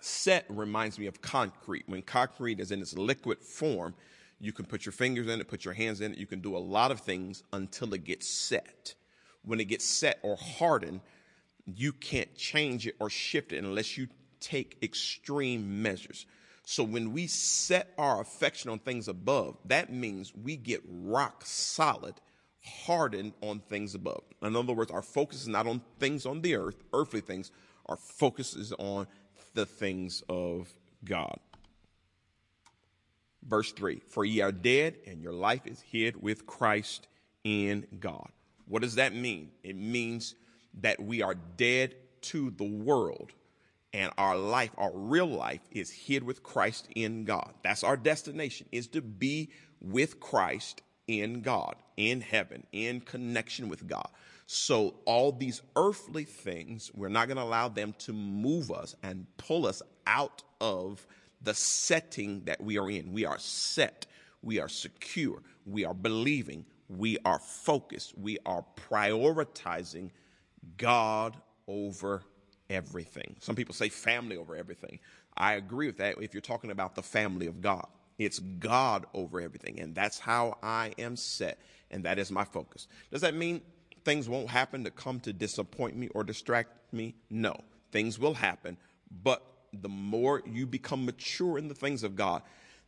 Set 0.00 0.44
reminds 0.48 0.98
me 0.98 1.06
of 1.06 1.20
concrete. 1.20 1.84
When 1.86 2.02
concrete 2.02 2.60
is 2.60 2.72
in 2.72 2.80
its 2.80 2.96
liquid 2.96 3.38
form, 3.38 3.94
you 4.40 4.52
can 4.52 4.64
put 4.64 4.86
your 4.86 4.92
fingers 4.92 5.28
in 5.28 5.40
it, 5.40 5.48
put 5.48 5.64
your 5.64 5.74
hands 5.74 6.00
in 6.00 6.12
it. 6.12 6.18
You 6.18 6.26
can 6.26 6.40
do 6.40 6.56
a 6.56 6.58
lot 6.58 6.90
of 6.90 7.00
things 7.00 7.42
until 7.52 7.92
it 7.94 8.04
gets 8.04 8.26
set. 8.26 8.94
When 9.44 9.60
it 9.60 9.66
gets 9.66 9.84
set 9.84 10.18
or 10.22 10.36
hardened, 10.36 11.00
you 11.66 11.92
can't 11.92 12.34
change 12.34 12.86
it 12.86 12.96
or 12.98 13.10
shift 13.10 13.52
it 13.52 13.62
unless 13.62 13.98
you 13.98 14.08
take 14.40 14.78
extreme 14.82 15.82
measures. 15.82 16.26
So 16.64 16.84
when 16.84 17.12
we 17.12 17.26
set 17.26 17.92
our 17.98 18.20
affection 18.20 18.70
on 18.70 18.78
things 18.78 19.08
above, 19.08 19.58
that 19.66 19.92
means 19.92 20.32
we 20.34 20.56
get 20.56 20.82
rock 20.86 21.44
solid, 21.44 22.14
hardened 22.62 23.34
on 23.42 23.60
things 23.60 23.94
above. 23.94 24.22
In 24.42 24.56
other 24.56 24.72
words, 24.72 24.90
our 24.90 25.02
focus 25.02 25.42
is 25.42 25.48
not 25.48 25.66
on 25.66 25.82
things 25.98 26.26
on 26.26 26.42
the 26.42 26.54
earth, 26.54 26.82
earthly 26.92 27.20
things. 27.20 27.50
Our 27.86 27.96
focus 27.96 28.54
is 28.54 28.72
on 28.78 29.06
the 29.54 29.66
things 29.66 30.22
of 30.28 30.72
God. 31.04 31.38
Verse 33.42 33.72
3 33.72 34.00
For 34.08 34.24
ye 34.24 34.40
are 34.40 34.52
dead, 34.52 34.96
and 35.06 35.22
your 35.22 35.32
life 35.32 35.66
is 35.66 35.80
hid 35.80 36.20
with 36.20 36.46
Christ 36.46 37.08
in 37.44 37.86
God. 37.98 38.30
What 38.66 38.82
does 38.82 38.96
that 38.96 39.14
mean? 39.14 39.50
It 39.62 39.76
means 39.76 40.34
that 40.80 41.02
we 41.02 41.22
are 41.22 41.34
dead 41.34 41.94
to 42.22 42.50
the 42.50 42.64
world 42.64 43.32
and 43.92 44.12
our 44.18 44.36
life, 44.36 44.70
our 44.78 44.92
real 44.94 45.26
life 45.26 45.60
is 45.72 45.90
hid 45.90 46.22
with 46.22 46.42
Christ 46.42 46.88
in 46.94 47.24
God. 47.24 47.52
That's 47.62 47.82
our 47.82 47.96
destination 47.96 48.68
is 48.70 48.86
to 48.88 49.00
be 49.00 49.50
with 49.80 50.20
Christ 50.20 50.82
in 51.08 51.42
God, 51.42 51.74
in 51.96 52.20
heaven, 52.20 52.66
in 52.72 53.00
connection 53.00 53.68
with 53.68 53.88
God. 53.88 54.08
So 54.52 54.96
all 55.04 55.30
these 55.30 55.62
earthly 55.76 56.24
things, 56.24 56.90
we're 56.92 57.08
not 57.08 57.28
going 57.28 57.36
to 57.36 57.44
allow 57.44 57.68
them 57.68 57.94
to 57.98 58.12
move 58.12 58.72
us 58.72 58.96
and 59.00 59.24
pull 59.36 59.64
us 59.64 59.80
out 60.08 60.42
of 60.60 61.06
the 61.40 61.54
setting 61.54 62.42
that 62.46 62.60
we 62.60 62.76
are 62.76 62.90
in. 62.90 63.12
We 63.12 63.24
are 63.24 63.38
set. 63.38 64.06
We 64.42 64.58
are 64.58 64.68
secure. 64.68 65.40
We 65.66 65.84
are 65.84 65.94
believing. 65.94 66.66
We 66.88 67.16
are 67.24 67.38
focused. 67.38 68.18
We 68.18 68.38
are 68.44 68.64
prioritizing 68.90 70.10
God 70.76 71.36
over 71.68 72.24
everything. 72.68 73.36
Some 73.38 73.54
people 73.54 73.76
say 73.76 73.88
family 73.88 74.36
over 74.36 74.56
everything. 74.56 74.98
I 75.36 75.52
agree 75.54 75.86
with 75.86 75.98
that 75.98 76.20
if 76.20 76.34
you're 76.34 76.40
talking 76.40 76.72
about 76.72 76.96
the 76.96 77.04
family 77.04 77.46
of 77.46 77.60
God. 77.60 77.86
It's 78.18 78.40
God 78.40 79.06
over 79.14 79.40
everything. 79.40 79.78
And 79.78 79.94
that's 79.94 80.18
how 80.18 80.58
I 80.60 80.92
am 80.98 81.14
set. 81.14 81.60
And 81.92 82.04
that 82.04 82.18
is 82.18 82.32
my 82.32 82.42
focus. 82.44 82.88
Does 83.12 83.20
that 83.20 83.36
mean 83.36 83.60
things 84.04 84.28
won't 84.28 84.50
happen 84.50 84.84
to 84.84 84.90
come 84.90 85.20
to 85.20 85.32
disappoint 85.32 85.96
me 85.96 86.08
or 86.08 86.24
distract 86.24 86.92
me? 86.92 87.14
No. 87.28 87.56
Things 87.92 88.18
will 88.18 88.34
happen. 88.34 88.76
But 89.10 89.42
the 89.72 89.88
more 89.88 90.42
you 90.46 90.66
become 90.66 91.04
mature 91.04 91.58
in 91.58 91.68
the 91.68 91.74
things 91.74 92.02
of 92.02 92.16
God, 92.16 92.42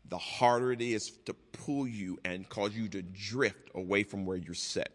the 0.08 0.18
harder 0.18 0.72
it 0.72 0.80
is 0.80 1.12
to 1.26 1.34
pull 1.34 1.86
you 1.86 2.18
and 2.24 2.48
cause 2.48 2.74
you 2.74 2.88
to 2.88 3.02
drift 3.02 3.70
away 3.74 4.02
from 4.02 4.26
where 4.26 4.36
you're 4.36 4.54
set. 4.54 4.90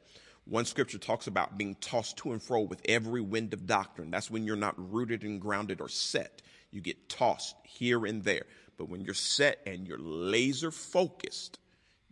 One 0.46 0.66
scripture 0.66 0.98
talks 0.98 1.28
about 1.28 1.58
being 1.58 1.76
tossed 1.76 2.18
to 2.18 2.32
and 2.32 2.42
fro 2.42 2.62
with 2.62 2.82
every 2.86 3.22
wind 3.22 3.54
of 3.54 3.68
doctrine. 3.68 4.12
That's 4.12 4.32
when 4.32 4.46
you're 4.46 4.56
not 4.56 4.76
rooted 4.92 5.24
and 5.24 5.42
grounded 5.42 5.82
or 5.82 5.90
set. 5.90 6.42
You 6.72 6.82
get 6.82 7.10
tossed 7.10 7.56
here 7.64 8.06
and 8.06 8.24
there. 8.24 8.44
But 8.78 8.90
when 8.90 9.02
you're 9.02 9.14
set 9.14 9.60
and 9.66 9.88
you're 9.88 9.98
laser 9.98 10.72
focused, 10.72 11.60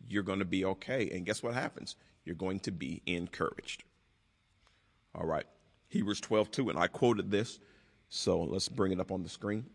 you're 0.08 0.24
going 0.24 0.40
to 0.40 0.46
be 0.46 0.66
okay. 0.66 1.10
And 1.12 1.26
guess 1.26 1.42
what 1.42 1.54
happens? 1.54 1.96
You're 2.26 2.36
going 2.36 2.60
to 2.62 2.72
be 2.72 3.02
encouraged. 3.06 3.84
All 5.16 5.26
right. 5.26 5.46
Hebrews 5.88 6.22
12, 6.22 6.52
2. 6.52 6.70
And 6.70 6.78
I 6.78 6.88
quoted 6.88 7.32
this. 7.32 7.60
So 8.10 8.42
let's 8.42 8.70
bring 8.70 8.92
it 8.92 9.00
up 9.00 9.12
on 9.12 9.24
the 9.24 9.30
screen. 9.30 9.66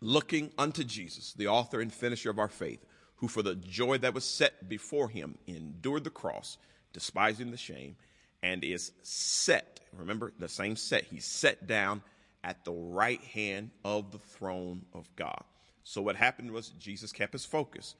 Looking 0.00 0.50
unto 0.58 0.84
Jesus, 0.84 1.32
the 1.32 1.48
author 1.48 1.80
and 1.80 1.92
finisher 1.92 2.30
of 2.30 2.38
our 2.38 2.48
faith, 2.48 2.84
who 3.16 3.28
for 3.28 3.42
the 3.42 3.54
joy 3.56 3.98
that 3.98 4.14
was 4.14 4.24
set 4.24 4.68
before 4.68 5.08
him 5.08 5.36
endured 5.46 6.04
the 6.04 6.10
cross 6.10 6.58
despising 6.92 7.50
the 7.50 7.56
shame, 7.56 7.96
and 8.42 8.64
is 8.64 8.92
set. 9.02 9.80
Remember 9.96 10.32
the 10.38 10.48
same 10.48 10.76
set. 10.76 11.04
He's 11.04 11.24
set 11.24 11.66
down 11.66 12.02
at 12.44 12.64
the 12.64 12.72
right 12.72 13.20
hand 13.20 13.70
of 13.84 14.12
the 14.12 14.18
throne 14.18 14.84
of 14.92 15.08
God. 15.16 15.42
So 15.84 16.02
what 16.02 16.16
happened 16.16 16.50
was 16.50 16.70
Jesus 16.70 17.12
kept 17.12 17.32
his 17.32 17.44
focus. 17.44 17.94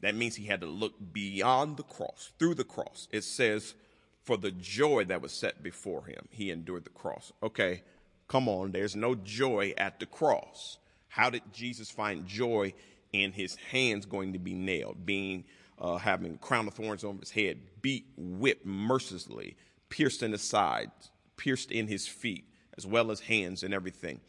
That 0.00 0.14
means 0.14 0.34
he 0.34 0.46
had 0.46 0.60
to 0.60 0.66
look 0.66 0.94
beyond 1.12 1.76
the 1.76 1.82
cross, 1.82 2.32
through 2.38 2.54
the 2.54 2.64
cross. 2.64 3.08
It 3.10 3.24
says, 3.24 3.74
for 4.22 4.36
the 4.36 4.50
joy 4.52 5.04
that 5.04 5.20
was 5.20 5.32
set 5.32 5.62
before 5.62 6.06
him, 6.06 6.28
he 6.30 6.50
endured 6.50 6.84
the 6.84 6.90
cross. 6.90 7.32
Okay, 7.42 7.82
come 8.28 8.48
on, 8.48 8.72
there's 8.72 8.96
no 8.96 9.14
joy 9.14 9.74
at 9.76 9.98
the 9.98 10.06
cross. 10.06 10.78
How 11.08 11.28
did 11.28 11.42
Jesus 11.52 11.90
find 11.90 12.26
joy 12.26 12.72
in 13.12 13.32
his 13.32 13.56
hands 13.56 14.06
going 14.06 14.32
to 14.32 14.38
be 14.38 14.54
nailed, 14.54 15.04
being 15.04 15.44
uh, 15.78 15.98
having 15.98 16.38
crown 16.38 16.68
of 16.68 16.74
thorns 16.74 17.04
on 17.04 17.18
his 17.18 17.30
head, 17.30 17.58
beat, 17.82 18.06
whipped 18.16 18.64
mercilessly, 18.64 19.56
pierced 19.88 20.22
in 20.22 20.32
his 20.32 20.42
side, 20.42 20.90
pierced 21.36 21.72
in 21.72 21.88
his 21.88 22.06
feet, 22.06 22.44
as 22.76 22.86
well 22.86 23.10
as 23.10 23.20
hands 23.20 23.62
and 23.62 23.74
everything. 23.74 24.20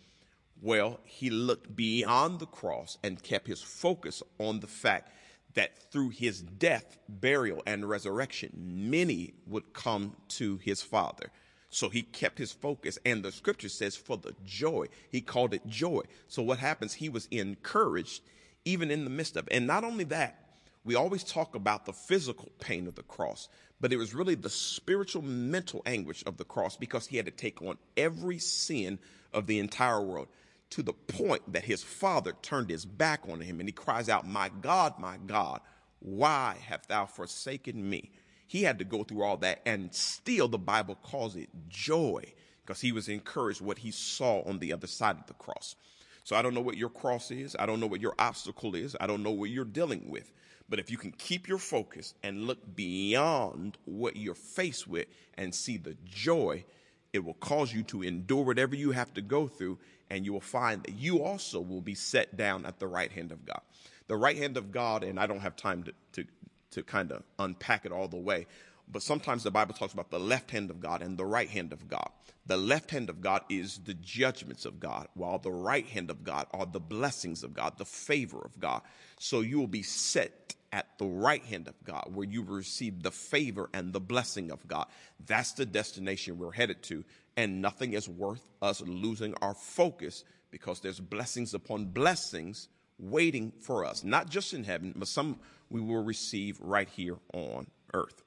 Well, 0.61 0.99
he 1.03 1.29
looked 1.29 1.75
beyond 1.75 2.39
the 2.39 2.45
cross 2.45 2.97
and 3.03 3.21
kept 3.21 3.47
his 3.47 3.61
focus 3.61 4.23
on 4.39 4.59
the 4.61 4.67
fact 4.67 5.11
that 5.53 5.91
through 5.91 6.09
his 6.09 6.41
death, 6.41 6.97
burial, 7.07 7.61
and 7.65 7.87
resurrection, 7.87 8.51
many 8.89 9.33
would 9.47 9.73
come 9.73 10.15
to 10.29 10.57
his 10.57 10.81
Father. 10.81 11.31
So 11.69 11.89
he 11.89 12.03
kept 12.03 12.37
his 12.37 12.51
focus, 12.51 12.99
and 13.05 13.23
the 13.23 13.31
scripture 13.31 13.69
says, 13.69 13.95
for 13.95 14.17
the 14.17 14.35
joy, 14.45 14.87
he 15.09 15.21
called 15.21 15.53
it 15.53 15.65
joy. 15.67 16.01
So 16.27 16.43
what 16.43 16.59
happens? 16.59 16.93
He 16.93 17.09
was 17.09 17.27
encouraged 17.31 18.21
even 18.65 18.91
in 18.91 19.03
the 19.03 19.09
midst 19.09 19.35
of 19.35 19.47
it. 19.47 19.53
And 19.53 19.67
not 19.67 19.83
only 19.83 20.03
that, 20.05 20.39
we 20.85 20.95
always 20.95 21.23
talk 21.23 21.55
about 21.55 21.85
the 21.85 21.93
physical 21.93 22.51
pain 22.59 22.87
of 22.87 22.95
the 22.95 23.03
cross, 23.03 23.49
but 23.79 23.91
it 23.93 23.97
was 23.97 24.13
really 24.13 24.35
the 24.35 24.49
spiritual, 24.49 25.21
mental 25.21 25.81
anguish 25.85 26.23
of 26.25 26.37
the 26.37 26.45
cross 26.45 26.77
because 26.77 27.07
he 27.07 27.17
had 27.17 27.25
to 27.25 27.31
take 27.31 27.61
on 27.61 27.77
every 27.97 28.37
sin 28.37 28.99
of 29.33 29.47
the 29.47 29.59
entire 29.59 30.01
world 30.01 30.27
to 30.73 30.81
the 30.81 30.93
point 30.93 31.53
that 31.53 31.65
his 31.65 31.83
father 31.83 32.33
turned 32.41 32.71
his 32.71 32.83
back 32.83 33.21
on 33.29 33.41
him 33.41 33.59
and 33.59 33.69
he 33.69 33.73
cries 33.73 34.09
out, 34.09 34.27
My 34.27 34.49
God, 34.61 34.97
my 34.97 35.17
God, 35.27 35.61
why 35.99 36.57
have 36.67 36.87
thou 36.87 37.05
forsaken 37.05 37.87
me? 37.87 38.11
He 38.47 38.63
had 38.63 38.79
to 38.79 38.85
go 38.85 39.03
through 39.03 39.23
all 39.23 39.37
that, 39.37 39.61
and 39.65 39.93
still 39.93 40.47
the 40.47 40.57
Bible 40.57 40.95
calls 40.95 41.35
it 41.35 41.49
joy 41.69 42.23
because 42.65 42.81
he 42.81 42.91
was 42.91 43.07
encouraged 43.07 43.61
what 43.61 43.77
he 43.79 43.91
saw 43.91 44.41
on 44.41 44.57
the 44.59 44.73
other 44.73 44.87
side 44.87 45.17
of 45.17 45.27
the 45.27 45.33
cross. 45.35 45.75
So 46.23 46.35
I 46.35 46.41
don't 46.41 46.55
know 46.55 46.61
what 46.61 46.77
your 46.77 46.89
cross 46.89 47.29
is. 47.29 47.55
I 47.59 47.65
don't 47.65 47.79
know 47.79 47.87
what 47.87 48.01
your 48.01 48.15
obstacle 48.17 48.75
is. 48.75 48.95
I 48.99 49.05
don't 49.05 49.23
know 49.23 49.31
what 49.31 49.49
you're 49.49 49.65
dealing 49.65 50.09
with. 50.09 50.31
But 50.69 50.79
if 50.79 50.89
you 50.89 50.97
can 50.97 51.11
keep 51.11 51.47
your 51.47 51.57
focus 51.59 52.15
and 52.23 52.47
look 52.47 52.75
beyond 52.75 53.77
what 53.85 54.15
you're 54.15 54.33
faced 54.33 54.87
with 54.87 55.05
and 55.35 55.53
see 55.53 55.77
the 55.77 55.95
joy, 56.05 56.65
it 57.13 57.23
will 57.23 57.35
cause 57.35 57.71
you 57.71 57.83
to 57.83 58.03
endure 58.03 58.43
whatever 58.43 58.75
you 58.75 58.91
have 58.91 59.13
to 59.13 59.21
go 59.21 59.47
through, 59.47 59.77
and 60.09 60.25
you 60.25 60.33
will 60.33 60.41
find 60.41 60.83
that 60.83 60.93
you 60.93 61.23
also 61.23 61.61
will 61.61 61.81
be 61.81 61.95
set 61.95 62.35
down 62.35 62.65
at 62.65 62.79
the 62.79 62.87
right 62.87 63.11
hand 63.11 63.31
of 63.31 63.45
God. 63.45 63.61
The 64.07 64.17
right 64.17 64.37
hand 64.37 64.57
of 64.57 64.71
God, 64.71 65.03
and 65.03 65.19
I 65.19 65.27
don't 65.27 65.39
have 65.39 65.55
time 65.55 65.83
to, 65.83 65.93
to, 66.13 66.25
to 66.71 66.83
kind 66.83 67.11
of 67.11 67.23
unpack 67.39 67.85
it 67.85 67.91
all 67.91 68.07
the 68.07 68.17
way, 68.17 68.47
but 68.91 69.01
sometimes 69.01 69.43
the 69.43 69.51
Bible 69.51 69.73
talks 69.73 69.93
about 69.93 70.09
the 70.09 70.19
left 70.19 70.51
hand 70.51 70.69
of 70.69 70.81
God 70.81 71.01
and 71.01 71.17
the 71.17 71.25
right 71.25 71.49
hand 71.49 71.71
of 71.71 71.87
God. 71.87 72.09
The 72.45 72.57
left 72.57 72.91
hand 72.91 73.09
of 73.09 73.21
God 73.21 73.43
is 73.49 73.79
the 73.85 73.93
judgments 73.93 74.65
of 74.65 74.79
God, 74.79 75.07
while 75.13 75.39
the 75.39 75.51
right 75.51 75.87
hand 75.87 76.09
of 76.09 76.23
God 76.23 76.47
are 76.51 76.65
the 76.65 76.81
blessings 76.81 77.43
of 77.43 77.53
God, 77.53 77.77
the 77.77 77.85
favor 77.85 78.41
of 78.43 78.59
God. 78.59 78.81
So 79.19 79.39
you 79.39 79.59
will 79.59 79.67
be 79.67 79.83
set 79.83 80.55
at 80.73 80.97
the 80.97 81.05
right 81.05 81.43
hand 81.45 81.67
of 81.67 81.75
God, 81.83 82.09
where 82.13 82.27
you 82.27 82.41
receive 82.43 83.03
the 83.03 83.11
favor 83.11 83.69
and 83.73 83.93
the 83.93 83.99
blessing 84.01 84.51
of 84.51 84.67
God. 84.67 84.87
That's 85.25 85.53
the 85.53 85.67
destination 85.67 86.39
we're 86.39 86.51
headed 86.51 86.81
to. 86.83 87.05
And 87.37 87.61
nothing 87.61 87.93
is 87.93 88.09
worth 88.09 88.41
us 88.61 88.81
losing 88.81 89.35
our 89.35 89.53
focus 89.53 90.23
because 90.51 90.81
there's 90.81 90.99
blessings 90.99 91.53
upon 91.53 91.85
blessings 91.85 92.67
waiting 92.99 93.53
for 93.61 93.85
us, 93.85 94.03
not 94.03 94.29
just 94.29 94.53
in 94.53 94.63
heaven, 94.63 94.93
but 94.95 95.07
some 95.07 95.39
we 95.69 95.79
will 95.79 96.03
receive 96.03 96.59
right 96.59 96.89
here 96.89 97.17
on 97.33 97.67
earth. 97.93 98.23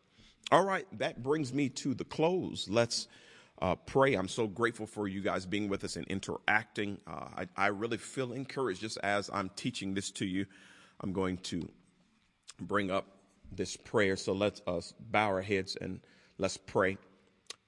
All 0.52 0.64
right, 0.64 0.86
that 0.98 1.22
brings 1.22 1.52
me 1.52 1.68
to 1.70 1.94
the 1.94 2.04
close. 2.04 2.68
Let's 2.68 3.08
uh, 3.60 3.74
pray. 3.74 4.14
I'm 4.14 4.28
so 4.28 4.46
grateful 4.46 4.86
for 4.86 5.08
you 5.08 5.20
guys 5.20 5.46
being 5.46 5.68
with 5.68 5.82
us 5.82 5.96
and 5.96 6.06
interacting. 6.06 6.98
Uh, 7.06 7.26
I, 7.38 7.46
I 7.56 7.66
really 7.68 7.96
feel 7.96 8.32
encouraged 8.32 8.80
just 8.80 8.98
as 9.02 9.30
I'm 9.32 9.50
teaching 9.56 9.94
this 9.94 10.10
to 10.12 10.26
you. 10.26 10.46
I'm 11.00 11.12
going 11.12 11.38
to 11.38 11.68
bring 12.60 12.90
up 12.90 13.06
this 13.52 13.76
prayer. 13.76 14.16
So 14.16 14.32
let 14.32 14.60
us 14.66 14.92
uh, 14.92 15.02
bow 15.10 15.28
our 15.28 15.42
heads 15.42 15.76
and 15.80 16.00
let's 16.38 16.56
pray. 16.56 16.98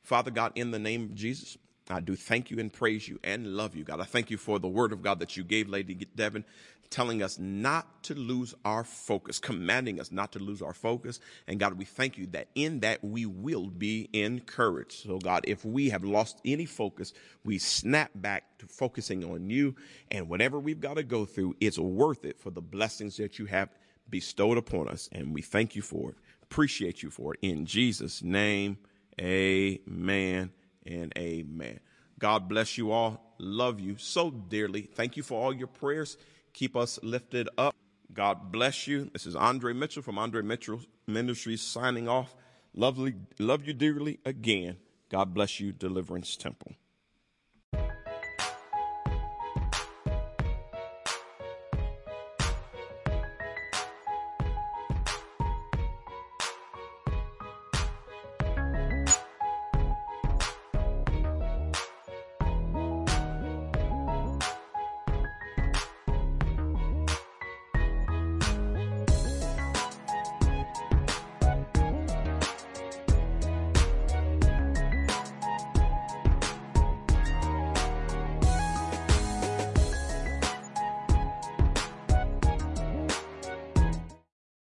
Father 0.03 0.31
God, 0.31 0.53
in 0.55 0.71
the 0.71 0.79
name 0.79 1.05
of 1.05 1.15
Jesus, 1.15 1.59
I 1.91 2.01
do 2.01 2.17
thank 2.17 2.51
you 2.51 2.59
and 2.59 2.73
praise 2.73 3.09
you 3.09 3.19
and 3.25 3.57
love 3.57 3.75
you, 3.75 3.85
God. 3.85 4.01
I 4.01 4.05
thank 4.05 4.31
you 4.31 4.37
for 4.37 4.59
the 4.59 4.69
word 4.69 4.93
of 4.93 5.03
God 5.03 5.21
that 5.21 5.37
you 5.37 5.45
gave 5.45 5.69
Lady 5.69 5.95
Devin, 5.95 6.45
telling 6.91 7.23
us 7.23 7.39
not 7.39 8.03
to 8.05 8.15
lose 8.15 8.55
our 8.65 8.85
focus, 8.85 9.39
commanding 9.39 10.01
us 10.01 10.11
not 10.11 10.33
to 10.33 10.39
lose 10.39 10.63
our 10.63 10.73
focus. 10.73 11.21
And 11.47 11.59
God, 11.59 11.75
we 11.75 11.85
thank 11.85 12.19
you 12.19 12.27
that 12.29 12.49
in 12.55 12.81
that 12.81 13.03
we 13.05 13.27
will 13.27 13.67
be 13.67 14.09
encouraged. 14.13 14.93
So, 14.93 15.19
God, 15.19 15.45
if 15.47 15.65
we 15.65 15.91
have 15.91 16.05
lost 16.05 16.41
any 16.45 16.67
focus, 16.67 17.13
we 17.45 17.59
snap 17.59 18.11
back 18.15 18.45
to 18.59 18.67
focusing 18.67 19.25
on 19.25 19.51
you. 19.51 19.75
And 20.11 20.29
whatever 20.29 20.59
we've 20.59 20.81
got 20.81 20.95
to 20.95 21.03
go 21.03 21.25
through, 21.25 21.57
it's 21.61 21.79
worth 21.79 22.25
it 22.25 22.39
for 22.39 22.51
the 22.51 22.63
blessings 22.63 23.17
that 23.19 23.39
you 23.39 23.47
have 23.47 23.69
bestowed 24.09 24.59
upon 24.59 24.89
us. 24.89 25.09
And 25.13 25.35
we 25.35 25.43
thank 25.43 25.77
you 25.77 25.83
for 25.83 26.11
it. 26.11 26.17
Appreciate 26.43 27.03
you 27.03 27.11
for 27.11 27.35
it. 27.35 27.41
In 27.43 27.67
Jesus' 27.67 28.23
name, 28.23 28.79
amen 29.21 30.51
and 30.87 31.13
amen. 31.17 31.81
God 32.19 32.49
bless 32.49 32.79
you 32.79 32.91
all. 32.91 33.35
Love 33.39 33.81
you 33.81 33.97
so 33.97 34.31
dearly. 34.31 34.83
Thank 34.83 35.17
you 35.17 35.23
for 35.23 35.41
all 35.41 35.53
your 35.53 35.67
prayers. 35.69 36.17
Keep 36.53 36.77
us 36.77 36.99
lifted 37.03 37.49
up. 37.57 37.75
God 38.13 38.51
bless 38.51 38.87
you. 38.87 39.11
This 39.13 39.27
is 39.27 39.37
Andre 39.37 39.73
Mitchell 39.73 40.03
from 40.03 40.19
Andre 40.19 40.43
Mitchell 40.43 40.81
Ministries 41.07 41.63
signing 41.63 42.09
off. 42.09 42.35
Lovely, 42.75 43.15
love 43.39 43.67
you 43.67 43.75
dearly 43.75 44.19
again. 44.25 44.77
God 45.11 45.35
bless 45.35 45.61
you, 45.61 45.73
Deliverance 45.73 46.37
Temple. 46.37 46.73